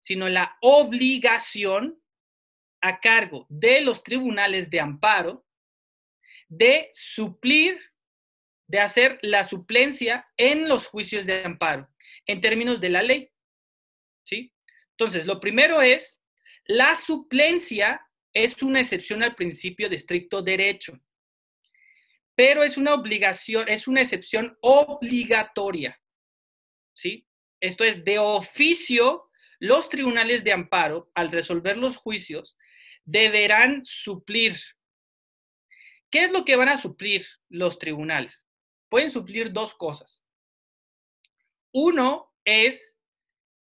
sino 0.03 0.29
la 0.29 0.55
obligación 0.61 1.99
a 2.79 2.99
cargo 2.99 3.47
de 3.49 3.81
los 3.81 4.03
tribunales 4.03 4.69
de 4.69 4.81
amparo 4.81 5.47
de 6.47 6.91
suplir 6.93 7.90
de 8.71 8.79
hacer 8.79 9.19
la 9.21 9.43
suplencia 9.43 10.25
en 10.37 10.69
los 10.69 10.87
juicios 10.87 11.25
de 11.25 11.43
amparo, 11.43 11.89
en 12.25 12.39
términos 12.39 12.79
de 12.79 12.87
la 12.87 13.03
ley. 13.03 13.29
¿Sí? 14.23 14.53
Entonces, 14.91 15.25
lo 15.25 15.41
primero 15.41 15.81
es, 15.81 16.21
la 16.65 16.95
suplencia 16.95 18.01
es 18.31 18.63
una 18.63 18.79
excepción 18.79 19.23
al 19.23 19.35
principio 19.35 19.89
de 19.89 19.97
estricto 19.97 20.41
derecho. 20.41 20.97
pero 22.33 22.63
es 22.63 22.77
una 22.77 22.93
obligación, 22.93 23.67
es 23.67 23.89
una 23.89 24.01
excepción 24.01 24.57
obligatoria. 24.61 26.01
¿Sí? 26.95 27.27
Esto 27.59 27.83
es, 27.83 28.05
de 28.05 28.19
oficio, 28.19 29.29
los 29.59 29.89
tribunales 29.89 30.45
de 30.45 30.53
amparo, 30.53 31.11
al 31.13 31.29
resolver 31.29 31.75
los 31.77 31.97
juicios, 31.97 32.57
deberán 33.03 33.81
suplir. 33.83 34.57
¿Qué 36.09 36.23
es 36.23 36.31
lo 36.31 36.45
que 36.45 36.55
van 36.55 36.69
a 36.69 36.77
suplir 36.77 37.27
los 37.49 37.77
tribunales? 37.77 38.47
Pueden 38.91 39.09
suplir 39.09 39.53
dos 39.53 39.73
cosas. 39.73 40.21
Uno 41.71 42.29
es, 42.43 42.93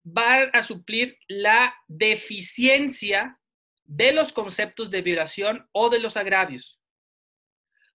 va 0.05 0.43
a 0.43 0.61
suplir 0.61 1.17
la 1.27 1.75
deficiencia 1.87 3.39
de 3.83 4.11
los 4.11 4.31
conceptos 4.31 4.91
de 4.91 5.01
violación 5.01 5.67
o 5.71 5.89
de 5.89 5.99
los 5.99 6.17
agravios. 6.17 6.79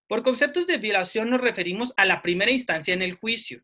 Por 0.08 0.24
conceptos 0.24 0.66
de 0.66 0.78
violación 0.78 1.30
nos 1.30 1.40
referimos 1.40 1.94
a 1.96 2.06
la 2.06 2.22
primera 2.22 2.50
instancia 2.50 2.92
en 2.92 3.02
el 3.02 3.14
juicio. 3.14 3.62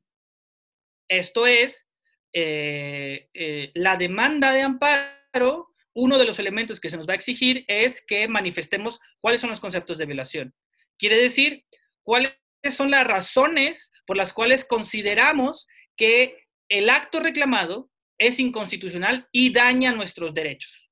Esto 1.09 1.49
es, 1.49 1.89
eh, 2.33 3.29
eh, 3.35 3.73
la 3.75 3.97
demanda 3.97 4.53
de 4.53 4.63
amparo, 4.63 5.75
uno 5.95 6.17
de 6.17 6.27
los 6.27 6.39
elementos 6.39 6.79
que 6.79 6.91
se 6.91 6.97
nos 6.97 7.09
va 7.09 7.15
a 7.15 7.17
exigir 7.17 7.65
es 7.67 8.07
que 8.07 8.29
manifestemos 8.29 9.01
cuáles 9.19 9.41
son 9.41 9.51
los 9.51 9.59
conceptos 9.59 9.99
de 9.99 10.07
violación. 10.07 10.55
Quiere 10.97 11.17
decir, 11.17 11.65
cuáles 12.05 12.39
son 12.71 12.91
las 12.91 13.07
razones 13.07 13.93
por 14.07 14.17
las 14.17 14.33
cuales 14.33 14.65
consideramos 14.65 15.67
que 15.97 16.47
el 16.69 16.91
acto 16.91 17.21
reclamado 17.21 17.91
es 18.19 18.41
inconstitucional 18.41 19.29
y 19.33 19.53
daña 19.53 19.93
nuestros 19.93 20.35
derechos 20.35 20.89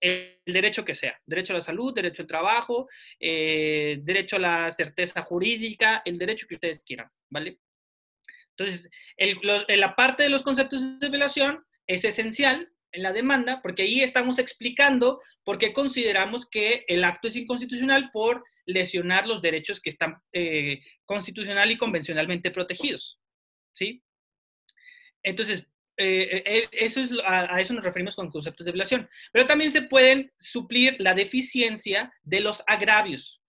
el 0.00 0.38
derecho 0.46 0.84
que 0.84 0.94
sea, 0.94 1.20
derecho 1.26 1.52
a 1.52 1.56
la 1.56 1.62
salud, 1.62 1.94
derecho 1.94 2.22
al 2.22 2.28
trabajo, 2.28 2.88
eh, 3.18 3.98
derecho 4.02 4.36
a 4.36 4.40
la 4.40 4.70
certeza 4.70 5.22
jurídica, 5.22 6.02
el 6.04 6.18
derecho 6.18 6.46
que 6.46 6.54
ustedes 6.54 6.84
quieran, 6.84 7.10
¿vale? 7.30 7.58
Entonces, 8.56 8.90
la 9.68 9.94
parte 9.94 10.24
de 10.24 10.28
los 10.28 10.42
conceptos 10.42 10.98
de 10.98 11.08
violación 11.08 11.64
es 11.86 12.04
esencial 12.04 12.72
en 12.92 13.02
la 13.02 13.12
demanda 13.12 13.60
porque 13.62 13.82
ahí 13.82 14.02
estamos 14.02 14.38
explicando 14.38 15.20
por 15.44 15.58
qué 15.58 15.72
consideramos 15.72 16.48
que 16.48 16.84
el 16.88 17.04
acto 17.04 17.28
es 17.28 17.36
inconstitucional 17.36 18.10
por 18.12 18.44
lesionar 18.66 19.26
los 19.26 19.42
derechos 19.42 19.80
que 19.80 19.90
están 19.90 20.20
eh, 20.32 20.82
constitucional 21.04 21.70
y 21.70 21.78
convencionalmente 21.78 22.50
protegidos, 22.50 23.18
¿sí? 23.72 24.02
Entonces, 25.22 25.66
eh, 26.00 26.42
eh, 26.46 26.68
eso 26.70 27.00
es, 27.00 27.10
a, 27.24 27.60
eso 27.60 27.74
nos 27.74 27.82
referimos 27.82 28.14
con 28.14 28.30
conceptos 28.30 28.64
de 28.64 28.72
violación. 28.72 29.10
Pero 29.32 29.46
también 29.46 29.70
se 29.70 29.82
pueden 29.82 30.32
suplir 30.38 30.96
la 31.00 31.12
deficiencia 31.12 32.12
de 32.22 32.40
los 32.40 32.62
agravios. 32.66 33.42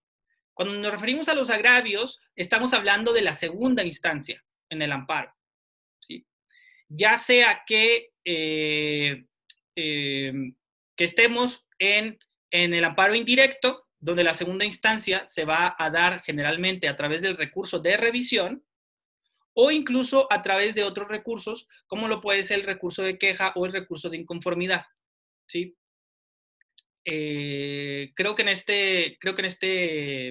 Cuando 0.53 0.73
nos 0.73 0.91
referimos 0.91 1.29
a 1.29 1.35
los 1.35 1.49
agravios, 1.49 2.19
estamos 2.35 2.73
hablando 2.73 3.13
de 3.13 3.21
la 3.21 3.33
segunda 3.33 3.83
instancia 3.83 4.43
en 4.69 4.81
el 4.81 4.91
amparo. 4.91 5.33
¿sí? 5.99 6.25
Ya 6.87 7.17
sea 7.17 7.63
que, 7.65 8.11
que 10.95 11.03
estemos 11.03 11.65
en, 11.77 12.19
en 12.51 12.73
el 12.73 12.83
amparo 12.83 13.15
indirecto, 13.15 13.85
donde 13.99 14.23
la 14.23 14.33
segunda 14.33 14.65
instancia 14.65 15.27
se 15.27 15.45
va 15.45 15.75
a 15.77 15.89
dar 15.89 16.21
generalmente 16.21 16.87
a 16.87 16.95
través 16.95 17.21
del 17.21 17.37
recurso 17.37 17.79
de 17.79 17.97
revisión, 17.97 18.63
o 19.53 19.71
incluso 19.71 20.31
a 20.31 20.41
través 20.41 20.73
de 20.75 20.83
otros 20.83 21.09
recursos, 21.09 21.67
como 21.87 22.07
lo 22.07 22.21
puede 22.21 22.43
ser 22.43 22.59
el 22.59 22.65
recurso 22.65 23.03
de 23.03 23.17
queja 23.17 23.51
o 23.55 23.65
el 23.65 23.73
recurso 23.73 24.09
de 24.09 24.17
inconformidad. 24.17 24.85
¿sí? 25.47 25.75
Eh, 27.03 28.13
creo 28.15 28.35
que 28.35 28.43
en 28.43 28.49
este, 28.49 29.17
creo 29.19 29.35
que 29.35 29.41
en 29.41 29.45
este, 29.45 30.27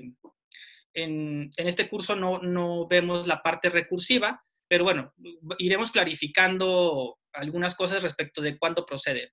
en, 0.94 1.52
este 1.56 1.88
curso 1.88 2.16
no, 2.16 2.38
no, 2.38 2.86
vemos 2.86 3.26
la 3.26 3.42
parte 3.42 3.68
recursiva, 3.68 4.42
pero 4.66 4.84
bueno, 4.84 5.12
iremos 5.58 5.90
clarificando 5.90 7.17
algunas 7.32 7.74
cosas 7.74 8.02
respecto 8.02 8.42
de 8.42 8.58
cuándo 8.58 8.86
procede 8.86 9.32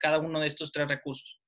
cada 0.00 0.18
uno 0.18 0.40
de 0.40 0.48
estos 0.48 0.72
tres 0.72 0.88
recursos. 0.88 1.40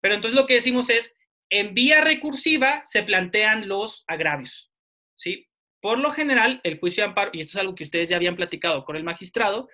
Pero 0.00 0.14
entonces 0.14 0.38
lo 0.38 0.46
que 0.46 0.54
decimos 0.54 0.90
es, 0.90 1.14
en 1.50 1.74
vía 1.74 2.00
recursiva 2.00 2.82
se 2.84 3.02
plantean 3.02 3.68
los 3.68 4.04
agravios, 4.06 4.70
¿sí? 5.14 5.48
Por 5.80 5.98
lo 5.98 6.10
general, 6.10 6.60
el 6.64 6.78
juicio 6.80 7.04
de 7.04 7.08
amparo, 7.10 7.30
y 7.32 7.40
esto 7.40 7.52
es 7.52 7.60
algo 7.60 7.74
que 7.74 7.84
ustedes 7.84 8.08
ya 8.08 8.16
habían 8.16 8.34
platicado 8.34 8.84
con 8.84 8.96
el 8.96 9.04
magistrado, 9.04 9.68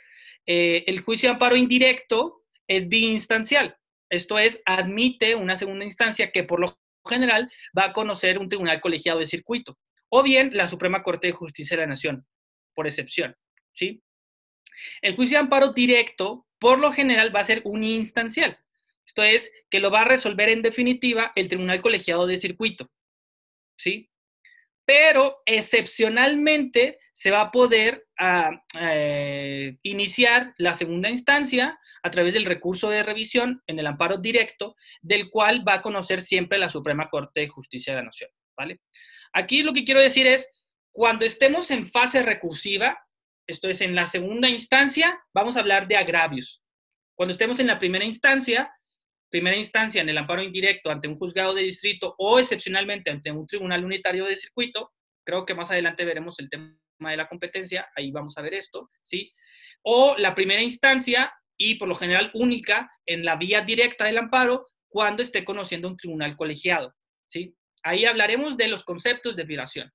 eh, 0.46 0.84
el 0.86 1.00
juicio 1.00 1.28
de 1.28 1.34
amparo 1.34 1.56
indirecto 1.56 2.42
es 2.68 2.88
biinstancial. 2.88 3.76
Esto 4.10 4.38
es, 4.38 4.60
admite 4.66 5.34
una 5.34 5.56
segunda 5.56 5.84
instancia 5.84 6.30
que 6.30 6.44
por 6.44 6.60
lo 6.60 6.78
general 7.08 7.50
va 7.76 7.86
a 7.86 7.92
conocer 7.92 8.38
un 8.38 8.48
tribunal 8.48 8.80
colegiado 8.80 9.20
de 9.20 9.26
circuito, 9.26 9.78
o 10.10 10.22
bien 10.22 10.50
la 10.52 10.68
Suprema 10.68 11.02
Corte 11.02 11.28
de 11.28 11.32
Justicia 11.32 11.76
de 11.76 11.84
la 11.84 11.88
Nación, 11.88 12.26
por 12.74 12.86
excepción. 12.86 13.34
¿sí? 13.72 14.02
El 15.00 15.16
juicio 15.16 15.36
de 15.36 15.42
amparo 15.42 15.72
directo, 15.72 16.46
por 16.58 16.78
lo 16.78 16.92
general, 16.92 17.34
va 17.34 17.40
a 17.40 17.44
ser 17.44 17.62
uninstancial. 17.64 18.58
Esto 19.06 19.22
es, 19.22 19.52
que 19.70 19.80
lo 19.80 19.90
va 19.90 20.02
a 20.02 20.04
resolver 20.04 20.48
en 20.48 20.62
definitiva 20.62 21.32
el 21.34 21.48
tribunal 21.48 21.80
colegiado 21.80 22.26
de 22.26 22.36
circuito. 22.36 22.90
¿sí? 23.76 24.12
pero 24.84 25.42
excepcionalmente 25.46 26.98
se 27.12 27.30
va 27.30 27.42
a 27.42 27.50
poder 27.50 28.06
ah, 28.18 28.50
eh, 28.80 29.76
iniciar 29.82 30.54
la 30.58 30.74
segunda 30.74 31.08
instancia 31.08 31.78
a 32.02 32.10
través 32.10 32.34
del 32.34 32.44
recurso 32.44 32.90
de 32.90 33.02
revisión 33.02 33.62
en 33.66 33.78
el 33.78 33.86
amparo 33.86 34.18
directo, 34.18 34.74
del 35.00 35.30
cual 35.30 35.66
va 35.66 35.74
a 35.74 35.82
conocer 35.82 36.20
siempre 36.20 36.58
la 36.58 36.68
Suprema 36.68 37.08
Corte 37.08 37.40
de 37.40 37.48
Justicia 37.48 37.92
de 37.92 38.00
la 38.00 38.06
Nación. 38.06 38.30
¿vale? 38.56 38.80
Aquí 39.32 39.62
lo 39.62 39.72
que 39.72 39.84
quiero 39.84 40.00
decir 40.00 40.26
es, 40.26 40.50
cuando 40.90 41.24
estemos 41.24 41.70
en 41.70 41.86
fase 41.86 42.22
recursiva, 42.22 42.98
esto 43.46 43.68
es 43.68 43.80
en 43.80 43.94
la 43.94 44.06
segunda 44.06 44.48
instancia, 44.48 45.20
vamos 45.34 45.56
a 45.56 45.60
hablar 45.60 45.88
de 45.88 45.96
agravios. 45.96 46.62
Cuando 47.14 47.32
estemos 47.32 47.58
en 47.60 47.66
la 47.66 47.78
primera 47.78 48.04
instancia, 48.04 48.72
primera 49.30 49.56
instancia 49.56 50.02
en 50.02 50.08
el 50.08 50.18
amparo 50.18 50.42
indirecto 50.42 50.90
ante 50.90 51.08
un 51.08 51.16
juzgado 51.16 51.54
de 51.54 51.62
distrito 51.62 52.14
o 52.18 52.38
excepcionalmente 52.38 53.10
ante 53.10 53.32
un 53.32 53.46
tribunal 53.46 53.84
unitario 53.84 54.26
de 54.26 54.36
circuito, 54.36 54.92
creo 55.24 55.44
que 55.46 55.54
más 55.54 55.70
adelante 55.70 56.04
veremos 56.04 56.38
el 56.38 56.50
tema 56.50 56.76
de 56.98 57.16
la 57.16 57.28
competencia, 57.28 57.88
ahí 57.96 58.10
vamos 58.10 58.36
a 58.36 58.42
ver 58.42 58.54
esto, 58.54 58.90
¿sí? 59.02 59.32
O 59.82 60.16
la 60.16 60.34
primera 60.34 60.62
instancia 60.62 61.32
y 61.56 61.76
por 61.76 61.88
lo 61.88 61.96
general 61.96 62.30
única 62.34 62.90
en 63.06 63.24
la 63.24 63.36
vía 63.36 63.62
directa 63.62 64.04
del 64.04 64.18
amparo 64.18 64.66
cuando 64.88 65.22
esté 65.22 65.44
conociendo 65.44 65.88
un 65.88 65.96
tribunal 65.96 66.36
colegiado, 66.36 66.94
¿sí? 67.26 67.56
Ahí 67.82 68.04
hablaremos 68.04 68.56
de 68.56 68.68
los 68.68 68.84
conceptos 68.84 69.34
de 69.34 69.44
violación. 69.44 69.90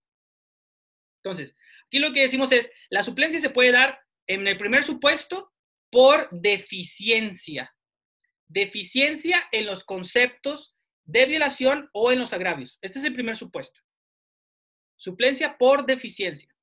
Entonces, 1.31 1.55
aquí 1.85 1.99
lo 1.99 2.13
que 2.13 2.21
decimos 2.21 2.51
es, 2.51 2.71
la 2.89 3.03
suplencia 3.03 3.39
se 3.39 3.49
puede 3.49 3.71
dar 3.71 3.99
en 4.27 4.47
el 4.47 4.57
primer 4.57 4.83
supuesto 4.83 5.53
por 5.89 6.29
deficiencia, 6.31 7.75
deficiencia 8.47 9.47
en 9.51 9.65
los 9.65 9.83
conceptos 9.83 10.75
de 11.05 11.25
violación 11.25 11.89
o 11.93 12.11
en 12.11 12.19
los 12.19 12.33
agravios. 12.33 12.77
Este 12.81 12.99
es 12.99 13.05
el 13.05 13.13
primer 13.13 13.37
supuesto. 13.37 13.81
Suplencia 14.97 15.57
por 15.57 15.85
deficiencia. 15.85 16.53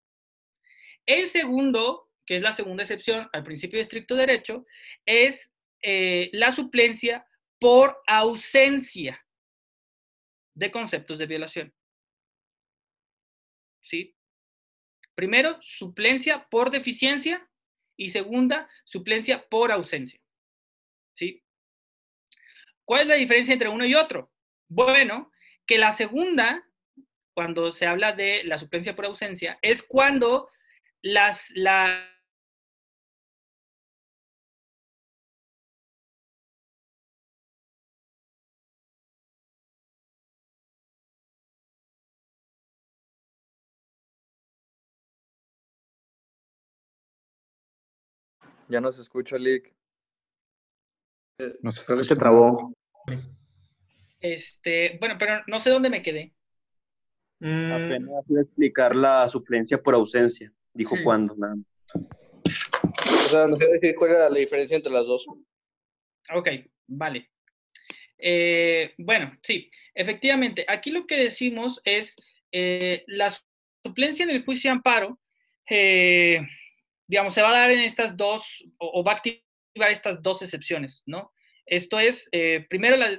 El 1.06 1.28
segundo, 1.28 2.10
que 2.26 2.36
es 2.36 2.42
la 2.42 2.52
segunda 2.52 2.82
excepción 2.82 3.28
al 3.32 3.42
principio 3.42 3.78
de 3.78 3.82
estricto 3.82 4.14
derecho, 4.14 4.66
es 5.06 5.50
eh, 5.82 6.30
la 6.32 6.52
suplencia 6.52 7.26
por 7.58 8.02
ausencia 8.06 9.24
de 10.54 10.70
conceptos 10.70 11.18
de 11.18 11.26
violación. 11.26 11.74
¿Sí? 13.82 14.14
Primero, 15.14 15.58
suplencia 15.60 16.48
por 16.50 16.70
deficiencia 16.70 17.48
y 17.96 18.10
segunda, 18.10 18.68
suplencia 18.84 19.46
por 19.48 19.70
ausencia. 19.70 20.20
¿Sí? 21.16 21.42
¿Cuál 22.84 23.02
es 23.02 23.06
la 23.06 23.14
diferencia 23.14 23.52
entre 23.52 23.68
uno 23.68 23.84
y 23.84 23.94
otro? 23.94 24.32
Bueno, 24.68 25.30
que 25.66 25.78
la 25.78 25.92
segunda, 25.92 26.68
cuando 27.32 27.72
se 27.72 27.86
habla 27.86 28.12
de 28.12 28.44
la 28.44 28.58
suplencia 28.58 28.96
por 28.96 29.06
ausencia, 29.06 29.58
es 29.62 29.82
cuando 29.82 30.50
las, 31.00 31.50
la, 31.54 32.13
Ya 48.68 48.80
no 48.80 48.92
se 48.92 49.02
escucha, 49.02 49.36
Lick. 49.36 49.72
No 51.62 51.72
sé, 51.72 51.82
Creo 51.86 51.98
que 51.98 52.04
se 52.04 52.16
trabó. 52.16 52.72
Este, 54.20 54.96
bueno, 54.98 55.16
pero 55.18 55.42
no 55.46 55.60
sé 55.60 55.70
dónde 55.70 55.90
me 55.90 56.02
quedé. 56.02 56.32
Mm, 57.40 57.72
Apenas 57.72 58.24
iba 58.28 58.40
a 58.40 58.42
explicar 58.42 58.96
la 58.96 59.28
suplencia 59.28 59.82
por 59.82 59.94
ausencia. 59.94 60.52
Dijo 60.72 60.96
Sí. 60.96 61.02
cuándo, 61.02 61.34
nada 61.36 61.56
más. 61.56 61.66
O 62.96 63.28
sea, 63.28 63.46
no 63.46 63.56
sé 63.56 63.72
decir 63.72 63.94
cuál 63.96 64.12
era 64.12 64.30
la 64.30 64.38
diferencia 64.38 64.76
entre 64.76 64.92
las 64.92 65.06
dos. 65.06 65.26
Ok, 66.34 66.48
vale. 66.86 67.30
Eh, 68.16 68.94
bueno, 68.98 69.36
sí, 69.42 69.70
efectivamente, 69.94 70.64
aquí 70.68 70.90
lo 70.90 71.06
que 71.06 71.16
decimos 71.16 71.80
es 71.84 72.16
eh, 72.52 73.02
la 73.08 73.30
suplencia 73.84 74.22
en 74.24 74.30
el 74.30 74.44
juicio 74.44 74.70
de 74.70 74.76
amparo, 74.76 75.20
eh, 75.68 76.40
digamos, 77.06 77.34
se 77.34 77.42
va 77.42 77.50
a 77.50 77.60
dar 77.60 77.70
en 77.70 77.80
estas 77.80 78.16
dos, 78.16 78.64
o, 78.78 79.02
va 79.04 79.12
a 79.12 79.16
activar 79.16 79.90
estas 79.90 80.22
dos 80.22 80.42
excepciones, 80.42 81.02
¿no? 81.06 81.32
Esto 81.66 81.98
es, 81.98 82.28
eh, 82.32 82.66
primero, 82.68 82.96
la, 82.96 83.16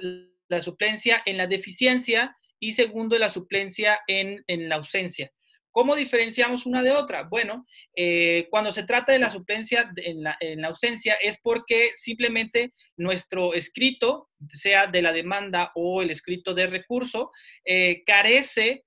la 0.48 0.62
suplencia 0.62 1.22
en 1.26 1.36
la 1.36 1.46
deficiencia 1.46 2.36
y 2.58 2.72
segundo, 2.72 3.18
la 3.18 3.30
suplencia 3.30 4.00
en, 4.06 4.44
en 4.46 4.68
la 4.68 4.76
ausencia. 4.76 5.30
¿Cómo 5.76 5.94
diferenciamos 5.94 6.64
una 6.64 6.82
de 6.82 6.90
otra? 6.90 7.24
Bueno, 7.24 7.66
eh, 7.94 8.46
cuando 8.48 8.72
se 8.72 8.84
trata 8.84 9.12
de 9.12 9.18
la 9.18 9.28
suplencia 9.28 9.92
en 9.96 10.22
la, 10.22 10.34
en 10.40 10.62
la, 10.62 10.68
ausencia 10.68 11.18
es 11.20 11.38
porque 11.42 11.90
simplemente 11.94 12.72
nuestro 12.96 13.52
escrito, 13.52 14.30
sea 14.48 14.86
de 14.86 15.02
la 15.02 15.12
demanda 15.12 15.72
o 15.74 16.00
el 16.00 16.10
escrito 16.10 16.54
de 16.54 16.66
recurso, 16.66 17.30
eh, 17.62 18.02
carece 18.06 18.86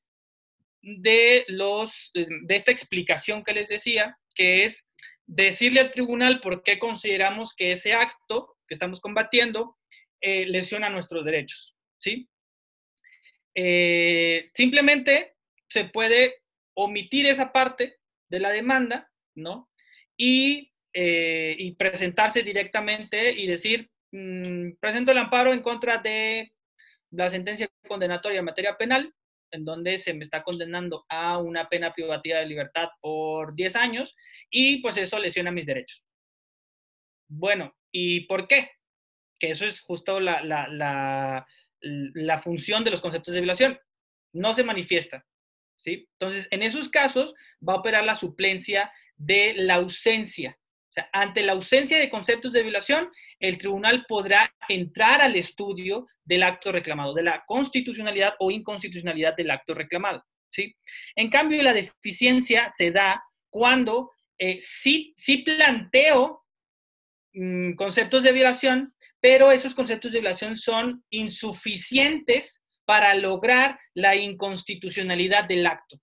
de, 0.81 1.45
los, 1.47 2.09
de 2.15 2.55
esta 2.55 2.71
explicación 2.71 3.43
que 3.43 3.53
les 3.53 3.67
decía, 3.67 4.17
que 4.39 4.63
es 4.63 4.89
decirle 5.27 5.81
al 5.81 5.91
tribunal 5.91 6.39
por 6.39 6.63
qué 6.63 6.79
consideramos 6.79 7.53
que 7.53 7.73
ese 7.73 7.91
acto 7.91 8.55
que 8.65 8.73
estamos 8.73 9.01
combatiendo 9.01 9.77
eh, 10.21 10.45
lesiona 10.45 10.89
nuestros 10.89 11.25
derechos, 11.25 11.75
¿sí? 11.97 12.29
Eh, 13.53 14.45
simplemente 14.53 15.35
se 15.67 15.83
puede 15.83 16.35
omitir 16.73 17.25
esa 17.25 17.51
parte 17.51 17.97
de 18.29 18.39
la 18.39 18.51
demanda, 18.51 19.11
¿no? 19.35 19.69
Y, 20.15 20.71
eh, 20.93 21.57
y 21.59 21.75
presentarse 21.75 22.41
directamente 22.41 23.33
y 23.33 23.45
decir, 23.45 23.91
mmm, 24.13 24.71
presento 24.79 25.11
el 25.11 25.17
amparo 25.17 25.51
en 25.51 25.61
contra 25.61 25.97
de 25.97 26.53
la 27.11 27.29
sentencia 27.29 27.67
condenatoria 27.89 28.39
en 28.39 28.45
materia 28.45 28.77
penal, 28.77 29.13
en 29.51 29.65
donde 29.65 29.97
se 29.97 30.13
me 30.13 30.23
está 30.23 30.43
condenando 30.43 31.05
a 31.09 31.37
una 31.37 31.69
pena 31.69 31.93
privativa 31.93 32.39
de 32.39 32.45
libertad 32.45 32.89
por 33.01 33.53
10 33.55 33.75
años 33.75 34.15
y 34.49 34.81
pues 34.81 34.97
eso 34.97 35.19
lesiona 35.19 35.51
mis 35.51 35.65
derechos. 35.65 36.03
Bueno, 37.27 37.75
¿y 37.91 38.21
por 38.21 38.47
qué? 38.47 38.71
Que 39.39 39.51
eso 39.51 39.65
es 39.65 39.79
justo 39.81 40.19
la, 40.19 40.41
la, 41.81 42.41
función 42.41 42.83
de 42.83 42.91
los 42.91 43.01
conceptos 43.01 43.33
de 43.33 43.41
violación. 43.41 43.79
No 44.33 44.53
se 44.53 44.63
manifiesta. 44.63 45.25
¿sí? 45.77 46.07
Entonces, 46.13 46.47
en 46.51 46.63
esos 46.63 46.89
casos 46.89 47.33
va 47.67 47.73
a 47.73 47.77
operar 47.77 48.03
la 48.03 48.15
suplencia 48.15 48.91
de 49.15 49.53
la 49.55 49.75
ausencia. 49.75 50.57
Ante 51.13 51.43
la 51.43 51.53
ausencia 51.53 51.97
de 51.97 52.09
conceptos 52.09 52.53
de 52.53 52.63
violación, 52.63 53.09
el 53.39 53.57
tribunal 53.57 54.05
podrá 54.07 54.53
entrar 54.67 55.21
al 55.21 55.35
estudio 55.35 56.07
del 56.23 56.43
acto 56.43 56.71
reclamado, 56.71 57.13
de 57.13 57.23
la 57.23 57.43
constitucionalidad 57.45 58.35
o 58.39 58.51
inconstitucionalidad 58.51 59.35
del 59.35 59.51
acto 59.51 59.73
reclamado. 59.73 60.23
¿sí? 60.49 60.75
En 61.15 61.29
cambio, 61.29 61.61
la 61.63 61.73
deficiencia 61.73 62.69
se 62.69 62.91
da 62.91 63.23
cuando 63.49 64.11
eh, 64.37 64.59
sí, 64.61 65.15
planteo 65.43 66.45
mmm, 67.33 67.73
conceptos 67.73 68.23
de 68.23 68.31
violación, 68.31 68.93
pero 69.19 69.51
esos 69.51 69.75
conceptos 69.75 70.11
de 70.11 70.19
violación 70.19 70.55
son 70.55 71.03
insuficientes 71.09 72.63
para 72.85 73.13
lograr 73.15 73.79
la 73.93 74.15
inconstitucionalidad 74.15 75.47
del 75.47 75.67
acto. 75.67 75.99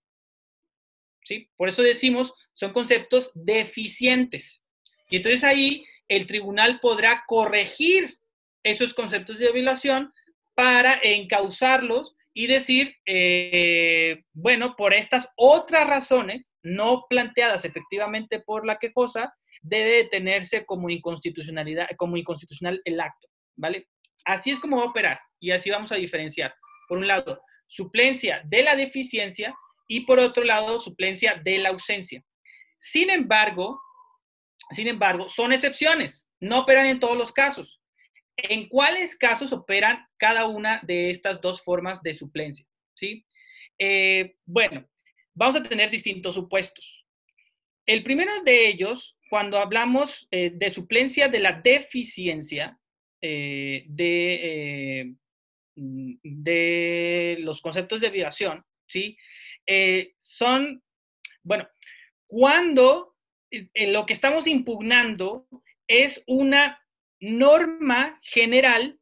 ¿Sí? 1.25 1.51
Por 1.57 1.69
eso 1.69 1.83
decimos, 1.83 2.33
son 2.55 2.73
conceptos 2.73 3.33
deficientes. 3.35 4.63
Y 5.09 5.17
entonces 5.17 5.45
ahí 5.45 5.85
el 6.09 6.27
tribunal 6.27 6.81
podrá 6.81 7.25
corregir 7.27 8.15
esos 8.63 8.95
conceptos 8.95 9.39
de 9.39 9.53
violación 9.53 10.13
para 10.55 10.99
encauzarlos 11.03 12.17
y 12.35 12.47
decir, 12.47 12.97
eh, 13.07 14.23
bueno, 14.33 14.75
por 14.77 14.93
estas 14.93 15.29
otras 15.37 15.87
razones, 15.87 16.49
no 16.63 17.05
planteadas 17.09 17.65
efectivamente 17.65 18.41
por 18.41 18.67
la 18.67 18.79
que 18.79 18.93
cosa, 18.93 19.35
debe 19.63 20.05
tenerse 20.05 20.65
como 20.65 20.91
inconstitucionalidad, 20.91 21.89
como 21.97 22.17
inconstitucional 22.17 22.81
el 22.85 23.01
acto, 23.01 23.29
¿vale? 23.57 23.89
Así 24.25 24.51
es 24.51 24.59
como 24.59 24.79
va 24.79 24.85
a 24.85 24.87
operar 24.87 25.19
y 25.41 25.53
así 25.53 25.71
vamos 25.71 25.93
a 25.93 25.97
diferenciar. 25.97 26.55
Por 26.89 26.99
un 26.99 27.07
lado, 27.07 27.41
suplencia 27.69 28.43
de 28.45 28.63
la 28.63 28.77
deficiencia 28.77 29.55
y 29.89 30.01
por 30.01 30.19
otro 30.19 30.45
lado, 30.45 30.79
suplencia 30.79 31.41
de 31.43 31.59
la 31.59 31.71
ausencia. 31.71 32.23
Sin 32.77 33.11
embargo, 33.11 33.81
sin 34.71 34.89
embargo, 34.89 35.29
son 35.29 35.53
excepciones, 35.53 36.27
no 36.41 36.61
operan 36.61 36.87
en 36.87 37.01
todos 37.01 37.17
los 37.17 37.33
casos. 37.33 37.81
¿En 38.37 38.69
cuáles 38.69 39.17
casos 39.17 39.53
operan 39.53 40.07
cada 40.19 40.47
una 40.47 40.81
de 40.85 41.11
estas 41.11 41.41
dos 41.41 41.63
formas 41.63 42.03
de 42.03 42.15
suplencia? 42.15 42.67
¿Sí? 42.95 43.25
Eh, 43.79 44.37
bueno, 44.45 44.87
vamos 45.35 45.57
a 45.57 45.63
tener 45.63 45.91
distintos 45.91 46.35
supuestos. 46.35 47.07
El 47.87 48.03
primero 48.03 48.43
de 48.43 48.69
ellos, 48.69 49.17
cuando 49.31 49.59
hablamos 49.59 50.27
eh, 50.33 50.51
de 50.53 50.71
suplencia 50.71 51.29
de 51.29 51.39
la 51.39 51.53
deficiencia 51.53 52.79
eh, 53.23 53.85
de, 53.87 54.41
eh, 54.43 55.15
de, 55.77 57.37
los 57.41 57.61
conceptos 57.61 58.01
de 58.01 58.11
violación, 58.11 58.65
¿sí? 58.87 59.17
Son, 60.21 60.83
bueno, 61.43 61.69
cuando 62.27 63.16
lo 63.51 64.07
que 64.07 64.13
estamos 64.13 64.47
impugnando 64.47 65.47
es 65.89 66.23
una 66.27 66.83
norma 67.21 68.19
general 68.23 68.99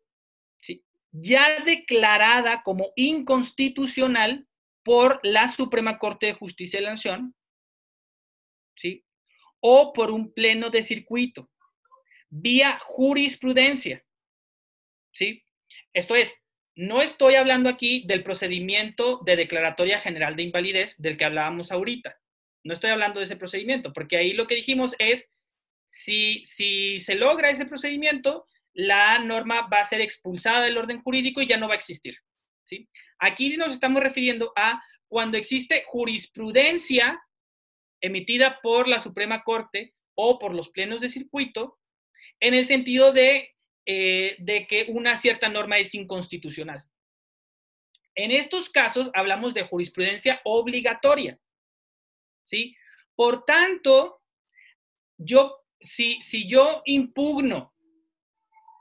¿sí? 0.60 0.84
ya 1.12 1.60
declarada 1.64 2.62
como 2.62 2.92
inconstitucional 2.96 4.46
por 4.82 5.20
la 5.22 5.48
Suprema 5.48 5.98
Corte 5.98 6.26
de 6.26 6.34
Justicia 6.34 6.78
de 6.78 6.84
la 6.84 6.90
Nación, 6.92 7.34
¿sí? 8.76 9.04
o 9.60 9.92
por 9.92 10.10
un 10.10 10.32
pleno 10.32 10.70
de 10.70 10.82
circuito, 10.82 11.50
vía 12.28 12.78
jurisprudencia. 12.80 14.04
¿sí? 15.12 15.42
Esto 15.94 16.14
es, 16.14 16.34
no 16.76 17.00
estoy 17.00 17.36
hablando 17.36 17.68
aquí 17.70 18.04
del 18.06 18.22
procedimiento 18.22 19.20
de 19.24 19.36
declaratoria 19.36 20.00
general 20.00 20.36
de 20.36 20.42
invalidez 20.42 21.00
del 21.00 21.16
que 21.16 21.24
hablábamos 21.24 21.72
ahorita. 21.72 22.18
No 22.64 22.74
estoy 22.74 22.90
hablando 22.90 23.20
de 23.20 23.26
ese 23.26 23.36
procedimiento, 23.36 23.92
porque 23.92 24.16
ahí 24.16 24.32
lo 24.32 24.46
que 24.46 24.56
dijimos 24.56 24.94
es, 24.98 25.28
si, 25.90 26.44
si 26.46 26.98
se 26.98 27.14
logra 27.14 27.50
ese 27.50 27.66
procedimiento, 27.66 28.46
la 28.72 29.18
norma 29.20 29.68
va 29.68 29.78
a 29.78 29.84
ser 29.84 30.00
expulsada 30.00 30.62
del 30.62 30.76
orden 30.76 31.02
jurídico 31.02 31.40
y 31.40 31.46
ya 31.46 31.56
no 31.56 31.68
va 31.68 31.74
a 31.74 31.76
existir. 31.76 32.16
¿sí? 32.64 32.88
Aquí 33.18 33.56
nos 33.56 33.72
estamos 33.72 34.02
refiriendo 34.02 34.52
a 34.56 34.82
cuando 35.06 35.38
existe 35.38 35.84
jurisprudencia 35.86 37.22
emitida 38.00 38.60
por 38.62 38.88
la 38.88 39.00
Suprema 39.00 39.42
Corte 39.42 39.94
o 40.16 40.38
por 40.38 40.54
los 40.54 40.70
plenos 40.70 41.00
de 41.00 41.08
circuito, 41.08 41.78
en 42.40 42.54
el 42.54 42.66
sentido 42.66 43.12
de, 43.12 43.54
eh, 43.86 44.36
de 44.38 44.66
que 44.66 44.86
una 44.88 45.16
cierta 45.16 45.48
norma 45.48 45.78
es 45.78 45.94
inconstitucional. 45.94 46.84
En 48.14 48.30
estos 48.30 48.70
casos 48.70 49.10
hablamos 49.14 49.54
de 49.54 49.64
jurisprudencia 49.64 50.40
obligatoria. 50.44 51.38
¿Sí? 52.44 52.76
Por 53.16 53.44
tanto, 53.44 54.22
yo, 55.18 55.56
si, 55.80 56.22
si 56.22 56.46
yo 56.48 56.82
impugno 56.84 57.74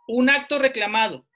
un 0.08 0.30
acto 0.30 0.60
reclamado 0.60 1.28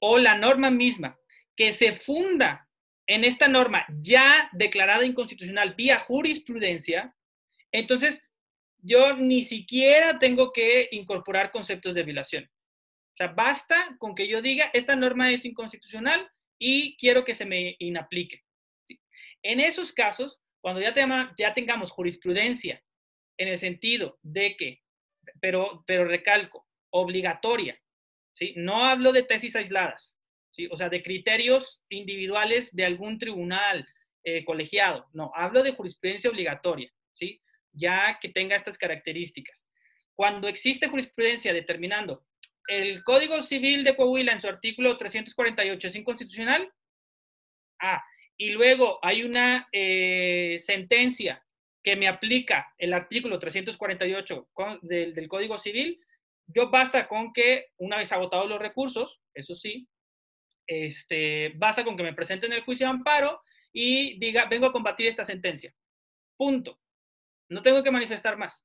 o 0.00 0.18
la 0.18 0.36
norma 0.36 0.70
misma 0.70 1.18
que 1.54 1.72
se 1.72 1.94
funda 1.94 2.68
en 3.06 3.24
esta 3.24 3.48
norma 3.48 3.84
ya 4.00 4.48
declarada 4.52 5.04
inconstitucional 5.04 5.74
vía 5.74 5.98
jurisprudencia, 5.98 7.14
entonces 7.72 8.22
yo 8.78 9.16
ni 9.16 9.44
siquiera 9.44 10.18
tengo 10.18 10.52
que 10.52 10.88
incorporar 10.92 11.50
conceptos 11.50 11.94
de 11.94 12.02
violación. 12.02 12.44
O 12.44 13.16
sea, 13.16 13.28
basta 13.28 13.96
con 13.98 14.14
que 14.14 14.26
yo 14.26 14.40
diga, 14.40 14.70
esta 14.72 14.96
norma 14.96 15.30
es 15.30 15.44
inconstitucional 15.44 16.30
y 16.58 16.96
quiero 16.96 17.24
que 17.24 17.34
se 17.34 17.44
me 17.44 17.76
inaplique. 17.78 18.42
En 19.42 19.60
esos 19.60 19.92
casos, 19.92 20.40
cuando 20.60 20.80
ya, 20.80 20.92
te, 20.92 21.04
ya 21.38 21.54
tengamos 21.54 21.90
jurisprudencia 21.90 22.82
en 23.38 23.48
el 23.48 23.58
sentido 23.58 24.18
de 24.22 24.56
que, 24.56 24.82
pero, 25.40 25.84
pero 25.86 26.04
recalco, 26.04 26.66
obligatoria, 26.90 27.80
¿sí? 28.34 28.54
No 28.56 28.84
hablo 28.84 29.12
de 29.12 29.22
tesis 29.22 29.56
aisladas, 29.56 30.16
¿sí? 30.50 30.68
O 30.70 30.76
sea, 30.76 30.88
de 30.88 31.02
criterios 31.02 31.82
individuales 31.88 32.74
de 32.74 32.84
algún 32.84 33.18
tribunal 33.18 33.86
eh, 34.24 34.44
colegiado. 34.44 35.08
No, 35.12 35.32
hablo 35.34 35.62
de 35.62 35.72
jurisprudencia 35.72 36.30
obligatoria, 36.30 36.92
¿sí? 37.14 37.40
Ya 37.72 38.18
que 38.20 38.28
tenga 38.28 38.56
estas 38.56 38.76
características. 38.76 39.66
Cuando 40.14 40.48
existe 40.48 40.88
jurisprudencia 40.88 41.52
determinando 41.52 42.26
el 42.66 43.02
Código 43.02 43.42
Civil 43.42 43.82
de 43.84 43.96
Coahuila 43.96 44.32
en 44.32 44.40
su 44.40 44.48
artículo 44.48 44.96
348 44.96 45.88
es 45.88 45.96
inconstitucional, 45.96 46.72
ah, 47.80 48.04
y 48.40 48.52
luego 48.52 48.98
hay 49.02 49.22
una 49.22 49.68
eh, 49.70 50.56
sentencia 50.60 51.44
que 51.84 51.94
me 51.94 52.08
aplica 52.08 52.72
el 52.78 52.94
artículo 52.94 53.38
348 53.38 54.48
del, 54.80 55.28
Código 55.28 55.58
Civil, 55.58 56.00
yo 56.46 56.70
basta 56.70 57.06
con 57.06 57.34
que, 57.34 57.66
una 57.76 57.98
vez 57.98 58.10
agotados 58.12 58.48
los 58.48 58.58
recursos, 58.58 59.20
eso 59.34 59.54
sí, 59.54 59.86
este, 60.66 61.52
basta 61.56 61.84
con 61.84 61.98
que 61.98 62.02
me 62.02 62.14
presenten 62.14 62.54
el 62.54 62.62
juicio 62.62 62.86
de 62.86 62.92
amparo 62.92 63.42
y 63.74 64.18
diga, 64.18 64.46
vengo 64.46 64.64
a 64.64 64.72
combatir 64.72 65.06
esta 65.06 65.26
sentencia. 65.26 65.74
Punto. 66.38 66.80
No 67.50 67.60
tengo 67.60 67.82
que 67.82 67.90
manifestar 67.90 68.38
más. 68.38 68.64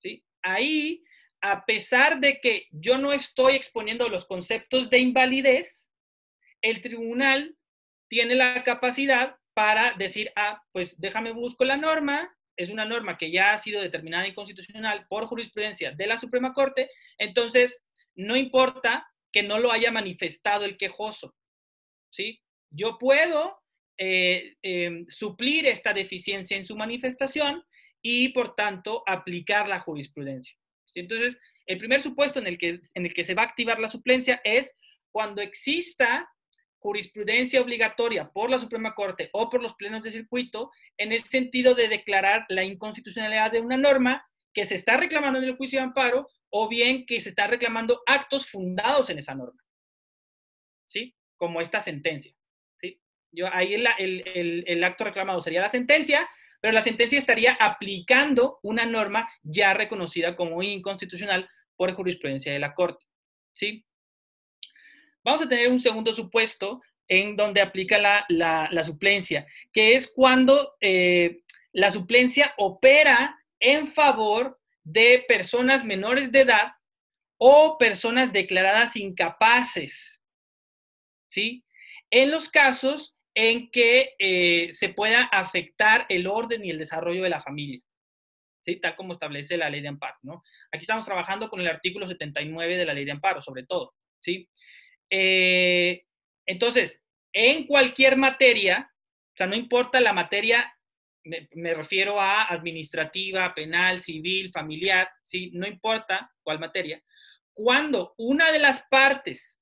¿sí? 0.00 0.24
Ahí, 0.42 1.04
a 1.40 1.64
pesar 1.64 2.18
de 2.18 2.40
que 2.40 2.66
yo 2.72 2.98
no 2.98 3.12
estoy 3.12 3.54
exponiendo 3.54 4.08
los 4.08 4.26
conceptos 4.26 4.90
de 4.90 4.98
invalidez, 4.98 5.86
el 6.60 6.80
tribunal 6.80 7.56
tiene 8.08 8.34
la 8.34 8.64
capacidad 8.64 9.36
para 9.54 9.92
decir, 9.92 10.32
ah, 10.36 10.62
pues 10.72 11.00
déjame 11.00 11.32
busco 11.32 11.64
la 11.64 11.76
norma, 11.76 12.36
es 12.56 12.70
una 12.70 12.84
norma 12.84 13.16
que 13.16 13.30
ya 13.30 13.52
ha 13.52 13.58
sido 13.58 13.80
determinada 13.80 14.26
inconstitucional 14.26 15.06
por 15.08 15.26
jurisprudencia 15.26 15.92
de 15.92 16.06
la 16.06 16.18
Suprema 16.18 16.52
Corte, 16.52 16.90
entonces 17.18 17.82
no 18.14 18.36
importa 18.36 19.06
que 19.32 19.42
no 19.42 19.58
lo 19.58 19.72
haya 19.72 19.90
manifestado 19.90 20.64
el 20.64 20.76
quejoso, 20.76 21.34
¿sí? 22.10 22.40
Yo 22.70 22.98
puedo 22.98 23.60
eh, 23.96 24.56
em, 24.62 25.06
suplir 25.08 25.66
esta 25.66 25.92
deficiencia 25.92 26.56
en 26.56 26.64
su 26.64 26.76
manifestación 26.76 27.64
y, 28.02 28.30
por 28.30 28.54
tanto, 28.54 29.02
aplicar 29.06 29.68
la 29.68 29.80
jurisprudencia. 29.80 30.56
Entonces, 30.94 31.38
el 31.66 31.78
primer 31.78 32.02
supuesto 32.02 32.38
en 32.38 32.46
el, 32.46 32.58
que, 32.58 32.80
en 32.94 33.06
el 33.06 33.14
que 33.14 33.24
se 33.24 33.34
va 33.34 33.42
a 33.42 33.46
activar 33.46 33.78
la 33.78 33.90
suplencia 33.90 34.40
es 34.44 34.72
cuando 35.10 35.42
exista 35.42 36.28
jurisprudencia 36.84 37.62
obligatoria 37.62 38.30
por 38.30 38.50
la 38.50 38.58
Suprema 38.58 38.94
Corte 38.94 39.30
o 39.32 39.48
por 39.48 39.62
los 39.62 39.72
plenos 39.74 40.02
de 40.02 40.10
circuito 40.10 40.70
en 40.98 41.12
el 41.12 41.22
sentido 41.22 41.74
de 41.74 41.88
declarar 41.88 42.44
la 42.50 42.62
inconstitucionalidad 42.62 43.50
de 43.50 43.62
una 43.62 43.78
norma 43.78 44.28
que 44.52 44.66
se 44.66 44.74
está 44.74 44.98
reclamando 44.98 45.38
en 45.38 45.46
el 45.46 45.56
juicio 45.56 45.78
de 45.78 45.86
amparo 45.86 46.28
o 46.50 46.68
bien 46.68 47.06
que 47.06 47.22
se 47.22 47.30
está 47.30 47.46
reclamando 47.46 48.02
actos 48.04 48.50
fundados 48.50 49.08
en 49.08 49.18
esa 49.18 49.34
norma. 49.34 49.64
¿Sí? 50.86 51.14
Como 51.38 51.62
esta 51.62 51.80
sentencia. 51.80 52.34
¿Sí? 52.78 53.00
Yo, 53.32 53.46
ahí 53.50 53.72
el, 53.72 53.86
el, 53.96 54.64
el 54.66 54.84
acto 54.84 55.04
reclamado 55.04 55.40
sería 55.40 55.62
la 55.62 55.70
sentencia, 55.70 56.28
pero 56.60 56.74
la 56.74 56.82
sentencia 56.82 57.18
estaría 57.18 57.54
aplicando 57.54 58.58
una 58.62 58.84
norma 58.84 59.26
ya 59.42 59.72
reconocida 59.72 60.36
como 60.36 60.62
inconstitucional 60.62 61.48
por 61.76 61.90
jurisprudencia 61.94 62.52
de 62.52 62.58
la 62.58 62.74
Corte. 62.74 63.06
¿Sí? 63.54 63.86
Vamos 65.24 65.42
a 65.42 65.48
tener 65.48 65.68
un 65.68 65.80
segundo 65.80 66.12
supuesto 66.12 66.82
en 67.08 67.36
donde 67.36 67.60
aplica 67.60 67.98
la, 67.98 68.84
suplencia, 68.84 69.46
que 69.72 69.94
es 69.94 70.10
cuando 70.14 70.76
eh, 70.80 71.40
la 71.72 71.90
suplencia 71.90 72.54
opera 72.58 73.38
en 73.58 73.88
favor 73.88 74.60
de 74.82 75.24
personas 75.26 75.84
menores 75.84 76.30
de 76.30 76.40
edad 76.40 76.72
o 77.38 77.78
personas 77.78 78.32
declaradas 78.32 78.96
incapaces, 78.96 80.20
¿sí? 81.30 81.64
En 82.10 82.30
los 82.30 82.50
casos 82.50 83.16
en 83.34 83.70
que 83.70 84.14
eh, 84.18 84.68
se 84.72 84.90
pueda 84.90 85.24
afectar 85.24 86.06
el 86.08 86.26
orden 86.26 86.64
y 86.64 86.70
el 86.70 86.78
desarrollo 86.78 87.22
de 87.22 87.30
la 87.30 87.40
familia, 87.40 87.80
¿sí? 88.64 88.76
Tal 88.76 88.94
como 88.94 89.14
establece 89.14 89.56
la 89.56 89.70
ley 89.70 89.80
de 89.80 89.88
amparo, 89.88 90.16
¿no? 90.22 90.42
Aquí 90.70 90.82
estamos 90.82 91.04
trabajando 91.04 91.48
con 91.48 91.60
el 91.60 91.68
artículo 91.68 92.06
79 92.06 92.76
de 92.76 92.84
la 92.84 92.94
ley 92.94 93.04
de 93.04 93.12
amparo, 93.12 93.42
sobre 93.42 93.64
todo, 93.64 93.94
¿sí? 94.20 94.48
Eh, 95.10 96.04
entonces, 96.46 97.00
en 97.32 97.66
cualquier 97.66 98.16
materia, 98.16 98.90
o 99.32 99.36
sea, 99.36 99.46
no 99.46 99.56
importa 99.56 100.00
la 100.00 100.12
materia, 100.12 100.72
me, 101.24 101.74
refiero 101.74 102.20
a 102.20 102.44
administrativa, 102.44 103.54
penal, 103.54 104.00
civil, 104.00 104.50
familiar, 104.52 105.08
¿sí? 105.24 105.50
No 105.54 105.66
importa 105.66 106.30
cuál 106.42 106.60
materia. 106.60 107.02
Cuando 107.52 108.14
una 108.18 108.52
de 108.52 108.58
las 108.58 108.84
partes, 108.90 109.58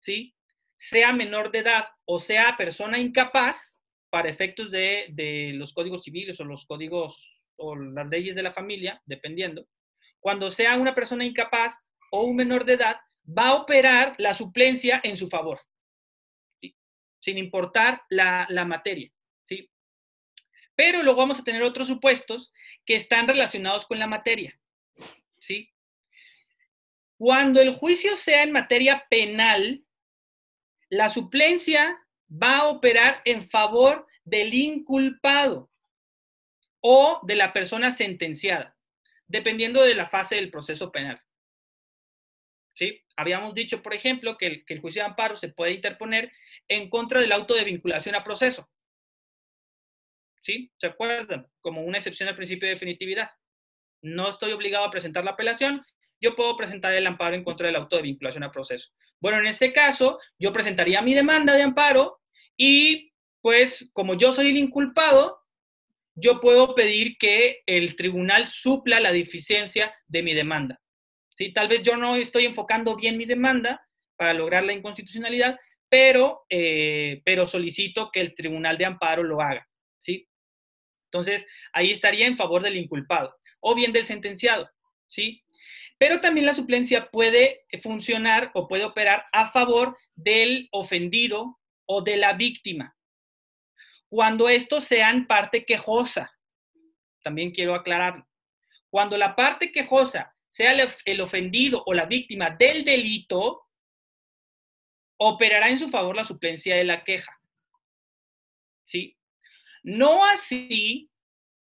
¿sí? 0.00 0.34
Sea 0.76 1.12
menor 1.12 1.50
de 1.50 1.60
edad 1.60 1.86
o 2.04 2.18
sea 2.18 2.56
persona 2.56 2.98
incapaz, 2.98 3.78
para 4.10 4.28
efectos 4.28 4.70
de, 4.70 5.06
de 5.08 5.52
los 5.54 5.72
códigos 5.72 6.04
civiles 6.04 6.38
o 6.38 6.44
los 6.44 6.66
códigos 6.66 7.40
o 7.56 7.74
las 7.74 8.06
leyes 8.08 8.34
de 8.34 8.42
la 8.42 8.52
familia, 8.52 9.00
dependiendo, 9.06 9.66
cuando 10.20 10.50
sea 10.50 10.76
una 10.76 10.94
persona 10.94 11.24
incapaz 11.24 11.78
o 12.10 12.24
un 12.24 12.36
menor 12.36 12.66
de 12.66 12.74
edad, 12.74 12.96
va 13.26 13.48
a 13.48 13.54
operar 13.54 14.14
la 14.18 14.34
suplencia 14.34 15.00
en 15.02 15.16
su 15.16 15.28
favor, 15.28 15.60
sin 17.20 17.38
importar 17.38 18.02
la, 18.08 18.46
materia. 18.66 19.12
¿sí? 19.44 19.70
Pero 20.74 21.02
luego 21.02 21.20
vamos 21.20 21.40
a 21.40 21.44
tener 21.44 21.62
otros 21.62 21.88
supuestos 21.88 22.52
que 22.84 22.96
están 22.96 23.28
relacionados 23.28 23.86
con 23.86 23.98
la 23.98 24.06
materia. 24.06 24.58
¿sí? 25.38 25.72
Cuando 27.16 27.60
el 27.60 27.74
juicio 27.74 28.16
sea 28.16 28.42
en 28.42 28.52
materia 28.52 29.06
penal, 29.08 29.84
la 30.88 31.08
suplencia 31.08 31.98
va 32.30 32.58
a 32.58 32.68
operar 32.68 33.22
en 33.24 33.48
favor 33.48 34.06
del 34.24 34.52
inculpado 34.54 35.70
o 36.80 37.20
de 37.22 37.36
la 37.36 37.52
persona 37.52 37.92
sentenciada, 37.92 38.76
dependiendo 39.26 39.82
de 39.82 39.94
la 39.94 40.08
fase 40.08 40.34
del 40.34 40.50
proceso 40.50 40.90
penal. 40.90 41.22
¿Sí? 42.74 43.02
Habíamos 43.16 43.54
dicho, 43.54 43.82
por 43.82 43.94
ejemplo, 43.94 44.36
que 44.36 44.64
el, 44.66 44.80
juicio 44.80 45.02
de 45.02 45.08
amparo 45.08 45.36
se 45.36 45.48
puede 45.48 45.72
interponer 45.72 46.32
en 46.68 46.88
contra 46.88 47.20
del 47.20 47.32
auto 47.32 47.54
de 47.54 47.64
vinculación 47.64 48.14
a 48.14 48.24
proceso. 48.24 48.68
¿Sí? 50.40 50.72
¿Se 50.78 50.88
acuerdan? 50.88 51.46
Como 51.60 51.82
una 51.82 51.98
excepción 51.98 52.28
al 52.28 52.34
principio 52.34 52.66
de 52.66 52.74
definitividad. 52.74 53.30
No 54.02 54.30
estoy 54.30 54.52
obligado 54.52 54.84
a 54.84 54.90
presentar 54.90 55.24
la 55.24 55.32
apelación, 55.32 55.84
yo 56.20 56.34
puedo 56.34 56.56
presentar 56.56 56.92
el 56.94 57.06
amparo 57.06 57.34
en 57.34 57.44
contra 57.44 57.66
del 57.66 57.76
auto 57.76 57.96
de 57.96 58.02
vinculación 58.02 58.44
a 58.44 58.50
proceso. 58.50 58.90
Bueno, 59.20 59.38
en 59.38 59.46
este 59.46 59.72
caso, 59.72 60.18
yo 60.38 60.52
presentaría 60.52 61.00
mi 61.02 61.14
demanda 61.14 61.54
de 61.54 61.62
amparo 61.62 62.20
y, 62.56 63.12
pues, 63.40 63.90
como 63.92 64.14
yo 64.14 64.32
soy 64.32 64.50
el 64.50 64.56
inculpado, 64.56 65.40
yo 66.14 66.40
puedo 66.40 66.74
pedir 66.74 67.16
que 67.18 67.62
el 67.66 67.96
tribunal 67.96 68.48
supla 68.48 69.00
la 69.00 69.12
deficiencia 69.12 69.94
de 70.06 70.22
mi 70.22 70.34
demanda. 70.34 70.81
¿Sí? 71.36 71.52
Tal 71.52 71.68
vez 71.68 71.82
yo 71.82 71.96
no 71.96 72.16
estoy 72.16 72.46
enfocando 72.46 72.96
bien 72.96 73.16
mi 73.16 73.24
demanda 73.24 73.86
para 74.16 74.34
lograr 74.34 74.64
la 74.64 74.72
inconstitucionalidad, 74.72 75.58
pero, 75.88 76.44
eh, 76.48 77.20
pero 77.24 77.46
solicito 77.46 78.10
que 78.12 78.20
el 78.20 78.34
tribunal 78.34 78.78
de 78.78 78.86
amparo 78.86 79.22
lo 79.22 79.40
haga. 79.40 79.68
¿sí? 79.98 80.28
Entonces, 81.10 81.46
ahí 81.72 81.90
estaría 81.90 82.26
en 82.26 82.36
favor 82.36 82.62
del 82.62 82.76
inculpado 82.76 83.34
o 83.60 83.74
bien 83.74 83.92
del 83.92 84.06
sentenciado. 84.06 84.70
¿sí? 85.06 85.44
Pero 85.98 86.20
también 86.20 86.46
la 86.46 86.54
suplencia 86.54 87.10
puede 87.10 87.66
funcionar 87.82 88.50
o 88.54 88.66
puede 88.66 88.84
operar 88.84 89.26
a 89.32 89.50
favor 89.50 89.96
del 90.14 90.68
ofendido 90.72 91.60
o 91.86 92.02
de 92.02 92.16
la 92.16 92.32
víctima. 92.32 92.96
Cuando 94.08 94.48
estos 94.48 94.84
sean 94.84 95.26
parte 95.26 95.64
quejosa, 95.64 96.32
también 97.22 97.52
quiero 97.52 97.74
aclarar, 97.74 98.26
cuando 98.90 99.16
la 99.16 99.36
parte 99.36 99.72
quejosa 99.72 100.31
sea 100.52 100.76
el 101.06 101.20
ofendido 101.22 101.82
o 101.86 101.94
la 101.94 102.04
víctima 102.04 102.50
del 102.50 102.84
delito, 102.84 103.70
operará 105.16 105.70
en 105.70 105.78
su 105.78 105.88
favor 105.88 106.14
la 106.14 106.26
suplencia 106.26 106.76
de 106.76 106.84
la 106.84 107.04
queja. 107.04 107.40
¿Sí? 108.86 109.16
No 109.82 110.26
así 110.26 111.10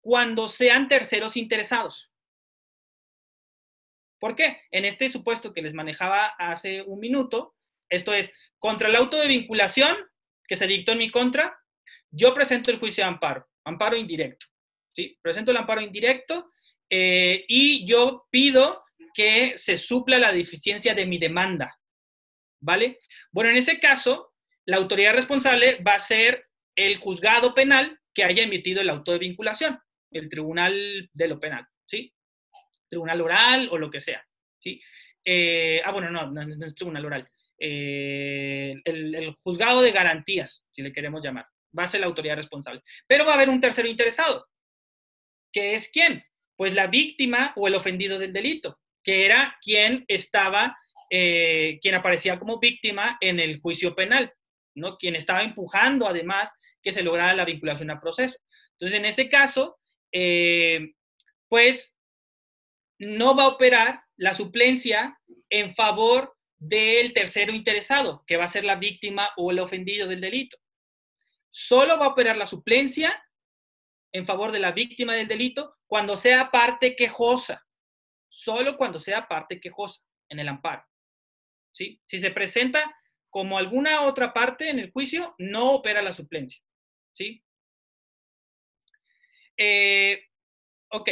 cuando 0.01 0.49
sean 0.49 0.89
terceros 0.89 1.37
interesados. 1.37 2.11
¿Por 4.19 4.35
qué? 4.35 4.63
En 4.71 4.87
este 4.87 5.11
supuesto 5.11 5.53
que 5.53 5.61
les 5.61 5.75
manejaba 5.75 6.29
hace 6.39 6.81
un 6.81 6.99
minuto, 6.99 7.55
esto 7.91 8.15
es, 8.15 8.33
contra 8.59 8.89
el 8.89 8.97
auto 8.97 9.19
de 9.19 9.29
vinculación 9.29 9.99
que 10.49 10.57
se 10.57 10.67
dictó 10.67 10.93
en 10.93 10.99
mi 10.99 11.11
contra, 11.11 11.61
yo 12.11 12.33
presento 12.33 12.71
el 12.71 12.79
juicio 12.79 13.05
de 13.05 13.09
amparo, 13.09 13.47
amparo 13.65 13.97
indirecto. 13.97 14.47
¿sí? 14.95 15.19
Presento 15.21 15.51
el 15.51 15.59
amparo 15.59 15.83
indirecto 15.83 16.52
eh, 16.95 17.47
y 17.49 17.87
yo 17.87 18.27
pido 18.31 18.85
que 19.15 19.55
se 19.57 19.79
supla 19.79 20.19
la 20.19 20.31
deficiencia 20.31 20.95
de 20.95 21.07
mi 21.07 21.17
demanda. 21.17 21.75
¿Vale? 22.61 22.99
Bueno, 23.31 23.49
en 23.49 23.57
ese 23.57 23.81
caso, 23.81 24.35
la 24.67 24.77
autoridad 24.77 25.15
responsable 25.15 25.83
va 25.83 25.95
a 25.95 26.01
ser 26.01 26.47
el 26.77 26.99
juzgado 26.99 27.55
penal 27.55 27.99
que 28.15 28.25
haya 28.25 28.43
emitido 28.43 28.83
el 28.83 28.91
auto 28.91 29.13
de 29.13 29.19
vinculación, 29.19 29.79
el 30.11 30.29
tribunal 30.29 31.09
de 31.15 31.29
lo 31.29 31.41
penal, 31.41 31.67
¿sí? 31.87 32.13
Tribunal 32.91 33.23
oral 33.23 33.69
o 33.73 33.79
lo 33.79 33.91
que 33.91 34.03
sea, 34.03 34.23
¿sí? 34.59 34.81
Eh, 35.25 35.81
ah, 35.85 35.93
bueno, 35.93 36.11
no, 36.11 36.31
no, 36.31 36.67
es 36.67 36.75
tribunal 36.75 37.07
oral. 37.07 37.29
Eh, 37.59 38.75
el, 38.85 39.35
juzgado 39.43 39.81
de 39.81 39.93
garantías, 39.93 40.67
si 40.73 40.83
le 40.83 40.93
queremos 40.93 41.25
llamar, 41.25 41.47
va 41.77 41.85
a 41.85 41.89
ser 41.89 42.01
la 42.01 42.07
autoridad 42.07 42.37
responsable. 42.37 42.83
Pero 43.07 43.25
va 43.25 43.33
a 43.33 43.37
haber 43.37 43.49
un 43.49 43.61
tercero 43.63 43.89
interesado, 43.89 44.47
que 45.51 45.75
es 45.75 45.89
quién? 45.89 46.23
Pues 46.63 46.77
la 46.77 46.87
víctima 46.87 47.53
o 47.57 47.67
el 47.67 47.75
ofendido 47.75 48.21
del 48.21 48.33
delito, 48.33 48.79
que 49.03 49.27
era 49.27 49.59
quien 49.61 50.05
estaba, 50.07 50.79
eh, 51.11 51.81
quien 51.83 51.97
aparecía 51.97 52.39
como 52.39 52.61
víctima 52.61 53.19
en 53.21 53.41
el 53.41 53.61
juicio 53.61 53.97
penal, 53.97 54.33
¿no? 54.77 54.97
Quien 54.97 55.17
estaba 55.17 55.43
empujando 55.43 56.07
además 56.07 56.55
que 56.81 56.93
se 56.93 57.03
lograra 57.03 57.35
la 57.35 57.45
vinculación 57.45 57.91
al 57.91 57.99
proceso. 57.99 58.39
Entonces, 58.75 58.97
en 58.97 59.07
ese 59.07 59.29
caso, 59.29 59.81
eh, 60.13 60.93
pues 61.49 61.99
no 62.97 63.35
va 63.35 63.43
a 63.43 63.49
operar 63.49 64.01
la 64.17 64.33
suplencia 64.33 65.19
en 65.51 65.75
favor 65.75 66.37
del 66.61 67.13
tercero 67.13 67.53
interesado, 67.53 68.23
que 68.25 68.37
va 68.37 68.45
a 68.45 68.55
ser 68.57 68.63
la 68.63 68.77
víctima 68.77 69.31
o 69.37 69.51
el 69.51 69.59
ofendido 69.59 70.07
del 70.07 70.21
delito. 70.21 70.57
solo 71.51 71.99
va 71.99 72.07
a 72.07 72.11
operar 72.11 72.37
la 72.37 72.47
suplencia 72.47 73.21
en 74.13 74.27
favor 74.27 74.53
de 74.53 74.61
la 74.61 74.71
víctima 74.71 75.15
del 75.15 75.27
delito 75.27 75.75
cuando 75.93 76.17
sea 76.17 76.51
parte 76.51 76.97
quejosa, 76.97 77.67
solo 78.31 78.79
cuando 78.79 78.99
sea 78.99 79.29
parte 79.29 79.61
quejosa 79.61 80.01
en 80.31 80.39
el 80.39 80.49
amparo. 80.49 80.83
¿sí? 81.71 82.01
Si 82.07 82.19
se 82.19 82.31
presenta 82.31 82.99
como 83.29 83.59
alguna 83.59 84.01
otra 84.01 84.33
parte 84.33 84.71
en 84.71 84.79
el 84.79 84.91
juicio, 84.91 85.35
no 85.37 85.73
opera 85.73 86.01
la 86.01 86.15
suplencia. 86.15 86.65
¿sí? 87.13 87.45
Eh, 89.59 90.31
ok. 90.89 91.11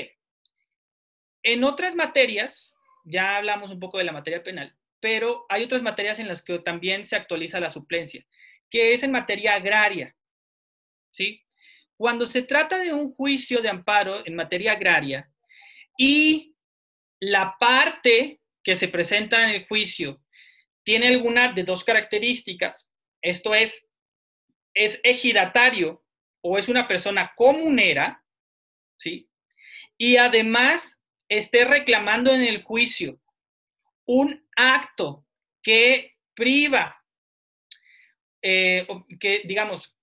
En 1.42 1.62
otras 1.64 1.94
materias, 1.94 2.74
ya 3.04 3.36
hablamos 3.36 3.70
un 3.70 3.80
poco 3.80 3.98
de 3.98 4.04
la 4.04 4.12
materia 4.12 4.42
penal, 4.42 4.74
pero 4.98 5.44
hay 5.50 5.64
otras 5.64 5.82
materias 5.82 6.20
en 6.20 6.26
las 6.26 6.40
que 6.40 6.58
también 6.60 7.04
se 7.06 7.16
actualiza 7.16 7.60
la 7.60 7.70
suplencia, 7.70 8.26
que 8.70 8.94
es 8.94 9.02
en 9.02 9.12
materia 9.12 9.56
agraria. 9.56 10.16
¿sí? 11.10 11.44
Cuando 12.00 12.24
se 12.24 12.40
trata 12.40 12.78
de 12.78 12.94
un 12.94 13.12
juicio 13.12 13.60
de 13.60 13.68
amparo 13.68 14.26
en 14.26 14.34
materia 14.34 14.72
agraria 14.72 15.30
y 15.98 16.56
la 17.20 17.58
parte 17.60 18.40
que 18.64 18.74
se 18.74 18.88
presenta 18.88 19.44
en 19.44 19.50
el 19.50 19.66
juicio 19.66 20.22
tiene 20.82 21.08
alguna 21.08 21.52
de 21.52 21.62
dos 21.62 21.84
características, 21.84 22.90
esto 23.20 23.54
es, 23.54 23.86
es 24.72 24.98
ejidatario 25.04 26.02
o 26.40 26.56
es 26.56 26.70
una 26.70 26.88
persona 26.88 27.34
comunera, 27.36 28.24
¿sí? 28.98 29.28
Y 29.98 30.16
además 30.16 31.04
esté 31.28 31.66
reclamando 31.66 32.32
en 32.32 32.40
el 32.40 32.62
juicio 32.62 33.20
un 34.06 34.48
acto 34.56 35.26
que 35.62 36.16
priva, 36.32 36.98
eh, 38.40 38.86
que 39.20 39.42
digamos, 39.44 39.94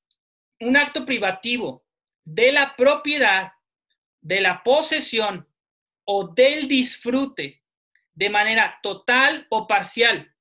un 0.59 0.77
acto 0.77 1.03
privativo 1.03 1.86
de 2.27 2.51
la 2.51 2.75
propiedad, 2.75 3.53
de 4.19 4.41
la 4.41 4.61
posesión 4.61 5.47
o 6.03 6.27
del 6.27 6.67
disfrute 6.67 7.63
de 8.13 8.29
manera 8.29 8.79
total 8.83 9.47
o 9.49 9.65
parcial, 9.65 10.35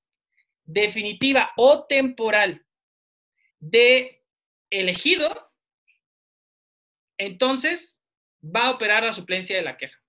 definitiva 0.65 1.53
o 1.57 1.87
temporal 1.87 2.67
de 3.61 4.25
elegido, 4.69 5.53
entonces 7.19 8.03
va 8.43 8.67
a 8.67 8.71
operar 8.73 9.05
la 9.05 9.13
suplencia 9.13 9.57
de 9.57 9.63
la 9.63 9.77
queja. 9.77 10.03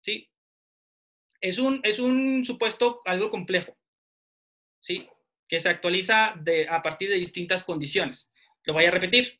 ¿Sí? 0.00 0.30
Es 1.42 1.58
un, 1.58 1.82
es 1.84 1.98
un 1.98 2.46
supuesto 2.46 3.02
algo 3.04 3.28
complejo, 3.28 3.76
¿sí? 4.80 5.06
Que 5.48 5.60
se 5.60 5.68
actualiza 5.68 6.34
de, 6.40 6.66
a 6.66 6.80
partir 6.80 7.10
de 7.10 7.16
distintas 7.16 7.62
condiciones. 7.62 8.30
Lo 8.64 8.72
voy 8.72 8.86
a 8.86 8.90
repetir. 8.90 9.38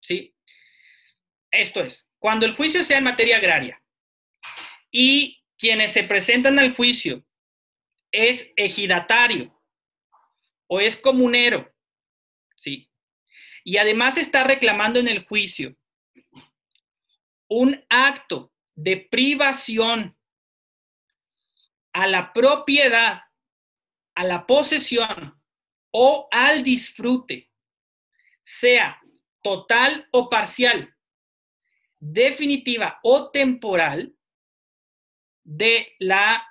¿Sí? 0.00 0.34
Esto 1.50 1.80
es, 1.80 2.10
cuando 2.18 2.46
el 2.46 2.54
juicio 2.54 2.82
sea 2.82 2.98
en 2.98 3.04
materia 3.04 3.38
agraria 3.38 3.82
y 4.90 5.42
quienes 5.56 5.92
se 5.92 6.04
presentan 6.04 6.58
al 6.58 6.74
juicio 6.76 7.24
es 8.12 8.52
ejidatario 8.56 9.54
o 10.66 10.80
es 10.80 10.96
comunero, 10.96 11.74
¿sí? 12.56 12.90
Y 13.64 13.76
además 13.78 14.16
está 14.16 14.44
reclamando 14.44 14.98
en 14.98 15.08
el 15.08 15.24
juicio 15.24 15.76
un 17.48 17.84
acto 17.88 18.52
de 18.74 18.96
privación 18.96 20.16
a 21.92 22.06
la 22.06 22.32
propiedad, 22.32 23.22
a 24.14 24.24
la 24.24 24.46
posesión 24.46 25.42
o 25.90 26.28
al 26.30 26.62
disfrute, 26.62 27.50
sea 28.42 29.00
total 29.42 30.08
o 30.12 30.28
parcial, 30.28 30.94
definitiva 31.98 32.98
o 33.02 33.30
temporal, 33.30 34.14
de 35.44 35.96
la 35.98 36.44